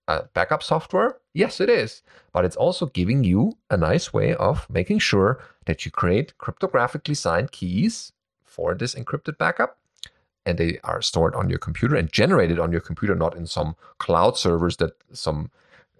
a 0.08 0.24
backup 0.34 0.62
software? 0.62 1.16
Yes, 1.34 1.60
it 1.60 1.68
is. 1.68 2.02
But 2.32 2.44
it's 2.44 2.56
also 2.56 2.86
giving 2.86 3.24
you 3.24 3.58
a 3.70 3.76
nice 3.76 4.12
way 4.12 4.34
of 4.34 4.68
making 4.70 4.98
sure 5.00 5.42
that 5.66 5.84
you 5.84 5.90
create 5.90 6.34
cryptographically 6.38 7.16
signed 7.16 7.52
keys 7.52 8.12
for 8.44 8.74
this 8.74 8.94
encrypted 8.94 9.38
backup. 9.38 9.78
And 10.46 10.58
they 10.58 10.78
are 10.84 11.02
stored 11.02 11.34
on 11.34 11.50
your 11.50 11.58
computer 11.58 11.94
and 11.94 12.10
generated 12.10 12.58
on 12.58 12.72
your 12.72 12.80
computer, 12.80 13.14
not 13.14 13.36
in 13.36 13.46
some 13.46 13.76
cloud 13.98 14.36
servers 14.36 14.76
that 14.78 14.92
some 15.12 15.50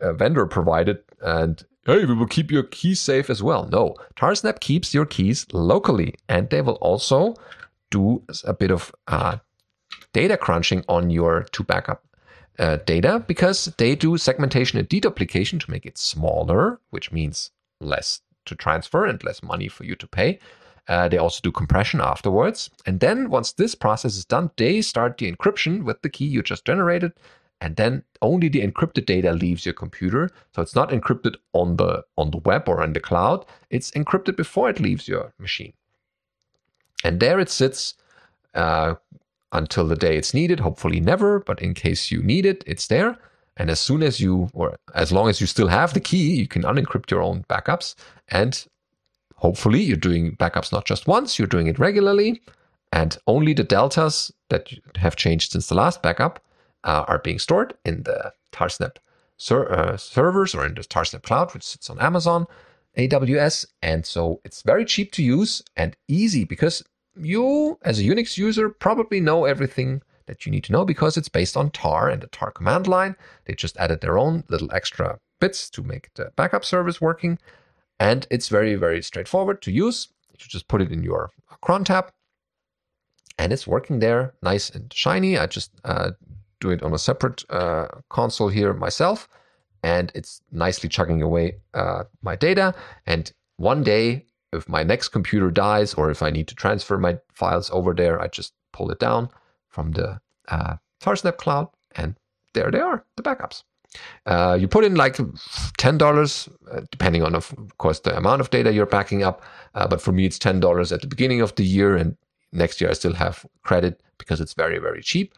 uh, 0.00 0.12
vendor 0.14 0.46
provided. 0.46 1.02
And 1.20 1.64
hey, 1.84 2.04
we 2.04 2.14
will 2.14 2.26
keep 2.26 2.50
your 2.50 2.62
keys 2.62 3.00
safe 3.00 3.30
as 3.30 3.42
well. 3.42 3.68
No, 3.70 3.96
Tarsnap 4.16 4.60
keeps 4.60 4.94
your 4.94 5.06
keys 5.06 5.46
locally, 5.52 6.14
and 6.28 6.48
they 6.48 6.62
will 6.62 6.74
also 6.80 7.34
do 7.90 8.22
a 8.44 8.52
bit 8.52 8.70
of 8.70 8.94
uh, 9.08 9.38
data 10.12 10.36
crunching 10.36 10.84
on 10.88 11.10
your 11.10 11.44
two 11.52 11.64
backup 11.64 12.04
uh, 12.60 12.76
data 12.84 13.24
because 13.26 13.66
they 13.78 13.96
do 13.96 14.16
segmentation 14.18 14.78
and 14.78 14.88
deduplication 14.88 15.58
to 15.58 15.70
make 15.70 15.86
it 15.86 15.98
smaller, 15.98 16.78
which 16.90 17.10
means 17.10 17.50
less 17.80 18.20
to 18.44 18.54
transfer 18.54 19.06
and 19.06 19.24
less 19.24 19.42
money 19.42 19.66
for 19.66 19.84
you 19.84 19.96
to 19.96 20.06
pay. 20.06 20.38
Uh, 20.86 21.08
they 21.08 21.18
also 21.18 21.40
do 21.42 21.52
compression 21.52 22.00
afterwards. 22.00 22.68
And 22.84 23.00
then 23.00 23.30
once 23.30 23.52
this 23.52 23.74
process 23.74 24.16
is 24.16 24.24
done, 24.24 24.50
they 24.56 24.82
start 24.82 25.18
the 25.18 25.30
encryption 25.30 25.84
with 25.84 26.02
the 26.02 26.10
key 26.10 26.26
you 26.26 26.42
just 26.42 26.64
generated. 26.64 27.12
And 27.62 27.76
then 27.76 28.02
only 28.22 28.48
the 28.48 28.66
encrypted 28.66 29.06
data 29.06 29.32
leaves 29.32 29.64
your 29.64 29.74
computer. 29.74 30.30
So 30.54 30.62
it's 30.62 30.74
not 30.74 30.90
encrypted 30.90 31.36
on 31.52 31.76
the 31.76 32.04
on 32.16 32.30
the 32.30 32.38
web 32.38 32.68
or 32.68 32.82
in 32.82 32.92
the 32.92 33.00
cloud. 33.00 33.44
It's 33.70 33.90
encrypted 33.92 34.36
before 34.36 34.70
it 34.70 34.80
leaves 34.80 35.06
your 35.06 35.32
machine. 35.38 35.74
And 37.04 37.20
there 37.20 37.38
it 37.38 37.50
sits 37.50 37.94
uh, 38.54 38.94
until 39.52 39.86
the 39.86 39.96
day 39.96 40.16
it's 40.16 40.34
needed, 40.34 40.60
hopefully 40.60 41.00
never, 41.00 41.40
but 41.40 41.60
in 41.60 41.74
case 41.74 42.10
you 42.10 42.22
need 42.22 42.46
it, 42.46 42.62
it's 42.66 42.86
there. 42.86 43.18
And 43.56 43.68
as 43.68 43.80
soon 43.80 44.02
as 44.02 44.20
you, 44.20 44.48
or 44.54 44.76
as 44.94 45.12
long 45.12 45.28
as 45.28 45.40
you 45.40 45.46
still 45.46 45.68
have 45.68 45.92
the 45.92 46.00
key, 46.00 46.34
you 46.36 46.48
can 46.48 46.62
unencrypt 46.62 47.10
your 47.10 47.22
own 47.22 47.44
backups. 47.48 47.94
And 48.28 48.64
hopefully 49.36 49.82
you're 49.82 49.96
doing 49.96 50.36
backups 50.36 50.72
not 50.72 50.86
just 50.86 51.06
once, 51.06 51.38
you're 51.38 51.48
doing 51.48 51.66
it 51.66 51.78
regularly. 51.78 52.40
And 52.92 53.16
only 53.26 53.52
the 53.52 53.64
deltas 53.64 54.32
that 54.48 54.70
have 54.96 55.16
changed 55.16 55.52
since 55.52 55.66
the 55.66 55.74
last 55.74 56.02
backup 56.02 56.42
uh, 56.84 57.04
are 57.06 57.18
being 57.18 57.38
stored 57.38 57.74
in 57.84 58.04
the 58.04 58.32
Tarsnap 58.52 58.96
ser- 59.36 59.70
uh, 59.70 59.96
servers 59.96 60.54
or 60.54 60.64
in 60.64 60.74
the 60.74 60.82
Tarsnap 60.82 61.22
cloud, 61.22 61.52
which 61.52 61.64
sits 61.64 61.90
on 61.90 62.00
Amazon 62.00 62.46
AWS. 62.96 63.66
And 63.82 64.06
so 64.06 64.40
it's 64.44 64.62
very 64.62 64.84
cheap 64.84 65.12
to 65.12 65.22
use 65.22 65.62
and 65.76 65.96
easy 66.08 66.44
because 66.44 66.82
you, 67.24 67.78
as 67.82 67.98
a 67.98 68.04
Unix 68.04 68.36
user, 68.36 68.68
probably 68.68 69.20
know 69.20 69.44
everything 69.44 70.02
that 70.26 70.46
you 70.46 70.52
need 70.52 70.64
to 70.64 70.72
know 70.72 70.84
because 70.84 71.16
it's 71.16 71.28
based 71.28 71.56
on 71.56 71.70
tar 71.70 72.08
and 72.08 72.22
the 72.22 72.28
tar 72.28 72.50
command 72.50 72.86
line. 72.86 73.16
They 73.46 73.54
just 73.54 73.76
added 73.76 74.00
their 74.00 74.18
own 74.18 74.44
little 74.48 74.72
extra 74.72 75.18
bits 75.40 75.68
to 75.70 75.82
make 75.82 76.12
the 76.14 76.32
backup 76.36 76.64
service 76.64 77.00
working. 77.00 77.38
And 77.98 78.26
it's 78.30 78.48
very, 78.48 78.76
very 78.76 79.02
straightforward 79.02 79.60
to 79.62 79.72
use. 79.72 80.08
You 80.38 80.46
just 80.48 80.68
put 80.68 80.80
it 80.80 80.92
in 80.92 81.02
your 81.02 81.30
crontab 81.62 82.10
and 83.38 83.52
it's 83.52 83.66
working 83.66 83.98
there 83.98 84.34
nice 84.42 84.70
and 84.70 84.92
shiny. 84.92 85.36
I 85.36 85.46
just 85.46 85.72
uh, 85.84 86.12
do 86.60 86.70
it 86.70 86.82
on 86.82 86.94
a 86.94 86.98
separate 86.98 87.44
uh, 87.50 87.88
console 88.08 88.48
here 88.48 88.72
myself 88.72 89.28
and 89.82 90.12
it's 90.14 90.42
nicely 90.52 90.88
chugging 90.88 91.22
away 91.22 91.56
uh, 91.74 92.04
my 92.22 92.36
data. 92.36 92.74
And 93.06 93.32
one 93.56 93.82
day 93.82 94.26
if 94.52 94.68
my 94.68 94.82
next 94.82 95.08
computer 95.08 95.50
dies 95.50 95.94
or 95.94 96.10
if 96.10 96.22
I 96.22 96.30
need 96.30 96.48
to 96.48 96.54
transfer 96.54 96.98
my 96.98 97.18
files 97.32 97.70
over 97.70 97.94
there, 97.94 98.20
I 98.20 98.28
just 98.28 98.52
pull 98.72 98.90
it 98.90 98.98
down 98.98 99.28
from 99.68 99.92
the 99.92 100.20
uh, 100.48 100.76
Tarsnap 101.00 101.36
cloud 101.36 101.68
and 101.96 102.16
there 102.54 102.70
they 102.70 102.80
are, 102.80 103.04
the 103.16 103.22
backups. 103.22 103.62
Uh, 104.26 104.56
you 104.60 104.68
put 104.68 104.84
in 104.84 104.94
like 104.94 105.16
$10, 105.16 106.48
uh, 106.70 106.80
depending 106.90 107.22
on, 107.22 107.34
of 107.34 107.54
course, 107.78 108.00
the 108.00 108.16
amount 108.16 108.40
of 108.40 108.50
data 108.50 108.72
you're 108.72 108.86
backing 108.86 109.22
up. 109.22 109.42
Uh, 109.74 109.86
but 109.86 110.00
for 110.00 110.12
me, 110.12 110.24
it's 110.24 110.38
$10 110.38 110.92
at 110.92 111.00
the 111.00 111.06
beginning 111.06 111.40
of 111.40 111.54
the 111.56 111.64
year. 111.64 111.96
And 111.96 112.16
next 112.52 112.80
year, 112.80 112.90
I 112.90 112.94
still 112.94 113.14
have 113.14 113.44
credit 113.62 114.00
because 114.18 114.40
it's 114.40 114.54
very, 114.54 114.78
very 114.78 115.02
cheap. 115.02 115.34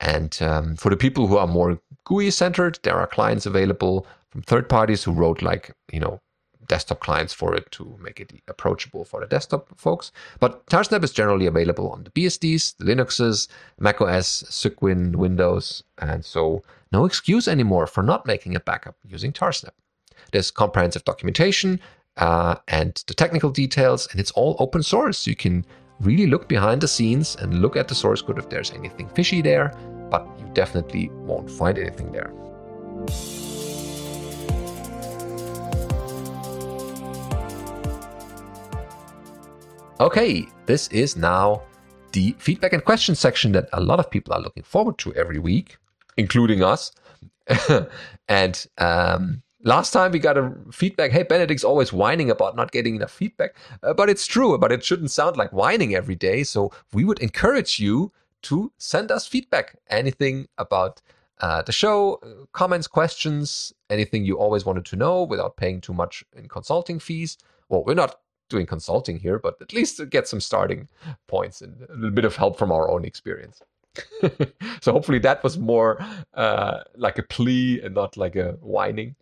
And 0.00 0.36
um, 0.40 0.76
for 0.76 0.90
the 0.90 0.96
people 0.96 1.26
who 1.26 1.36
are 1.36 1.46
more 1.46 1.80
GUI 2.04 2.30
centered, 2.30 2.78
there 2.82 2.96
are 2.96 3.06
clients 3.06 3.46
available 3.46 4.06
from 4.30 4.42
third 4.42 4.68
parties 4.68 5.02
who 5.02 5.12
wrote 5.12 5.42
like, 5.42 5.72
you 5.92 6.00
know, 6.00 6.20
desktop 6.66 7.00
clients 7.00 7.32
for 7.32 7.54
it 7.54 7.70
to 7.72 7.96
make 8.00 8.20
it 8.20 8.32
approachable 8.48 9.04
for 9.04 9.20
the 9.20 9.26
desktop 9.26 9.68
folks. 9.78 10.12
But 10.40 10.66
Tarsnap 10.66 11.04
is 11.04 11.12
generally 11.12 11.46
available 11.46 11.90
on 11.90 12.04
the 12.04 12.10
BSDs, 12.10 12.76
the 12.78 12.84
Linuxes, 12.84 13.48
macOS, 13.78 14.44
Cygwin, 14.44 15.16
Windows, 15.16 15.82
and 15.98 16.24
so 16.24 16.62
no 16.92 17.04
excuse 17.04 17.48
anymore 17.48 17.86
for 17.86 18.02
not 18.02 18.26
making 18.26 18.54
a 18.54 18.60
backup 18.60 18.96
using 19.04 19.32
Tarsnap. 19.32 19.70
There's 20.32 20.50
comprehensive 20.50 21.04
documentation 21.04 21.80
uh, 22.16 22.56
and 22.68 23.02
the 23.06 23.14
technical 23.14 23.50
details, 23.50 24.08
and 24.10 24.20
it's 24.20 24.30
all 24.32 24.56
open 24.58 24.82
source. 24.82 25.26
You 25.26 25.36
can 25.36 25.64
really 26.00 26.26
look 26.26 26.48
behind 26.48 26.80
the 26.80 26.88
scenes 26.88 27.36
and 27.36 27.60
look 27.60 27.76
at 27.76 27.88
the 27.88 27.94
source 27.94 28.22
code 28.22 28.38
if 28.38 28.48
there's 28.48 28.72
anything 28.72 29.08
fishy 29.08 29.42
there, 29.42 29.72
but 30.10 30.26
you 30.38 30.46
definitely 30.52 31.08
won't 31.10 31.50
find 31.50 31.78
anything 31.78 32.12
there. 32.12 32.32
Okay, 39.98 40.46
this 40.66 40.88
is 40.88 41.16
now 41.16 41.62
the 42.12 42.34
feedback 42.38 42.74
and 42.74 42.84
question 42.84 43.14
section 43.14 43.52
that 43.52 43.66
a 43.72 43.80
lot 43.80 43.98
of 43.98 44.10
people 44.10 44.34
are 44.34 44.40
looking 44.40 44.62
forward 44.62 44.98
to 44.98 45.14
every 45.14 45.38
week, 45.38 45.78
including 46.18 46.62
us. 46.62 46.92
and 48.28 48.66
um, 48.76 49.42
last 49.62 49.92
time 49.92 50.12
we 50.12 50.18
got 50.18 50.36
a 50.36 50.52
feedback 50.72 51.12
hey 51.12 51.22
benedict's 51.22 51.62
always 51.62 51.92
whining 51.92 52.28
about 52.30 52.56
not 52.56 52.72
getting 52.72 52.96
enough 52.96 53.10
feedback. 53.10 53.56
Uh, 53.82 53.94
but 53.94 54.10
it's 54.10 54.26
true 54.26 54.58
but 54.58 54.70
it 54.70 54.84
shouldn't 54.84 55.10
sound 55.10 55.38
like 55.38 55.50
whining 55.52 55.94
every 55.94 56.14
day. 56.14 56.42
So 56.42 56.72
we 56.92 57.04
would 57.04 57.20
encourage 57.20 57.78
you 57.78 58.12
to 58.42 58.70
send 58.76 59.10
us 59.10 59.26
feedback. 59.26 59.76
Anything 59.88 60.46
about 60.58 61.00
uh, 61.40 61.62
the 61.62 61.72
show 61.72 62.20
comments 62.52 62.86
questions 62.86 63.72
anything 63.88 64.26
you 64.26 64.36
always 64.36 64.66
wanted 64.66 64.84
to 64.86 64.96
know 64.96 65.22
without 65.22 65.56
paying 65.56 65.80
too 65.80 65.94
much 65.94 66.22
in 66.36 66.48
consulting 66.48 66.98
fees. 66.98 67.38
Well 67.70 67.82
we're 67.82 67.94
not 67.94 68.16
doing 68.48 68.66
consulting 68.66 69.18
here 69.18 69.38
but 69.38 69.56
at 69.60 69.72
least 69.72 70.00
get 70.10 70.28
some 70.28 70.40
starting 70.40 70.88
points 71.26 71.60
and 71.60 71.82
a 71.88 71.94
little 71.94 72.10
bit 72.10 72.24
of 72.24 72.36
help 72.36 72.58
from 72.58 72.72
our 72.72 72.90
own 72.90 73.04
experience 73.04 73.62
so 74.82 74.92
hopefully 74.92 75.18
that 75.18 75.42
was 75.42 75.58
more 75.58 75.98
uh, 76.34 76.80
like 76.96 77.18
a 77.18 77.22
plea 77.22 77.80
and 77.80 77.94
not 77.94 78.16
like 78.16 78.36
a 78.36 78.52
whining 78.60 79.14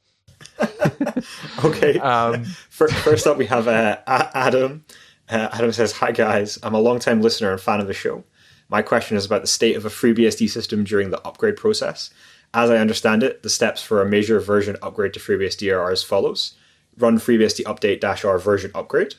okay. 1.64 1.98
Um, 1.98 2.44
first 2.70 3.26
up, 3.26 3.36
we 3.36 3.46
have 3.46 3.68
uh, 3.68 3.98
Adam. 4.06 4.84
Uh, 5.28 5.48
Adam 5.52 5.72
says, 5.72 5.92
"Hi 5.92 6.12
guys, 6.12 6.58
I'm 6.62 6.74
a 6.74 6.80
long-time 6.80 7.22
listener 7.22 7.52
and 7.52 7.60
fan 7.60 7.80
of 7.80 7.86
the 7.86 7.94
show. 7.94 8.24
My 8.68 8.82
question 8.82 9.16
is 9.16 9.26
about 9.26 9.42
the 9.42 9.48
state 9.48 9.76
of 9.76 9.84
a 9.84 9.90
FreeBSD 9.90 10.48
system 10.50 10.84
during 10.84 11.10
the 11.10 11.20
upgrade 11.26 11.56
process. 11.56 12.10
As 12.52 12.70
I 12.70 12.76
understand 12.76 13.22
it, 13.22 13.42
the 13.42 13.50
steps 13.50 13.82
for 13.82 14.00
a 14.00 14.08
major 14.08 14.40
version 14.40 14.76
upgrade 14.82 15.12
to 15.14 15.20
FreeBSD 15.20 15.74
are 15.74 15.90
as 15.90 16.02
follows: 16.02 16.54
run 16.98 17.18
FreeBSD 17.18 17.64
update 17.64 18.00
dash 18.00 18.24
r 18.24 18.38
version 18.38 18.70
upgrade. 18.74 19.14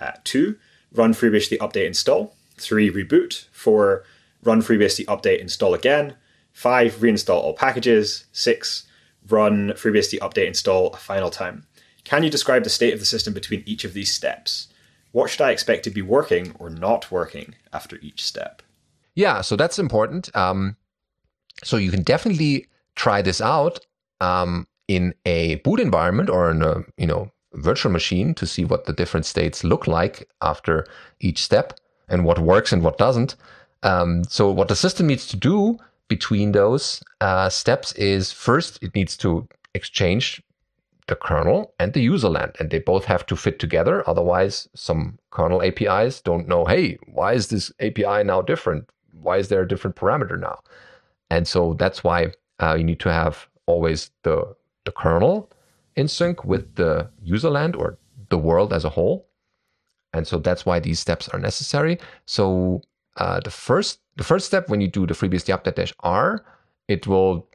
Uh, 0.00 0.12
two, 0.24 0.56
run 0.92 1.14
FreeBSD 1.14 1.58
update 1.58 1.86
install. 1.86 2.34
Three, 2.56 2.90
reboot. 2.90 3.46
Four, 3.52 4.04
run 4.42 4.62
FreeBSD 4.62 5.04
update 5.06 5.40
install 5.40 5.74
again. 5.74 6.16
Five, 6.52 6.96
reinstall 6.96 7.42
all 7.42 7.54
packages. 7.54 8.26
Six, 8.32 8.84
run 9.28 9.70
FreeBSD 9.70 10.18
update 10.18 10.48
install 10.48 10.88
a 10.88 10.96
final 10.96 11.30
time. 11.30 11.66
Can 12.04 12.24
you 12.24 12.30
describe 12.30 12.64
the 12.64 12.70
state 12.70 12.92
of 12.92 13.00
the 13.00 13.06
system 13.06 13.32
between 13.32 13.62
each 13.64 13.84
of 13.84 13.94
these 13.94 14.12
steps? 14.12 14.68
What 15.12 15.30
should 15.30 15.42
I 15.42 15.50
expect 15.50 15.84
to 15.84 15.90
be 15.90 16.02
working 16.02 16.54
or 16.58 16.68
not 16.68 17.10
working 17.10 17.54
after 17.72 17.98
each 18.02 18.24
step? 18.24 18.62
Yeah, 19.14 19.42
so 19.42 19.56
that's 19.56 19.78
important. 19.78 20.34
Um, 20.34 20.76
so 21.62 21.76
you 21.76 21.90
can 21.90 22.02
definitely 22.02 22.66
try 22.96 23.22
this 23.22 23.40
out 23.40 23.78
um, 24.20 24.66
in 24.94 25.14
a 25.24 25.56
boot 25.56 25.80
environment 25.80 26.28
or 26.30 26.50
in 26.50 26.62
a 26.62 26.84
you 26.96 27.06
know 27.06 27.30
virtual 27.54 27.92
machine 27.92 28.34
to 28.34 28.46
see 28.46 28.64
what 28.64 28.84
the 28.86 28.92
different 28.92 29.26
states 29.26 29.64
look 29.64 29.86
like 29.86 30.28
after 30.40 30.86
each 31.20 31.42
step 31.42 31.78
and 32.08 32.24
what 32.24 32.38
works 32.38 32.72
and 32.72 32.82
what 32.82 32.98
doesn't. 32.98 33.36
Um, 33.82 34.24
so 34.24 34.50
what 34.50 34.68
the 34.68 34.76
system 34.76 35.06
needs 35.06 35.26
to 35.28 35.36
do 35.36 35.78
between 36.08 36.52
those 36.52 37.02
uh, 37.20 37.48
steps 37.48 37.92
is 37.92 38.32
first 38.32 38.78
it 38.82 38.94
needs 38.94 39.16
to 39.18 39.48
exchange 39.74 40.42
the 41.08 41.16
kernel 41.16 41.74
and 41.78 41.92
the 41.92 42.00
user 42.00 42.28
land 42.28 42.52
and 42.58 42.70
they 42.70 42.78
both 42.78 43.04
have 43.06 43.26
to 43.26 43.36
fit 43.36 43.58
together. 43.58 44.08
Otherwise 44.08 44.68
some 44.74 45.18
kernel 45.30 45.62
apis 45.62 46.20
don't 46.20 46.48
know 46.48 46.64
hey 46.64 46.98
why 47.06 47.32
is 47.32 47.48
this 47.48 47.72
api 47.80 48.24
now 48.24 48.40
different? 48.40 48.88
Why 49.20 49.38
is 49.38 49.48
there 49.48 49.62
a 49.62 49.68
different 49.68 49.96
parameter 49.96 50.38
now? 50.38 50.60
And 51.30 51.46
so 51.48 51.74
that's 51.74 52.04
why 52.04 52.32
uh, 52.60 52.74
you 52.74 52.84
need 52.84 53.00
to 53.00 53.12
have 53.12 53.48
always 53.66 54.10
the 54.22 54.54
the 54.84 54.92
kernel 54.92 55.50
in 55.96 56.08
sync 56.08 56.44
with 56.44 56.74
the 56.76 57.08
user 57.22 57.50
land 57.50 57.76
or 57.76 57.98
the 58.30 58.38
world 58.38 58.72
as 58.72 58.84
a 58.84 58.90
whole 58.90 59.26
and 60.12 60.26
so 60.26 60.38
that's 60.38 60.66
why 60.66 60.78
these 60.78 61.00
steps 61.00 61.28
are 61.28 61.38
necessary 61.38 61.98
so 62.26 62.80
uh, 63.16 63.40
the 63.40 63.50
first 63.50 64.00
the 64.16 64.24
first 64.24 64.46
step 64.46 64.68
when 64.68 64.80
you 64.80 64.88
do 64.88 65.06
the 65.06 65.14
FreeBSD 65.14 65.56
update 65.56 65.76
dash 65.76 65.92
R, 66.00 66.44
it 66.88 67.06
will, 67.06 67.48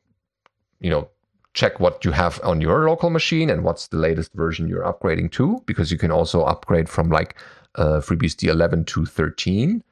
you 0.80 0.89
know, 0.89 1.09
check 1.53 1.80
what 1.80 2.03
you 2.05 2.11
have 2.11 2.39
on 2.43 2.61
your 2.61 2.88
local 2.88 3.09
machine 3.09 3.49
and 3.49 3.63
what's 3.63 3.88
the 3.88 3.97
latest 3.97 4.34
version 4.34 4.67
you're 4.67 4.84
upgrading 4.84 5.32
to, 5.34 5.61
because 5.65 5.91
you 5.91 5.97
can 5.97 6.11
also 6.11 6.43
upgrade 6.43 6.89
from 6.89 7.09
like 7.09 7.36
uh, 7.75 7.99
FreeBSD 7.99 8.47
11 8.47 8.86
to 8.86 9.05
13. 9.05 9.84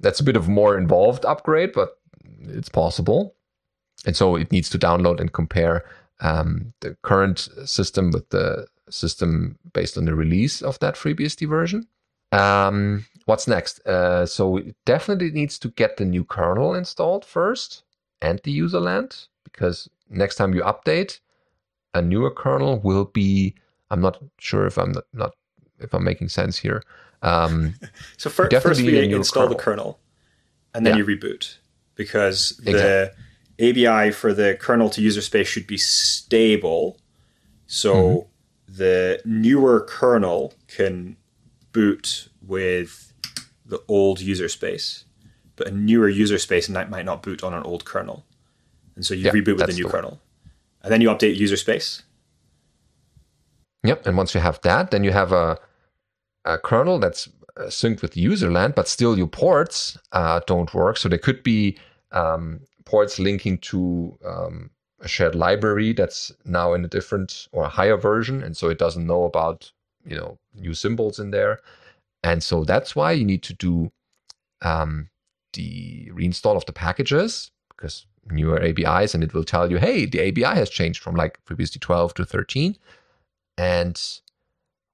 That's 0.00 0.20
a 0.20 0.24
bit 0.24 0.36
of 0.36 0.48
more 0.48 0.76
involved 0.76 1.24
upgrade, 1.24 1.72
but 1.72 1.98
it's 2.42 2.68
possible. 2.68 3.34
And 4.06 4.16
so 4.16 4.36
it 4.36 4.52
needs 4.52 4.68
to 4.70 4.78
download 4.78 5.20
and 5.20 5.32
compare 5.32 5.84
um, 6.20 6.72
the 6.80 6.96
current 7.02 7.48
system 7.64 8.10
with 8.10 8.28
the 8.30 8.66
system 8.90 9.58
based 9.72 9.98
on 9.98 10.04
the 10.04 10.14
release 10.14 10.62
of 10.62 10.78
that 10.80 10.94
FreeBSD 10.94 11.48
version. 11.48 11.86
Um, 12.32 13.06
what's 13.26 13.46
next? 13.46 13.80
Uh, 13.86 14.26
so 14.26 14.56
it 14.56 14.76
definitely 14.84 15.30
needs 15.30 15.58
to 15.60 15.68
get 15.68 15.96
the 15.96 16.04
new 16.04 16.24
kernel 16.24 16.74
installed 16.74 17.24
first 17.24 17.84
and 18.20 18.40
the 18.44 18.50
user 18.50 18.80
land 18.80 19.26
because 19.44 19.88
next 20.10 20.36
time 20.36 20.54
you 20.54 20.62
update, 20.62 21.20
a 21.94 22.02
newer 22.02 22.30
kernel 22.30 22.80
will 22.80 23.04
be. 23.04 23.54
I'm 23.90 24.00
not 24.00 24.18
sure 24.38 24.66
if 24.66 24.78
I'm 24.78 24.92
not, 24.92 25.04
not 25.12 25.32
if 25.78 25.94
I'm 25.94 26.02
making 26.02 26.28
sense 26.28 26.58
here. 26.58 26.82
Um, 27.22 27.74
so 28.16 28.30
for, 28.30 28.50
first 28.50 28.82
we 28.82 29.12
install 29.12 29.44
kernel. 29.44 29.56
the 29.56 29.62
kernel, 29.62 29.98
and 30.74 30.84
then 30.84 30.96
yeah. 30.96 31.04
you 31.04 31.16
reboot 31.16 31.58
because 31.94 32.60
the 32.64 32.72
exactly. 32.72 33.24
ABI 33.60 34.10
for 34.10 34.32
the 34.32 34.56
kernel 34.60 34.90
to 34.90 35.00
user 35.00 35.20
space 35.20 35.46
should 35.46 35.66
be 35.66 35.76
stable. 35.76 36.98
So 37.66 37.94
mm-hmm. 37.94 38.74
the 38.76 39.20
newer 39.24 39.80
kernel 39.80 40.54
can 40.68 41.16
boot 41.72 42.28
with 42.42 43.12
the 43.64 43.82
old 43.88 44.20
user 44.20 44.48
space, 44.48 45.04
but 45.56 45.68
a 45.68 45.70
newer 45.70 46.08
user 46.08 46.38
space 46.38 46.68
might 46.68 47.04
not 47.04 47.22
boot 47.22 47.42
on 47.42 47.54
an 47.54 47.62
old 47.62 47.84
kernel. 47.84 48.24
And 48.96 49.04
so 49.04 49.14
you 49.14 49.30
reboot 49.30 49.56
with 49.56 49.66
the 49.66 49.72
new 49.72 49.84
the 49.84 49.90
kernel. 49.90 50.20
And 50.82 50.92
then 50.92 51.00
you 51.00 51.08
update 51.08 51.36
user 51.36 51.56
space. 51.56 52.02
Yep. 53.84 54.06
And 54.06 54.16
once 54.16 54.34
you 54.34 54.40
have 54.40 54.60
that, 54.62 54.90
then 54.90 55.04
you 55.04 55.12
have 55.12 55.32
a, 55.32 55.58
a 56.44 56.58
kernel 56.58 56.98
that's 56.98 57.28
uh, 57.56 57.64
synced 57.64 58.02
with 58.02 58.16
user 58.16 58.50
land, 58.50 58.74
but 58.74 58.88
still 58.88 59.16
your 59.16 59.26
ports 59.26 59.98
uh, 60.12 60.40
don't 60.46 60.72
work. 60.74 60.96
So 60.96 61.08
there 61.08 61.18
could 61.18 61.42
be 61.42 61.78
um, 62.12 62.60
ports 62.86 63.18
linking 63.18 63.58
to 63.58 64.18
um, 64.24 64.70
a 65.00 65.08
shared 65.08 65.34
library 65.34 65.92
that's 65.92 66.32
now 66.44 66.74
in 66.74 66.84
a 66.84 66.88
different 66.88 67.48
or 67.52 67.64
a 67.64 67.68
higher 67.68 67.96
version. 67.96 68.42
And 68.42 68.56
so 68.56 68.68
it 68.68 68.78
doesn't 68.78 69.06
know 69.06 69.24
about 69.24 69.72
you 70.04 70.16
know 70.16 70.38
new 70.54 70.74
symbols 70.74 71.18
in 71.18 71.30
there 71.30 71.60
and 72.22 72.42
so 72.42 72.64
that's 72.64 72.94
why 72.94 73.12
you 73.12 73.24
need 73.24 73.42
to 73.42 73.54
do 73.54 73.90
um, 74.62 75.08
the 75.52 76.10
reinstall 76.12 76.56
of 76.56 76.64
the 76.66 76.72
packages 76.72 77.50
because 77.76 78.06
newer 78.30 78.58
abis 78.60 79.14
and 79.14 79.22
it 79.22 79.34
will 79.34 79.44
tell 79.44 79.70
you 79.70 79.78
hey 79.78 80.06
the 80.06 80.20
abi 80.20 80.42
has 80.42 80.70
changed 80.70 81.02
from 81.02 81.14
like 81.14 81.38
FreeBSD 81.44 81.80
12 81.80 82.14
to 82.14 82.24
13 82.24 82.76
and 83.58 84.20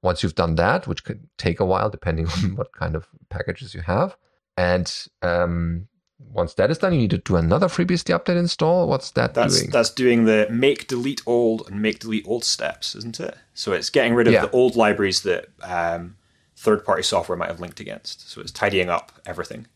once 0.02 0.22
you've 0.22 0.34
done 0.34 0.56
that 0.56 0.86
which 0.86 1.04
could 1.04 1.28
take 1.38 1.60
a 1.60 1.64
while 1.64 1.90
depending 1.90 2.26
on 2.44 2.56
what 2.56 2.72
kind 2.72 2.96
of 2.96 3.08
packages 3.28 3.74
you 3.74 3.80
have 3.82 4.16
and 4.56 5.06
um, 5.22 5.88
once 6.32 6.54
that 6.54 6.70
is 6.70 6.78
done, 6.78 6.92
you 6.92 7.00
need 7.00 7.10
to 7.10 7.18
do 7.18 7.36
another 7.36 7.66
FreeBSD 7.66 8.16
update 8.18 8.38
install. 8.38 8.88
What's 8.88 9.10
that 9.12 9.34
that's, 9.34 9.58
doing? 9.58 9.70
That's 9.70 9.90
doing 9.90 10.24
the 10.24 10.46
make 10.50 10.86
delete 10.86 11.22
old 11.26 11.68
and 11.68 11.82
make 11.82 11.98
delete 11.98 12.26
old 12.26 12.44
steps, 12.44 12.94
isn't 12.94 13.18
it? 13.20 13.36
So 13.54 13.72
it's 13.72 13.90
getting 13.90 14.14
rid 14.14 14.26
of 14.26 14.32
yeah. 14.32 14.42
the 14.42 14.50
old 14.50 14.76
libraries 14.76 15.22
that 15.22 15.48
um, 15.62 16.16
third 16.56 16.84
party 16.84 17.02
software 17.02 17.36
might 17.36 17.48
have 17.48 17.60
linked 17.60 17.80
against. 17.80 18.30
So 18.30 18.40
it's 18.40 18.52
tidying 18.52 18.88
up 18.88 19.12
everything. 19.26 19.66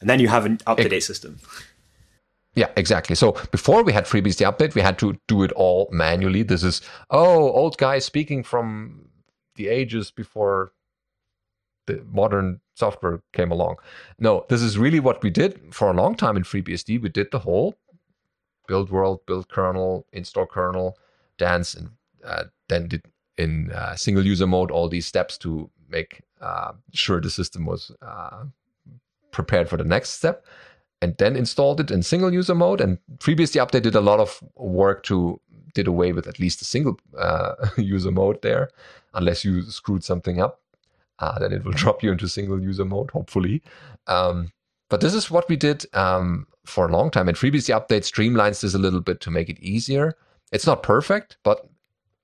And 0.00 0.08
then 0.08 0.18
you 0.18 0.28
have 0.28 0.46
an 0.46 0.58
up 0.66 0.78
to 0.78 0.88
date 0.88 1.00
system. 1.00 1.38
Yeah, 2.54 2.68
exactly. 2.76 3.14
So 3.14 3.36
before 3.52 3.84
we 3.84 3.92
had 3.92 4.06
FreeBSD 4.06 4.50
update, 4.50 4.74
we 4.74 4.80
had 4.80 4.98
to 4.98 5.18
do 5.28 5.42
it 5.44 5.52
all 5.52 5.88
manually. 5.92 6.42
This 6.42 6.64
is, 6.64 6.80
oh, 7.10 7.52
old 7.52 7.78
guy 7.78 8.00
speaking 8.00 8.42
from 8.42 9.08
the 9.54 9.68
ages 9.68 10.10
before 10.10 10.72
the 11.86 12.04
modern 12.10 12.60
software 12.80 13.22
came 13.32 13.52
along. 13.52 13.76
No, 14.18 14.44
this 14.48 14.62
is 14.62 14.78
really 14.78 15.00
what 15.00 15.22
we 15.22 15.30
did 15.30 15.50
for 15.72 15.90
a 15.90 15.94
long 16.02 16.16
time 16.16 16.36
in 16.36 16.42
FreeBSD. 16.42 17.00
We 17.00 17.08
did 17.08 17.28
the 17.30 17.38
whole 17.38 17.76
build 18.66 18.90
world, 18.90 19.20
build 19.26 19.48
kernel, 19.48 20.06
install 20.12 20.46
kernel, 20.46 20.96
dance, 21.38 21.74
and 21.74 21.90
uh, 22.24 22.44
then 22.68 22.88
did 22.88 23.02
in 23.36 23.70
uh, 23.72 23.96
single 23.96 24.24
user 24.24 24.46
mode 24.46 24.70
all 24.70 24.88
these 24.88 25.06
steps 25.06 25.38
to 25.38 25.70
make 25.88 26.22
uh, 26.40 26.72
sure 26.92 27.20
the 27.20 27.30
system 27.30 27.66
was 27.66 27.90
uh, 28.02 28.44
prepared 29.30 29.68
for 29.68 29.76
the 29.76 29.84
next 29.84 30.10
step. 30.10 30.44
And 31.02 31.16
then 31.16 31.34
installed 31.34 31.80
it 31.80 31.90
in 31.90 32.02
single 32.02 32.32
user 32.32 32.54
mode. 32.54 32.80
And 32.80 32.98
FreeBSD 33.18 33.56
update 33.64 33.82
did 33.82 33.94
a 33.94 34.02
lot 34.02 34.20
of 34.20 34.42
work 34.56 35.02
to 35.04 35.40
did 35.72 35.86
away 35.86 36.12
with 36.12 36.26
at 36.26 36.38
least 36.38 36.60
a 36.60 36.64
single 36.64 36.98
uh, 37.16 37.54
user 37.76 38.10
mode 38.10 38.42
there, 38.42 38.70
unless 39.14 39.44
you 39.44 39.62
screwed 39.62 40.04
something 40.04 40.40
up 40.40 40.60
uh, 41.20 41.38
then 41.38 41.52
it 41.52 41.64
will 41.64 41.72
drop 41.84 42.02
you 42.02 42.12
into 42.12 42.28
single 42.28 42.60
user 42.60 42.84
mode, 42.84 43.10
hopefully. 43.10 43.62
Um, 44.06 44.52
but 44.88 45.00
this 45.00 45.14
is 45.14 45.30
what 45.30 45.48
we 45.48 45.56
did 45.56 45.86
um, 45.94 46.46
for 46.66 46.88
a 46.88 46.92
long 46.92 47.10
time. 47.10 47.28
And 47.28 47.36
FreeBSD 47.36 47.74
update 47.74 48.02
streamlines 48.02 48.60
this 48.60 48.74
a 48.74 48.78
little 48.78 49.00
bit 49.00 49.20
to 49.20 49.30
make 49.30 49.48
it 49.48 49.58
easier. 49.60 50.16
It's 50.52 50.66
not 50.66 50.82
perfect, 50.82 51.36
but 51.44 51.68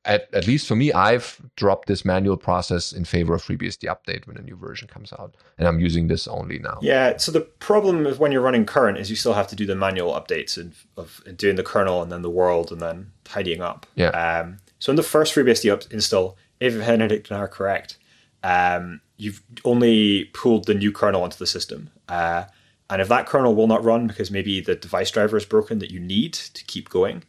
at, 0.05 0.33
at 0.33 0.47
least 0.47 0.67
for 0.67 0.77
me, 0.77 0.93
I've 0.93 1.41
dropped 1.57 1.89
this 1.89 2.05
manual 2.05 2.37
process 2.37 2.93
in 2.93 3.05
favor 3.05 3.35
of 3.35 3.43
FreeBSD 3.43 3.85
update 3.89 4.27
when 4.27 4.37
a 4.37 4.43
new 4.43 4.57
version 4.57 4.89
comes 4.89 5.13
out. 5.13 5.37
And 5.59 5.67
I'm 5.67 5.81
using 5.81 6.07
this 6.07 6.27
only 6.27 6.59
now. 6.59 6.79
Yeah. 6.81 7.17
So 7.19 7.33
the 7.33 7.41
problem 7.41 8.07
is 8.07 8.19
when 8.19 8.33
you're 8.33 8.41
running 8.41 8.67
current 8.67 8.99
is 8.99 9.11
you 9.11 9.17
still 9.17 9.35
have 9.35 9.49
to 9.49 9.57
do 9.57 9.67
the 9.67 9.75
manual 9.75 10.13
updates 10.13 10.57
of, 10.57 10.87
of 10.97 11.23
doing 11.37 11.57
the 11.57 11.65
kernel 11.65 12.03
and 12.03 12.11
then 12.11 12.23
the 12.23 12.31
world 12.31 12.73
and 12.73 12.81
then 12.81 13.13
tidying 13.25 13.61
up. 13.61 13.87
Yeah. 13.95 14.11
Um, 14.11 14.59
So 14.79 14.91
in 14.91 14.97
the 14.97 15.03
first 15.03 15.35
FreeBSD 15.35 15.73
up 15.73 15.83
install, 15.93 16.37
if 16.61 16.79
Benedict 16.79 17.31
and 17.31 17.39
I 17.39 17.43
are 17.43 17.49
correct, 17.49 17.99
um, 18.47 19.01
you've 19.17 19.43
only 19.65 20.27
pulled 20.27 20.67
the 20.67 20.75
new 20.75 20.93
kernel 20.93 21.25
onto 21.25 21.37
the 21.37 21.49
system. 21.49 21.91
Uh, 22.09 22.45
and 22.89 23.03
if 23.03 23.09
that 23.09 23.27
kernel 23.27 23.57
will 23.57 23.67
not 23.67 23.83
run 23.83 24.07
because 24.07 24.31
maybe 24.31 24.61
the 24.61 24.77
device 24.77 25.11
driver 25.11 25.37
is 25.37 25.45
broken 25.45 25.81
that 25.81 25.91
you 25.91 25.99
need 25.99 26.33
to 26.33 26.65
keep 26.65 26.89
going, 26.89 27.25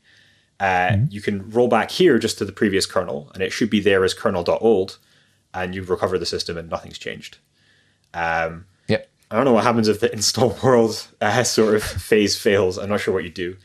uh, 0.59 0.89
mm-hmm. 0.89 1.05
you 1.09 1.19
can 1.19 1.49
roll 1.49 1.67
back 1.67 1.89
here 1.89 2.19
just 2.19 2.37
to 2.37 2.45
the 2.45 2.51
previous 2.51 2.85
kernel, 2.85 3.31
and 3.33 3.41
it 3.41 3.51
should 3.51 3.71
be 3.71 3.79
there 3.79 4.03
as 4.03 4.13
kernel.old, 4.13 4.99
and 5.55 5.73
you 5.73 5.81
recover 5.81 6.19
the 6.19 6.25
system 6.25 6.55
and 6.55 6.69
nothing's 6.69 6.99
changed. 6.99 7.39
Um, 8.13 8.65
yep. 8.87 9.09
I 9.31 9.35
don't 9.35 9.45
know 9.45 9.53
what 9.53 9.63
happens 9.63 9.87
if 9.87 9.99
the 9.99 10.13
install 10.13 10.55
world 10.61 11.07
uh, 11.19 11.43
sort 11.43 11.73
of 11.73 11.83
phase 11.83 12.37
fails. 12.37 12.77
I'm 12.77 12.89
not 12.89 13.01
sure 13.01 13.13
what 13.13 13.23
you 13.23 13.31
do. 13.31 13.57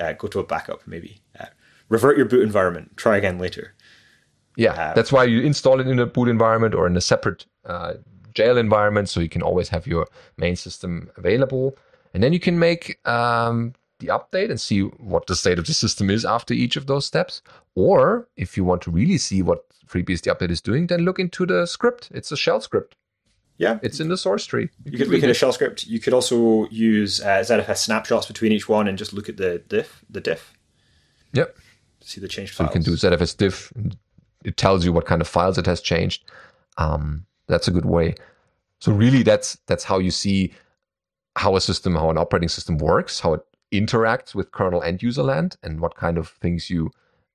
Uh, 0.00 0.12
go 0.12 0.28
to 0.28 0.38
a 0.38 0.44
backup, 0.46 0.86
maybe. 0.86 1.20
Uh, 1.38 1.46
revert 1.88 2.16
your 2.16 2.26
boot 2.26 2.44
environment. 2.44 2.96
Try 2.96 3.16
again 3.16 3.40
later. 3.40 3.74
Yeah, 4.56 4.72
uh, 4.72 4.94
that's 4.94 5.12
why 5.12 5.24
you 5.24 5.40
install 5.40 5.80
it 5.80 5.86
in 5.86 5.98
a 5.98 6.06
boot 6.06 6.28
environment 6.28 6.74
or 6.74 6.86
in 6.86 6.96
a 6.96 7.00
separate 7.00 7.46
uh, 7.64 7.94
jail 8.34 8.58
environment, 8.58 9.08
so 9.08 9.20
you 9.20 9.28
can 9.28 9.42
always 9.42 9.68
have 9.68 9.86
your 9.86 10.06
main 10.36 10.56
system 10.56 11.10
available. 11.16 11.76
And 12.14 12.22
then 12.22 12.32
you 12.32 12.40
can 12.40 12.58
make 12.58 12.98
um, 13.08 13.72
the 13.98 14.08
update 14.08 14.50
and 14.50 14.60
see 14.60 14.80
what 14.80 15.26
the 15.26 15.36
state 15.36 15.58
of 15.58 15.66
the 15.66 15.74
system 15.74 16.10
is 16.10 16.24
after 16.24 16.52
each 16.52 16.76
of 16.76 16.86
those 16.86 17.06
steps. 17.06 17.42
Or 17.74 18.28
if 18.36 18.56
you 18.56 18.64
want 18.64 18.82
to 18.82 18.90
really 18.90 19.18
see 19.18 19.42
what 19.42 19.64
FreeBSD 19.86 20.34
update 20.34 20.50
is 20.50 20.60
doing, 20.60 20.86
then 20.88 21.00
look 21.00 21.18
into 21.18 21.46
the 21.46 21.66
script. 21.66 22.10
It's 22.12 22.32
a 22.32 22.36
shell 22.36 22.60
script. 22.60 22.96
Yeah, 23.58 23.78
it's 23.82 24.00
in 24.00 24.08
the 24.08 24.16
source 24.16 24.44
tree. 24.44 24.70
You, 24.84 24.92
you 24.92 24.98
could 24.98 25.08
look 25.08 25.22
at 25.22 25.30
a 25.30 25.34
shell 25.34 25.52
script. 25.52 25.86
You 25.86 26.00
could 26.00 26.12
also 26.12 26.66
use 26.68 27.20
uh, 27.20 27.44
ZFS 27.46 27.78
snapshots 27.78 28.26
between 28.26 28.50
each 28.50 28.68
one 28.68 28.88
and 28.88 28.98
just 28.98 29.12
look 29.12 29.28
at 29.28 29.36
the 29.36 29.62
diff. 29.68 30.04
The 30.10 30.20
diff. 30.20 30.54
Yep. 31.32 31.56
See 32.00 32.20
the 32.20 32.28
change 32.28 32.54
so 32.54 32.64
you 32.64 32.70
can 32.70 32.82
do 32.82 32.92
ZFS 32.92 33.36
diff. 33.36 33.72
It 34.44 34.56
tells 34.56 34.84
you 34.84 34.92
what 34.92 35.06
kind 35.06 35.20
of 35.20 35.28
files 35.28 35.58
it 35.58 35.66
has 35.66 35.80
changed. 35.80 36.24
Um, 36.78 37.26
that's 37.48 37.68
a 37.68 37.72
good 37.72 37.84
way. 37.84 38.14
So 38.80 38.92
really, 38.92 39.22
that's 39.22 39.58
that's 39.66 39.84
how 39.84 39.98
you 39.98 40.10
see 40.10 40.52
how 41.36 41.56
a 41.56 41.60
system, 41.60 41.94
how 41.94 42.10
an 42.10 42.18
operating 42.18 42.48
system 42.48 42.78
works, 42.78 43.20
how 43.20 43.34
it 43.34 43.40
interacts 43.72 44.34
with 44.34 44.52
kernel 44.52 44.82
and 44.82 45.02
user 45.02 45.22
land, 45.22 45.56
and 45.62 45.80
what 45.80 45.96
kind 45.96 46.18
of 46.18 46.28
things 46.28 46.68
you 46.68 46.90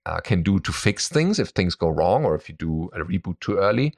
uh, 0.06 0.20
can 0.20 0.44
do 0.44 0.60
to 0.60 0.72
fix 0.72 1.10
things 1.10 1.40
if 1.40 1.50
things 1.50 1.76
go 1.76 1.90
wrong, 1.90 2.26
or 2.26 2.36
if 2.36 2.48
you 2.48 2.56
do 2.56 2.90
a 2.94 3.00
reboot 3.00 3.40
too 3.40 3.58
early, 3.58 3.94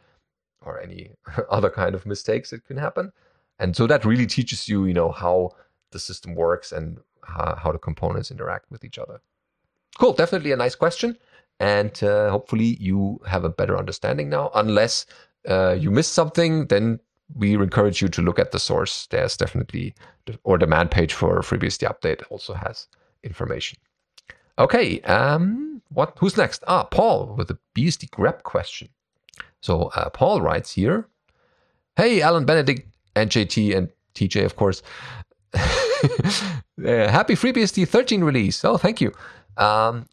or 0.61 0.79
any 0.79 1.11
other 1.49 1.69
kind 1.69 1.95
of 1.95 2.05
mistakes 2.05 2.51
that 2.51 2.65
can 2.65 2.77
happen. 2.77 3.11
And 3.59 3.75
so 3.75 3.87
that 3.87 4.05
really 4.05 4.25
teaches 4.25 4.69
you, 4.69 4.85
you 4.85 4.93
know, 4.93 5.11
how 5.11 5.51
the 5.91 5.99
system 5.99 6.33
works 6.33 6.71
and 6.71 6.99
how, 7.23 7.55
how 7.61 7.71
the 7.71 7.77
components 7.77 8.31
interact 8.31 8.71
with 8.71 8.83
each 8.83 8.97
other. 8.97 9.21
Cool, 9.99 10.13
definitely 10.13 10.51
a 10.51 10.55
nice 10.55 10.75
question, 10.75 11.17
and 11.59 12.01
uh, 12.03 12.29
hopefully 12.29 12.77
you 12.79 13.19
have 13.27 13.43
a 13.43 13.49
better 13.49 13.77
understanding 13.77 14.29
now. 14.29 14.51
Unless 14.55 15.05
uh, 15.47 15.75
you 15.79 15.91
missed 15.91 16.13
something, 16.13 16.67
then 16.67 16.99
we 17.35 17.53
encourage 17.55 18.01
you 18.01 18.07
to 18.09 18.21
look 18.21 18.39
at 18.39 18.51
the 18.51 18.59
source. 18.59 19.07
There's 19.07 19.37
definitely, 19.37 19.93
or 20.43 20.57
the 20.57 20.67
man 20.67 20.87
page 20.89 21.13
for 21.13 21.39
FreeBSD 21.41 21.87
update 21.87 22.23
also 22.29 22.53
has 22.53 22.87
information. 23.23 23.77
Okay, 24.57 25.01
um, 25.01 25.81
what? 25.89 26.17
Who's 26.19 26.35
next? 26.37 26.63
Ah, 26.67 26.83
Paul 26.83 27.35
with 27.37 27.49
a 27.49 27.57
BSD 27.75 28.09
grep 28.09 28.43
question. 28.43 28.89
So 29.61 29.83
uh, 29.95 30.09
Paul 30.09 30.41
writes 30.41 30.73
here, 30.73 31.07
"Hey, 31.95 32.21
Allan 32.21 32.45
Benedict 32.45 32.85
and 33.15 33.29
JT 33.29 33.75
and 33.75 33.89
TJ, 34.15 34.45
of 34.45 34.55
course. 34.55 34.81
uh, 35.53 35.59
happy 36.77 37.35
FreeBSD 37.35 37.87
13 37.87 38.23
release. 38.23 38.63
Oh, 38.65 38.77
thank 38.77 39.01
you. 39.01 39.13
Um, 39.57 40.07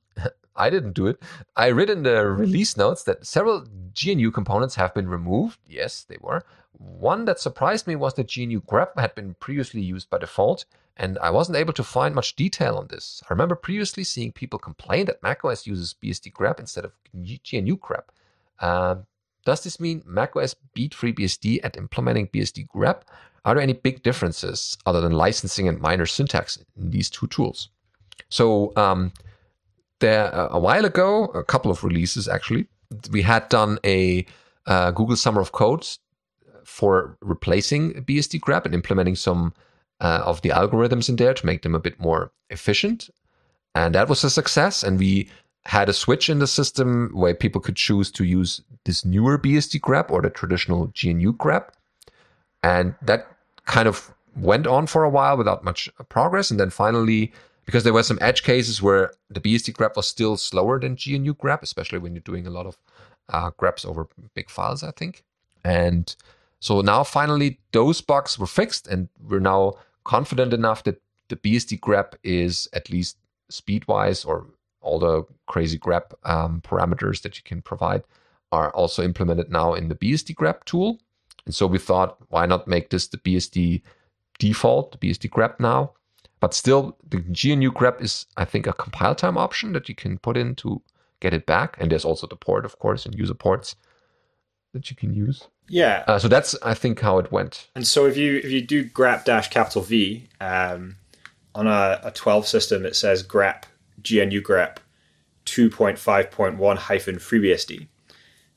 I 0.56 0.70
didn't 0.70 0.94
do 0.94 1.06
it. 1.06 1.22
I 1.56 1.70
read 1.70 1.90
in 1.90 2.02
the 2.02 2.26
release 2.26 2.76
notes 2.76 3.04
that 3.04 3.26
several 3.26 3.66
GNU 4.02 4.30
components 4.30 4.74
have 4.74 4.94
been 4.94 5.08
removed. 5.08 5.58
Yes, 5.66 6.04
they 6.04 6.18
were. 6.20 6.44
One 6.78 7.24
that 7.24 7.40
surprised 7.40 7.86
me 7.86 7.96
was 7.96 8.14
that 8.14 8.36
GNU 8.36 8.60
grep 8.62 8.98
had 8.98 9.14
been 9.14 9.34
previously 9.34 9.80
used 9.80 10.10
by 10.10 10.18
default, 10.18 10.64
and 10.96 11.18
I 11.18 11.30
wasn't 11.30 11.58
able 11.58 11.72
to 11.74 11.84
find 11.84 12.14
much 12.14 12.36
detail 12.36 12.76
on 12.76 12.88
this. 12.88 13.22
I 13.28 13.32
remember 13.32 13.54
previously 13.54 14.04
seeing 14.04 14.32
people 14.32 14.58
complain 14.58 15.06
that 15.06 15.22
macOS 15.22 15.66
uses 15.66 15.94
BSD 16.02 16.32
grep 16.32 16.60
instead 16.60 16.84
of 16.84 16.92
GNU 17.14 17.76
grep. 17.78 18.08
Uh, 18.58 18.96
does 19.44 19.62
this 19.62 19.78
mean 19.78 20.02
macOS 20.04 20.54
beat 20.74 20.92
FreeBSD 20.92 21.60
at 21.62 21.76
implementing 21.76 22.28
BSD 22.28 22.66
grep? 22.68 23.02
Are 23.44 23.54
there 23.54 23.62
any 23.62 23.74
big 23.74 24.02
differences 24.02 24.76
other 24.86 25.00
than 25.00 25.12
licensing 25.12 25.68
and 25.68 25.80
minor 25.80 26.04
syntax 26.04 26.58
in 26.76 26.90
these 26.90 27.08
two 27.08 27.28
tools? 27.28 27.68
So, 28.28 28.72
um, 28.76 29.12
there 30.00 30.30
a 30.32 30.58
while 30.58 30.84
ago, 30.84 31.26
a 31.26 31.44
couple 31.44 31.70
of 31.70 31.84
releases 31.84 32.28
actually, 32.28 32.66
we 33.10 33.22
had 33.22 33.48
done 33.48 33.78
a 33.84 34.26
uh, 34.66 34.90
Google 34.90 35.16
Summer 35.16 35.40
of 35.40 35.52
Codes 35.52 35.98
for 36.64 37.16
replacing 37.20 38.04
BSD 38.04 38.40
grep 38.40 38.64
and 38.64 38.74
implementing 38.74 39.14
some 39.14 39.54
uh, 40.00 40.22
of 40.24 40.42
the 40.42 40.50
algorithms 40.50 41.08
in 41.08 41.16
there 41.16 41.34
to 41.34 41.46
make 41.46 41.62
them 41.62 41.74
a 41.74 41.80
bit 41.80 41.98
more 41.98 42.32
efficient. 42.50 43.08
And 43.74 43.94
that 43.94 44.08
was 44.08 44.24
a 44.24 44.30
success. 44.30 44.82
And 44.82 44.98
we 44.98 45.30
had 45.64 45.88
a 45.88 45.92
switch 45.92 46.28
in 46.28 46.38
the 46.38 46.46
system 46.46 47.10
where 47.12 47.34
people 47.34 47.60
could 47.60 47.76
choose 47.76 48.10
to 48.12 48.24
use 48.24 48.60
this 48.84 49.04
newer 49.04 49.38
BSD 49.38 49.80
grep 49.80 50.10
or 50.10 50.22
the 50.22 50.30
traditional 50.30 50.92
GNU 51.02 51.32
grep. 51.34 51.68
And 52.62 52.94
that 53.02 53.26
kind 53.64 53.88
of 53.88 54.12
went 54.36 54.66
on 54.66 54.86
for 54.86 55.02
a 55.04 55.10
while 55.10 55.36
without 55.36 55.64
much 55.64 55.88
progress. 56.08 56.50
And 56.50 56.60
then 56.60 56.70
finally, 56.70 57.32
because 57.66 57.84
there 57.84 57.92
were 57.92 58.02
some 58.02 58.18
edge 58.20 58.42
cases 58.42 58.80
where 58.80 59.12
the 59.28 59.40
BSD 59.40 59.74
grep 59.74 59.96
was 59.96 60.06
still 60.06 60.36
slower 60.36 60.80
than 60.80 60.92
GNU 60.92 61.34
grep, 61.34 61.62
especially 61.62 61.98
when 61.98 62.14
you're 62.14 62.20
doing 62.20 62.46
a 62.46 62.50
lot 62.50 62.66
of 62.66 62.78
uh, 63.28 63.50
greps 63.50 63.84
over 63.84 64.08
big 64.34 64.48
files, 64.48 64.82
I 64.82 64.92
think. 64.92 65.24
And 65.64 66.14
so 66.60 66.80
now 66.80 67.02
finally 67.02 67.58
those 67.72 68.00
bugs 68.00 68.38
were 68.38 68.46
fixed, 68.46 68.86
and 68.86 69.08
we're 69.20 69.40
now 69.40 69.74
confident 70.04 70.52
enough 70.52 70.84
that 70.84 71.02
the 71.28 71.36
BSD 71.36 71.80
grep 71.80 72.14
is 72.22 72.68
at 72.72 72.88
least 72.88 73.18
speed 73.50 73.86
wise 73.88 74.24
or 74.24 74.46
all 74.80 75.00
the 75.00 75.24
crazy 75.46 75.78
grep 75.78 76.14
um, 76.24 76.60
parameters 76.60 77.22
that 77.22 77.36
you 77.36 77.42
can 77.42 77.60
provide 77.60 78.04
are 78.52 78.70
also 78.70 79.02
implemented 79.02 79.50
now 79.50 79.74
in 79.74 79.88
the 79.88 79.96
BSD 79.96 80.36
grep 80.36 80.62
tool. 80.64 81.00
And 81.44 81.54
so 81.54 81.66
we 81.66 81.78
thought, 81.78 82.16
why 82.28 82.46
not 82.46 82.68
make 82.68 82.90
this 82.90 83.08
the 83.08 83.18
BSD 83.18 83.82
default, 84.38 84.92
the 84.92 84.98
BSD 84.98 85.28
grep 85.30 85.58
now? 85.58 85.92
But 86.40 86.54
still, 86.54 86.96
the 87.08 87.18
GNU 87.18 87.72
grep 87.72 88.00
is, 88.00 88.26
I 88.36 88.44
think, 88.44 88.66
a 88.66 88.72
compile 88.72 89.14
time 89.14 89.38
option 89.38 89.72
that 89.72 89.88
you 89.88 89.94
can 89.94 90.18
put 90.18 90.36
in 90.36 90.54
to 90.56 90.82
get 91.20 91.32
it 91.32 91.46
back. 91.46 91.76
And 91.80 91.90
there's 91.90 92.04
also 92.04 92.26
the 92.26 92.36
port, 92.36 92.64
of 92.64 92.78
course, 92.78 93.06
and 93.06 93.14
user 93.14 93.34
ports 93.34 93.74
that 94.72 94.90
you 94.90 94.96
can 94.96 95.14
use. 95.14 95.48
Yeah. 95.68 96.04
Uh, 96.06 96.18
so 96.18 96.28
that's, 96.28 96.54
I 96.62 96.74
think, 96.74 97.00
how 97.00 97.18
it 97.18 97.32
went. 97.32 97.68
And 97.74 97.86
so 97.86 98.06
if 98.06 98.16
you 98.16 98.36
if 98.36 98.50
you 98.50 98.60
do 98.60 98.84
grep 98.84 99.24
dash 99.24 99.48
capital 99.48 99.82
V 99.82 100.28
um, 100.40 100.96
on 101.54 101.66
a, 101.66 102.00
a 102.04 102.10
12 102.10 102.46
system, 102.46 102.84
it 102.84 102.94
says 102.94 103.22
grep 103.22 103.64
GNU 104.08 104.42
grep 104.42 104.76
2.5.1 105.46 106.76
hyphen 106.76 107.16
FreeBSD. 107.16 107.88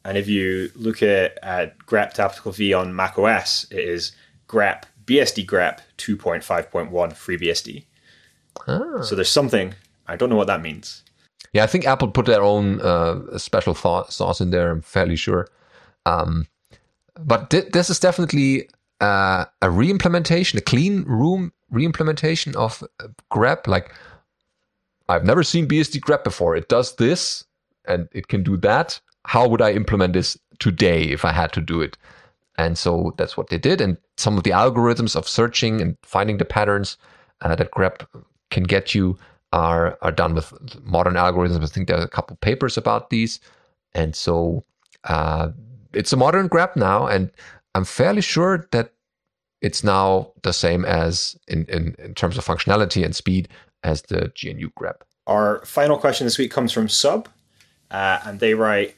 And 0.06 0.18
if 0.18 0.28
you 0.28 0.72
look 0.76 1.02
at, 1.04 1.38
at 1.44 1.78
grep 1.80 2.14
capital 2.14 2.52
V 2.52 2.74
on 2.74 2.96
Mac 2.96 3.18
OS, 3.18 3.66
it 3.72 3.80
is 3.80 4.12
grep 4.48 4.84
BSD 5.10 5.46
grep 5.46 5.80
2.5.1 5.98 6.92
FreeBSD. 6.92 7.86
Ah. 8.68 9.02
So 9.02 9.16
there's 9.16 9.32
something. 9.32 9.74
I 10.08 10.16
don't 10.16 10.30
know 10.30 10.36
what 10.36 10.48
that 10.48 10.62
means. 10.62 11.04
Yeah, 11.54 11.64
I 11.64 11.68
think 11.68 11.86
Apple 11.86 12.10
put 12.10 12.26
their 12.26 12.44
own 12.44 12.80
uh, 12.82 13.38
special 13.38 13.74
thought, 13.74 14.14
sauce 14.14 14.40
in 14.40 14.52
there. 14.52 14.70
I'm 14.72 14.82
fairly 14.82 15.16
sure. 15.16 15.48
Um, 16.06 16.48
but 17.20 17.50
th- 17.50 17.72
this 17.72 17.90
is 17.90 18.00
definitely 18.00 18.70
uh, 19.02 19.46
a 19.62 19.70
re-implementation, 19.70 20.60
a 20.60 20.62
clean 20.62 21.04
room 21.04 21.52
re-implementation 21.72 22.56
of 22.56 22.84
uh, 23.00 23.08
grep. 23.32 23.68
Like 23.68 23.92
I've 25.08 25.26
never 25.26 25.44
seen 25.44 25.68
BSD 25.68 26.00
grep 26.02 26.24
before. 26.24 26.56
It 26.56 26.70
does 26.70 26.96
this 26.98 27.46
and 27.86 28.08
it 28.12 28.28
can 28.28 28.44
do 28.44 28.58
that. 28.58 29.00
How 29.26 29.48
would 29.48 29.62
I 29.62 29.72
implement 29.72 30.14
this 30.14 30.38
today 30.60 31.04
if 31.04 31.26
I 31.26 31.32
had 31.32 31.52
to 31.54 31.62
do 31.62 31.82
it? 31.82 31.98
And 32.60 32.78
so 32.78 33.14
that's 33.18 33.38
what 33.38 33.48
they 33.48 33.58
did. 33.58 33.80
And 33.80 33.96
some 34.18 34.38
of 34.38 34.44
the 34.44 34.50
algorithms 34.50 35.16
of 35.16 35.30
searching 35.30 35.80
and 35.80 35.96
finding 36.04 36.40
the 36.40 36.46
patterns 36.46 36.98
uh, 37.40 37.56
that 37.56 37.72
grep 37.72 38.06
can 38.52 38.64
get 38.64 38.94
you 38.94 39.18
are 39.54 39.98
are 40.02 40.12
done 40.12 40.36
with 40.36 40.54
modern 40.84 41.14
algorithms. 41.14 41.64
I 41.64 41.68
think 41.68 41.88
there 41.88 41.98
are 41.98 42.04
a 42.04 42.10
couple 42.10 42.36
papers 42.36 42.78
about 42.78 43.12
these, 43.12 43.40
and 43.94 44.14
so 44.14 44.66
uh, 45.06 45.52
it's 45.94 46.12
a 46.12 46.18
modern 46.18 46.50
grep 46.50 46.76
now, 46.76 47.08
and 47.08 47.32
I'm 47.76 47.86
fairly 47.86 48.22
sure 48.22 48.68
that 48.72 48.92
it's 49.62 49.82
now 49.82 50.34
the 50.44 50.52
same 50.52 50.84
as 50.84 51.38
in, 51.48 51.66
in, 51.66 51.96
in 51.98 52.14
terms 52.14 52.38
of 52.38 52.46
functionality 52.46 53.06
and 53.06 53.16
speed 53.16 53.48
as 53.84 54.02
the 54.04 54.32
GNU 54.44 54.70
grep. 54.78 55.02
Our 55.28 55.64
final 55.66 55.98
question 55.98 56.28
this 56.28 56.38
week 56.38 56.52
comes 56.52 56.74
from 56.74 56.90
Sub, 56.90 57.30
uh, 57.90 58.20
and 58.26 58.42
they 58.42 58.54
write 58.54 58.96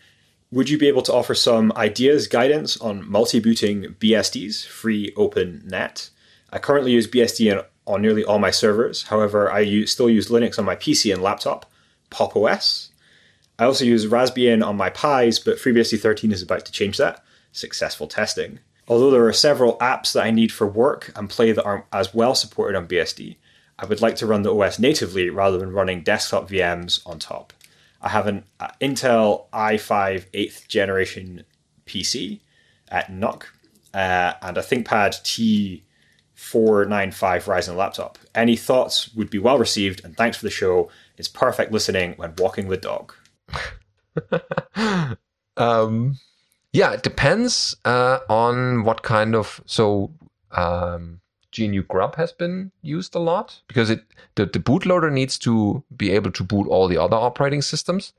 would 0.52 0.70
you 0.70 0.78
be 0.78 0.88
able 0.88 1.02
to 1.04 1.14
offer 1.14 1.34
some 1.34 1.72
ideas, 1.76 2.28
guidance 2.28 2.78
on 2.78 3.10
multi-booting 3.10 3.96
BSDs, 4.00 4.66
free 4.68 5.14
open 5.16 5.64
net? 5.66 6.10
I 6.52 6.60
currently 6.60 6.92
use 6.92 7.08
BSD 7.08 7.58
on, 7.58 7.66
on 7.88 8.02
nearly 8.02 8.24
all 8.24 8.40
my 8.40 8.52
servers. 8.52 9.04
However, 9.04 9.50
I 9.50 9.60
use, 9.60 9.92
still 9.92 10.10
use 10.10 10.30
Linux 10.30 10.60
on 10.60 10.66
my 10.66 10.76
PC 10.76 11.14
and 11.14 11.24
laptop, 11.24 11.72
Pop 12.10 12.36
OS. 12.36 12.90
I 13.58 13.66
also 13.66 13.86
use 13.86 14.08
Raspbian 14.08 14.66
on 14.66 14.76
my 14.76 14.90
Pis, 14.90 15.40
but 15.40 15.58
FreeBSD 15.58 16.00
13 16.00 16.32
is 16.32 16.42
about 16.42 16.66
to 16.66 16.72
change 16.72 16.98
that. 16.98 17.24
Successful 17.54 18.08
testing. 18.08 18.60
Although 18.88 19.12
there 19.12 19.26
are 19.26 19.34
several 19.34 19.78
apps 19.78 20.12
that 20.14 20.26
I 20.26 20.32
need 20.32 20.52
for 20.52 20.68
work 20.68 21.14
and 21.16 21.30
play 21.30 21.54
that 21.54 21.64
aren't 21.64 21.86
as 21.94 22.14
well 22.14 22.36
supported 22.36 22.78
on 22.78 22.88
BSD, 22.88 23.38
I 23.80 23.86
would 23.86 24.02
like 24.02 24.16
to 24.18 24.28
run 24.28 24.42
the 24.42 24.54
OS 24.54 24.80
natively 24.80 25.30
rather 25.30 25.58
than 25.58 25.72
running 25.72 26.04
desktop 26.04 26.50
VMs 26.50 27.08
on 27.08 27.20
top. 27.20 27.54
I 28.02 28.10
have 28.10 28.28
an 28.28 28.44
uh, 28.60 28.70
Intel 28.82 29.46
i5 29.54 30.26
8th 30.32 30.68
generation 30.68 31.44
PC 31.86 32.42
at 32.90 33.12
NUC 33.12 33.48
uh, 33.94 34.34
and 34.42 34.58
a 34.58 34.62
ThinkPad 34.62 35.74
T495 36.34 37.44
Ryzen 37.44 37.76
laptop. 37.76 38.18
Any 38.34 38.56
thoughts 38.56 39.14
would 39.14 39.30
be 39.30 39.38
well 39.40 39.60
received, 39.60 40.04
and 40.04 40.18
thanks 40.18 40.38
for 40.38 40.46
the 40.46 40.52
show. 40.52 40.90
It's 41.18 41.28
perfect 41.28 41.72
listening 41.72 42.14
when 42.18 42.34
walking 42.38 42.70
the 42.70 42.78
dog. 42.78 43.14
um, 45.58 46.18
yeah, 46.74 46.94
it 46.94 47.04
depends 47.04 47.76
uh, 47.86 48.20
on 48.30 48.84
what 48.84 49.04
kind 49.04 49.36
of 49.36 49.62
so 49.66 50.12
um, 50.52 51.22
GNU 51.58 51.84
Grub 51.84 52.16
has 52.16 52.32
been 52.32 52.72
used 52.82 53.16
a 53.16 53.20
lot 53.20 53.62
because 53.68 53.90
it 53.90 54.04
the, 54.36 54.46
the 54.46 54.60
bootloader 54.60 55.12
needs 55.12 55.38
to 55.40 55.84
be 55.96 56.12
able 56.12 56.32
to 56.32 56.44
boot 56.44 56.68
all 56.68 56.88
the 56.88 56.98
other 56.98 57.18
operating 57.18 57.62
systems, 57.62 58.14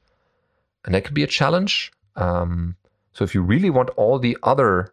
and 0.85 0.95
that 0.95 1.05
could 1.05 1.15
be 1.15 1.23
a 1.23 1.29
challenge. 1.29 1.93
Um, 2.17 2.77
so 3.13 3.25
if 3.25 3.35
you 3.35 3.43
really 3.43 3.71
want 3.71 3.91
all 3.91 4.19
the 4.19 4.37
other 4.43 4.93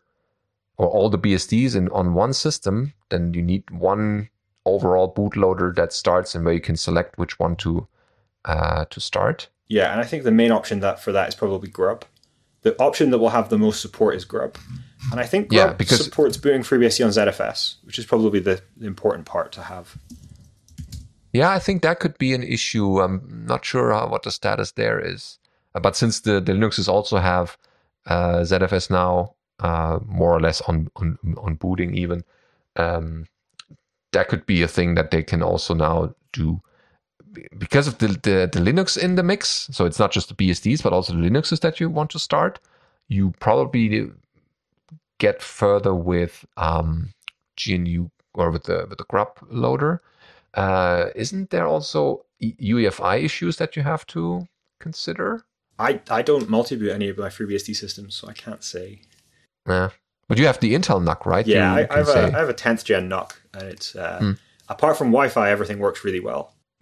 or 0.78 0.88
all 0.88 1.10
the 1.10 1.20
BSDs 1.20 1.76
in 1.76 1.90
on 1.90 2.14
one 2.14 2.34
system, 2.34 2.94
then 3.10 3.34
you 3.34 3.42
need 3.42 3.70
one 3.70 4.30
overall 4.66 5.14
bootloader 5.14 5.76
that 5.76 5.94
starts 5.94 6.36
and 6.36 6.46
where 6.46 6.54
you 6.54 6.62
can 6.62 6.78
select 6.78 7.18
which 7.18 7.40
one 7.40 7.56
to 7.58 7.88
uh, 8.46 8.86
to 8.86 9.00
start. 9.00 9.50
Yeah, 9.68 9.92
and 9.92 10.02
I 10.02 10.04
think 10.04 10.24
the 10.24 10.32
main 10.32 10.52
option 10.52 10.80
that 10.80 11.02
for 11.02 11.12
that 11.12 11.30
is 11.30 11.36
probably 11.36 11.70
Grub. 11.70 12.06
The 12.62 12.78
option 12.82 13.12
that 13.12 13.20
will 13.20 13.30
have 13.30 13.50
the 13.50 13.58
most 13.58 13.82
support 13.82 14.16
is 14.16 14.26
Grub. 14.26 14.58
And 15.12 15.20
I 15.20 15.26
think 15.26 15.50
Grub 15.50 15.58
Yeah, 15.58 15.74
because- 15.74 16.04
supports 16.04 16.38
booting 16.38 16.62
FreeBSD 16.62 17.04
on 17.06 17.12
ZFS, 17.12 17.78
which 17.84 17.98
is 17.98 18.06
probably 18.06 18.40
the, 18.40 18.62
important 18.82 19.26
part 19.26 19.52
to 19.54 19.64
have. 19.64 19.98
Yeah, 21.34 21.52
I 21.52 21.60
think 21.60 21.82
that 21.84 22.00
could 22.00 22.18
be 22.18 22.34
an 22.34 22.44
issue. 22.44 23.02
I'm 23.02 23.46
not 23.48 23.64
sure 23.64 23.92
how, 23.92 24.08
what 24.10 24.24
the 24.24 24.32
status 24.32 24.72
there 24.72 25.00
is. 25.00 25.38
Uh, 25.76 25.80
but 25.80 25.96
since 25.96 26.22
the, 26.22 26.40
the 26.42 26.54
Linuxes 26.54 26.88
also 26.88 27.18
have 27.18 27.58
uh, 28.08 28.40
ZFS 28.40 28.90
now, 28.90 29.36
uh, 29.60 30.00
more 30.06 30.34
or 30.34 30.40
less 30.40 30.62
on, 30.62 30.88
on, 30.96 31.18
on 31.38 31.56
booting 31.56 31.94
even, 31.96 32.24
um, 32.78 33.26
that 34.12 34.28
could 34.28 34.46
be 34.46 34.64
a 34.64 34.68
thing 34.68 34.96
that 34.96 35.12
they 35.12 35.22
can 35.22 35.44
also 35.44 35.74
now 35.74 36.16
do. 36.34 36.62
Because 37.58 37.88
of 37.88 38.00
the, 38.00 38.08
the, 38.08 38.50
the 38.52 38.60
Linux 38.60 38.98
in 38.98 39.16
the 39.16 39.22
mix, 39.24 39.70
so 39.72 39.86
it's 39.86 40.00
not 40.00 40.12
just 40.12 40.30
the 40.30 40.36
BSDs, 40.36 40.82
but 40.82 40.94
also 40.94 41.14
the 41.14 41.20
Linuxes 41.20 41.60
that 41.60 41.80
you 41.80 41.90
want 41.90 42.10
to 42.12 42.20
start, 42.20 42.60
you 43.08 43.34
probably 43.40 44.10
get 45.20 45.42
further 45.42 45.94
with 45.94 46.46
um, 46.58 47.10
GNU 47.64 48.10
or 48.34 48.52
with 48.52 48.64
the 48.64 48.88
with 48.90 48.98
the 48.98 49.06
grub 49.06 49.38
loader. 49.50 50.02
Uh, 50.56 51.10
isn't 51.16 51.52
there 51.52 51.68
also 51.68 52.26
UEFI 52.42 53.24
issues 53.24 53.58
that 53.58 53.76
you 53.76 53.84
have 53.84 54.06
to 54.08 54.48
consider? 54.80 55.46
I, 55.78 56.02
I 56.10 56.22
don't 56.22 56.50
multi-boot 56.50 56.92
any 56.92 57.08
of 57.10 57.18
my 57.18 57.30
FreeBSD 57.30 57.76
systems, 57.76 58.16
so 58.16 58.28
I 58.28 58.34
can't 58.34 58.64
say. 58.64 59.02
Yeah, 59.68 59.90
but 60.28 60.38
you 60.38 60.46
have 60.46 60.60
the 60.60 60.74
Intel 60.74 61.02
NUC, 61.02 61.26
right? 61.26 61.48
Yeah, 61.48 61.74
I, 61.74 61.88
I, 61.90 61.98
have 61.98 62.10
a, 62.10 62.24
I 62.36 62.40
have 62.40 62.50
a 62.50 62.54
10th 62.54 62.84
gen 62.84 63.08
NUC, 63.08 63.32
and 63.54 63.64
it's 63.64 63.96
uh, 63.96 64.18
Hmm. 64.20 64.32
apart 64.68 64.98
from 64.98 65.08
Wi-Fi, 65.08 65.50
everything 65.50 65.80
works 65.80 66.04
really 66.04 66.20
well. 66.20 66.54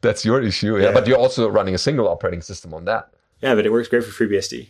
That's 0.00 0.24
your 0.24 0.42
issue, 0.42 0.76
yeah. 0.76 0.86
Yeah. 0.86 0.92
But 0.92 1.06
you're 1.06 1.18
also 1.18 1.48
running 1.48 1.74
a 1.74 1.78
single 1.78 2.08
operating 2.08 2.42
system 2.42 2.74
on 2.74 2.84
that. 2.86 3.10
Yeah, 3.40 3.54
but 3.54 3.64
it 3.64 3.72
works 3.72 3.88
great 3.88 4.04
for 4.04 4.10
FreeBSD. 4.12 4.66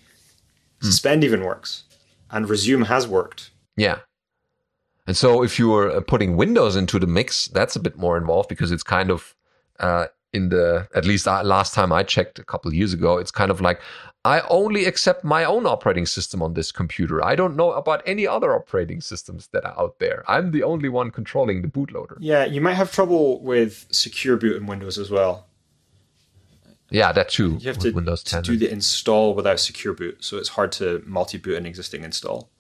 Hmm. 0.81 0.87
Suspend 0.87 1.25
even 1.25 1.43
works, 1.45 1.85
and 2.31 2.49
Resume 2.49 2.85
has 2.85 3.07
worked. 3.07 3.51
Yeah. 3.77 3.99
And 5.07 5.17
so 5.17 5.43
if 5.43 5.59
you're 5.59 5.91
uh, 5.91 6.01
putting 6.01 6.37
Windows 6.37 6.77
into 6.77 6.99
the 6.99 7.07
mix, 7.07 7.47
that's 7.49 7.77
a 7.77 7.81
bit 7.81 7.97
more 7.97 8.17
involved 8.17 8.49
because 8.49 8.71
it's 8.71 8.83
kind 8.83 9.11
of 9.11 9.35
uh, 9.81 10.07
in 10.33 10.51
the, 10.51 10.87
at 10.95 11.05
least 11.05 11.27
last 11.27 11.75
time 11.75 11.93
I 11.93 12.03
checked 12.03 12.39
a 12.39 12.45
couple 12.45 12.69
of 12.69 12.75
years 12.75 12.93
ago, 12.93 13.19
it's 13.19 13.31
kind 13.31 13.51
of 13.51 13.61
like, 13.61 13.81
I 14.25 14.43
only 14.51 14.85
accept 14.85 15.25
my 15.25 15.45
own 15.45 15.67
operating 15.67 16.05
system 16.07 16.43
on 16.43 16.55
this 16.55 16.71
computer. 16.71 17.25
I 17.25 17.35
don't 17.35 17.57
know 17.57 17.73
about 17.73 18.03
any 18.07 18.27
other 18.27 18.55
operating 18.55 19.01
systems 19.01 19.49
that 19.53 19.65
are 19.65 19.77
out 19.81 19.99
there. 19.99 20.25
I'm 20.29 20.51
the 20.51 20.63
only 20.63 20.91
one 20.91 21.11
controlling 21.11 21.63
the 21.63 21.69
bootloader. 21.69 22.19
Yeah, 22.21 22.45
you 22.45 22.61
might 22.61 22.75
have 22.75 22.93
trouble 22.93 23.43
with 23.43 23.87
secure 23.91 24.37
boot 24.37 24.57
in 24.57 24.67
Windows 24.67 24.99
as 24.99 25.11
well. 25.11 25.47
Yeah, 26.91 27.13
that 27.13 27.29
too. 27.29 27.59
You 27.61 27.69
have 27.69 27.79
to, 27.79 27.93
Windows 27.93 28.23
to 28.25 28.43
do 28.43 28.57
the 28.57 28.71
install 28.71 29.35
without 29.35 29.61
secure 29.61 29.95
boot, 29.95 30.25
so 30.25 30.37
it's 30.39 30.51
hard 30.51 30.73
to 30.73 31.03
multi-boot 31.07 31.57
an 31.57 31.67
existing 31.67 32.05
install. 32.05 32.51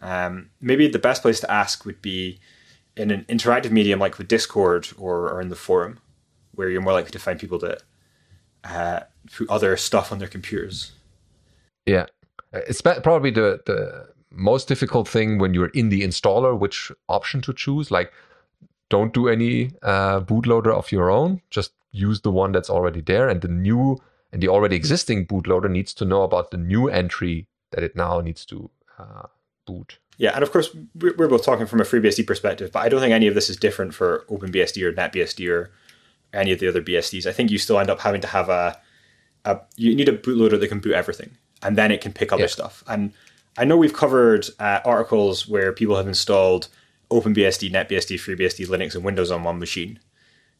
Um, 0.00 0.50
maybe 0.60 0.88
the 0.88 0.98
best 0.98 1.22
place 1.22 1.40
to 1.40 1.50
ask 1.50 1.84
would 1.84 2.00
be 2.00 2.38
in 2.96 3.10
an 3.10 3.24
interactive 3.28 3.70
medium 3.70 3.98
like 3.98 4.18
with 4.18 4.28
Discord 4.28 4.88
or, 4.96 5.30
or 5.30 5.40
in 5.40 5.48
the 5.48 5.56
forum, 5.56 5.98
where 6.54 6.68
you're 6.68 6.80
more 6.80 6.92
likely 6.92 7.10
to 7.10 7.18
find 7.18 7.40
people 7.40 7.58
that 7.58 7.82
uh, 8.64 9.00
put 9.36 9.50
other 9.50 9.76
stuff 9.76 10.12
on 10.12 10.18
their 10.18 10.28
computers. 10.28 10.92
Yeah, 11.86 12.06
it's 12.52 12.80
probably 12.80 13.30
the 13.30 13.60
the 13.66 14.08
most 14.30 14.68
difficult 14.68 15.08
thing 15.08 15.38
when 15.38 15.54
you're 15.54 15.68
in 15.68 15.88
the 15.88 16.02
installer, 16.02 16.58
which 16.58 16.92
option 17.08 17.40
to 17.42 17.52
choose. 17.52 17.90
Like, 17.90 18.12
don't 18.88 19.12
do 19.12 19.28
any 19.28 19.70
uh, 19.82 20.20
bootloader 20.20 20.72
of 20.72 20.92
your 20.92 21.10
own. 21.10 21.40
Just 21.50 21.72
use 21.92 22.20
the 22.20 22.30
one 22.30 22.52
that's 22.52 22.70
already 22.70 23.00
there, 23.00 23.28
and 23.28 23.40
the 23.40 23.48
new 23.48 23.98
and 24.32 24.42
the 24.42 24.48
already 24.48 24.76
existing 24.76 25.26
bootloader 25.26 25.70
needs 25.70 25.94
to 25.94 26.04
know 26.04 26.22
about 26.22 26.50
the 26.50 26.56
new 26.56 26.88
entry 26.88 27.46
that 27.70 27.82
it 27.82 27.96
now 27.96 28.20
needs 28.20 28.44
to 28.46 28.70
uh, 28.98 29.26
boot. 29.66 29.98
Yeah, 30.18 30.32
and 30.34 30.42
of 30.42 30.50
course 30.50 30.70
we're 30.94 31.28
both 31.28 31.44
talking 31.44 31.66
from 31.66 31.80
a 31.80 31.84
FreeBSD 31.84 32.26
perspective, 32.26 32.72
but 32.72 32.80
I 32.80 32.88
don't 32.88 33.00
think 33.00 33.12
any 33.12 33.26
of 33.26 33.34
this 33.34 33.50
is 33.50 33.56
different 33.56 33.94
for 33.94 34.24
OpenBSD 34.30 34.82
or 34.82 34.92
NetBSD 34.92 35.50
or 35.50 35.70
any 36.32 36.52
of 36.52 36.58
the 36.58 36.68
other 36.68 36.80
BSDs. 36.82 37.26
I 37.26 37.32
think 37.32 37.50
you 37.50 37.58
still 37.58 37.78
end 37.78 37.90
up 37.90 38.00
having 38.00 38.20
to 38.22 38.26
have 38.28 38.48
a, 38.48 38.78
a 39.44 39.60
you 39.76 39.94
need 39.94 40.08
a 40.08 40.16
bootloader 40.16 40.58
that 40.58 40.68
can 40.68 40.80
boot 40.80 40.94
everything, 40.94 41.36
and 41.62 41.76
then 41.76 41.90
it 41.90 42.00
can 42.00 42.12
pick 42.12 42.32
other 42.32 42.42
Yeah. 42.42 42.48
stuff. 42.48 42.82
And 42.88 43.12
I 43.58 43.64
know 43.64 43.76
we've 43.76 43.92
covered 43.94 44.48
uh, 44.58 44.80
articles 44.84 45.48
where 45.48 45.72
people 45.72 45.96
have 45.96 46.08
installed 46.08 46.68
OpenBSD, 47.10 47.70
NetBSD, 47.70 48.16
FreeBSD, 48.16 48.66
Linux, 48.66 48.94
and 48.94 49.04
Windows 49.04 49.30
on 49.30 49.44
one 49.44 49.58
machine 49.58 49.98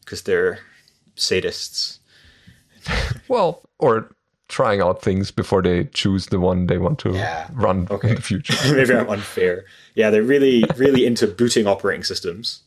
because 0.00 0.22
they're 0.22 0.58
sadists. 1.16 1.98
Well, 3.28 3.62
or 3.80 4.14
trying 4.48 4.80
out 4.80 5.02
things 5.02 5.32
before 5.32 5.60
they 5.60 5.84
choose 5.86 6.26
the 6.26 6.38
one 6.38 6.68
they 6.68 6.78
want 6.78 7.00
to 7.00 7.12
Yeah. 7.14 7.48
run 7.52 7.88
Okay. 7.90 8.10
in 8.10 8.14
the 8.14 8.22
future. 8.22 8.54
Maybe 8.74 8.94
I'm 8.94 9.08
unfair. 9.10 9.64
Yeah, 9.96 10.10
they're 10.10 10.22
really, 10.22 10.62
really 10.76 11.04
into 11.04 11.26
booting 11.26 11.66
operating 11.66 12.04
systems. 12.04 12.62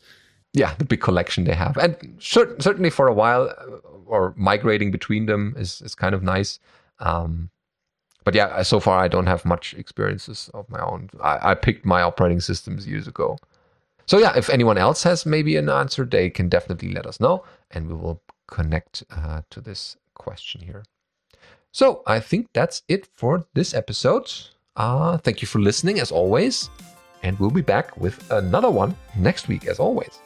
yeah, 0.53 0.73
the 0.77 0.83
big 0.83 0.99
collection 0.99 1.45
they 1.45 1.53
have, 1.55 1.77
and 1.77 1.95
cer- 2.19 2.59
certainly 2.59 2.89
for 2.89 3.07
a 3.07 3.13
while, 3.13 3.43
uh, 3.49 3.77
or 4.05 4.33
migrating 4.35 4.91
between 4.91 5.27
them 5.27 5.53
is 5.57 5.81
is 5.81 5.95
kind 5.95 6.13
of 6.15 6.21
nice. 6.23 6.59
Um, 6.99 7.49
but 8.25 8.35
yeah, 8.35 8.61
so 8.63 8.79
far 8.79 8.99
I 9.05 9.07
don't 9.07 9.27
have 9.27 9.45
much 9.45 9.73
experiences 9.75 10.49
of 10.53 10.67
my 10.69 10.79
own. 10.81 11.09
I, 11.23 11.51
I 11.51 11.55
picked 11.55 11.85
my 11.85 12.01
operating 12.01 12.41
systems 12.41 12.85
years 12.87 13.07
ago. 13.07 13.37
So 14.09 14.17
yeah, 14.17 14.35
if 14.35 14.49
anyone 14.49 14.79
else 14.79 15.03
has 15.03 15.23
maybe 15.23 15.55
an 15.55 15.69
answer, 15.69 16.03
they 16.03 16.31
can 16.31 16.49
definitely 16.49 16.91
let 16.91 17.05
us 17.05 17.19
know, 17.19 17.43
and 17.69 17.87
we 17.87 17.93
will 17.93 18.23
connect 18.47 19.03
uh, 19.11 19.43
to 19.51 19.61
this 19.61 19.97
question 20.15 20.61
here. 20.61 20.83
So 21.71 22.01
I 22.07 22.19
think 22.19 22.47
that's 22.51 22.81
it 22.87 23.05
for 23.13 23.45
this 23.53 23.75
episode. 23.75 24.33
Uh, 24.75 25.19
thank 25.19 25.43
you 25.43 25.47
for 25.47 25.59
listening 25.59 25.99
as 25.99 26.11
always, 26.11 26.71
and 27.21 27.37
we'll 27.37 27.51
be 27.51 27.61
back 27.61 27.95
with 27.97 28.31
another 28.31 28.71
one 28.71 28.97
next 29.15 29.47
week 29.47 29.67
as 29.67 29.79
always. 29.79 30.19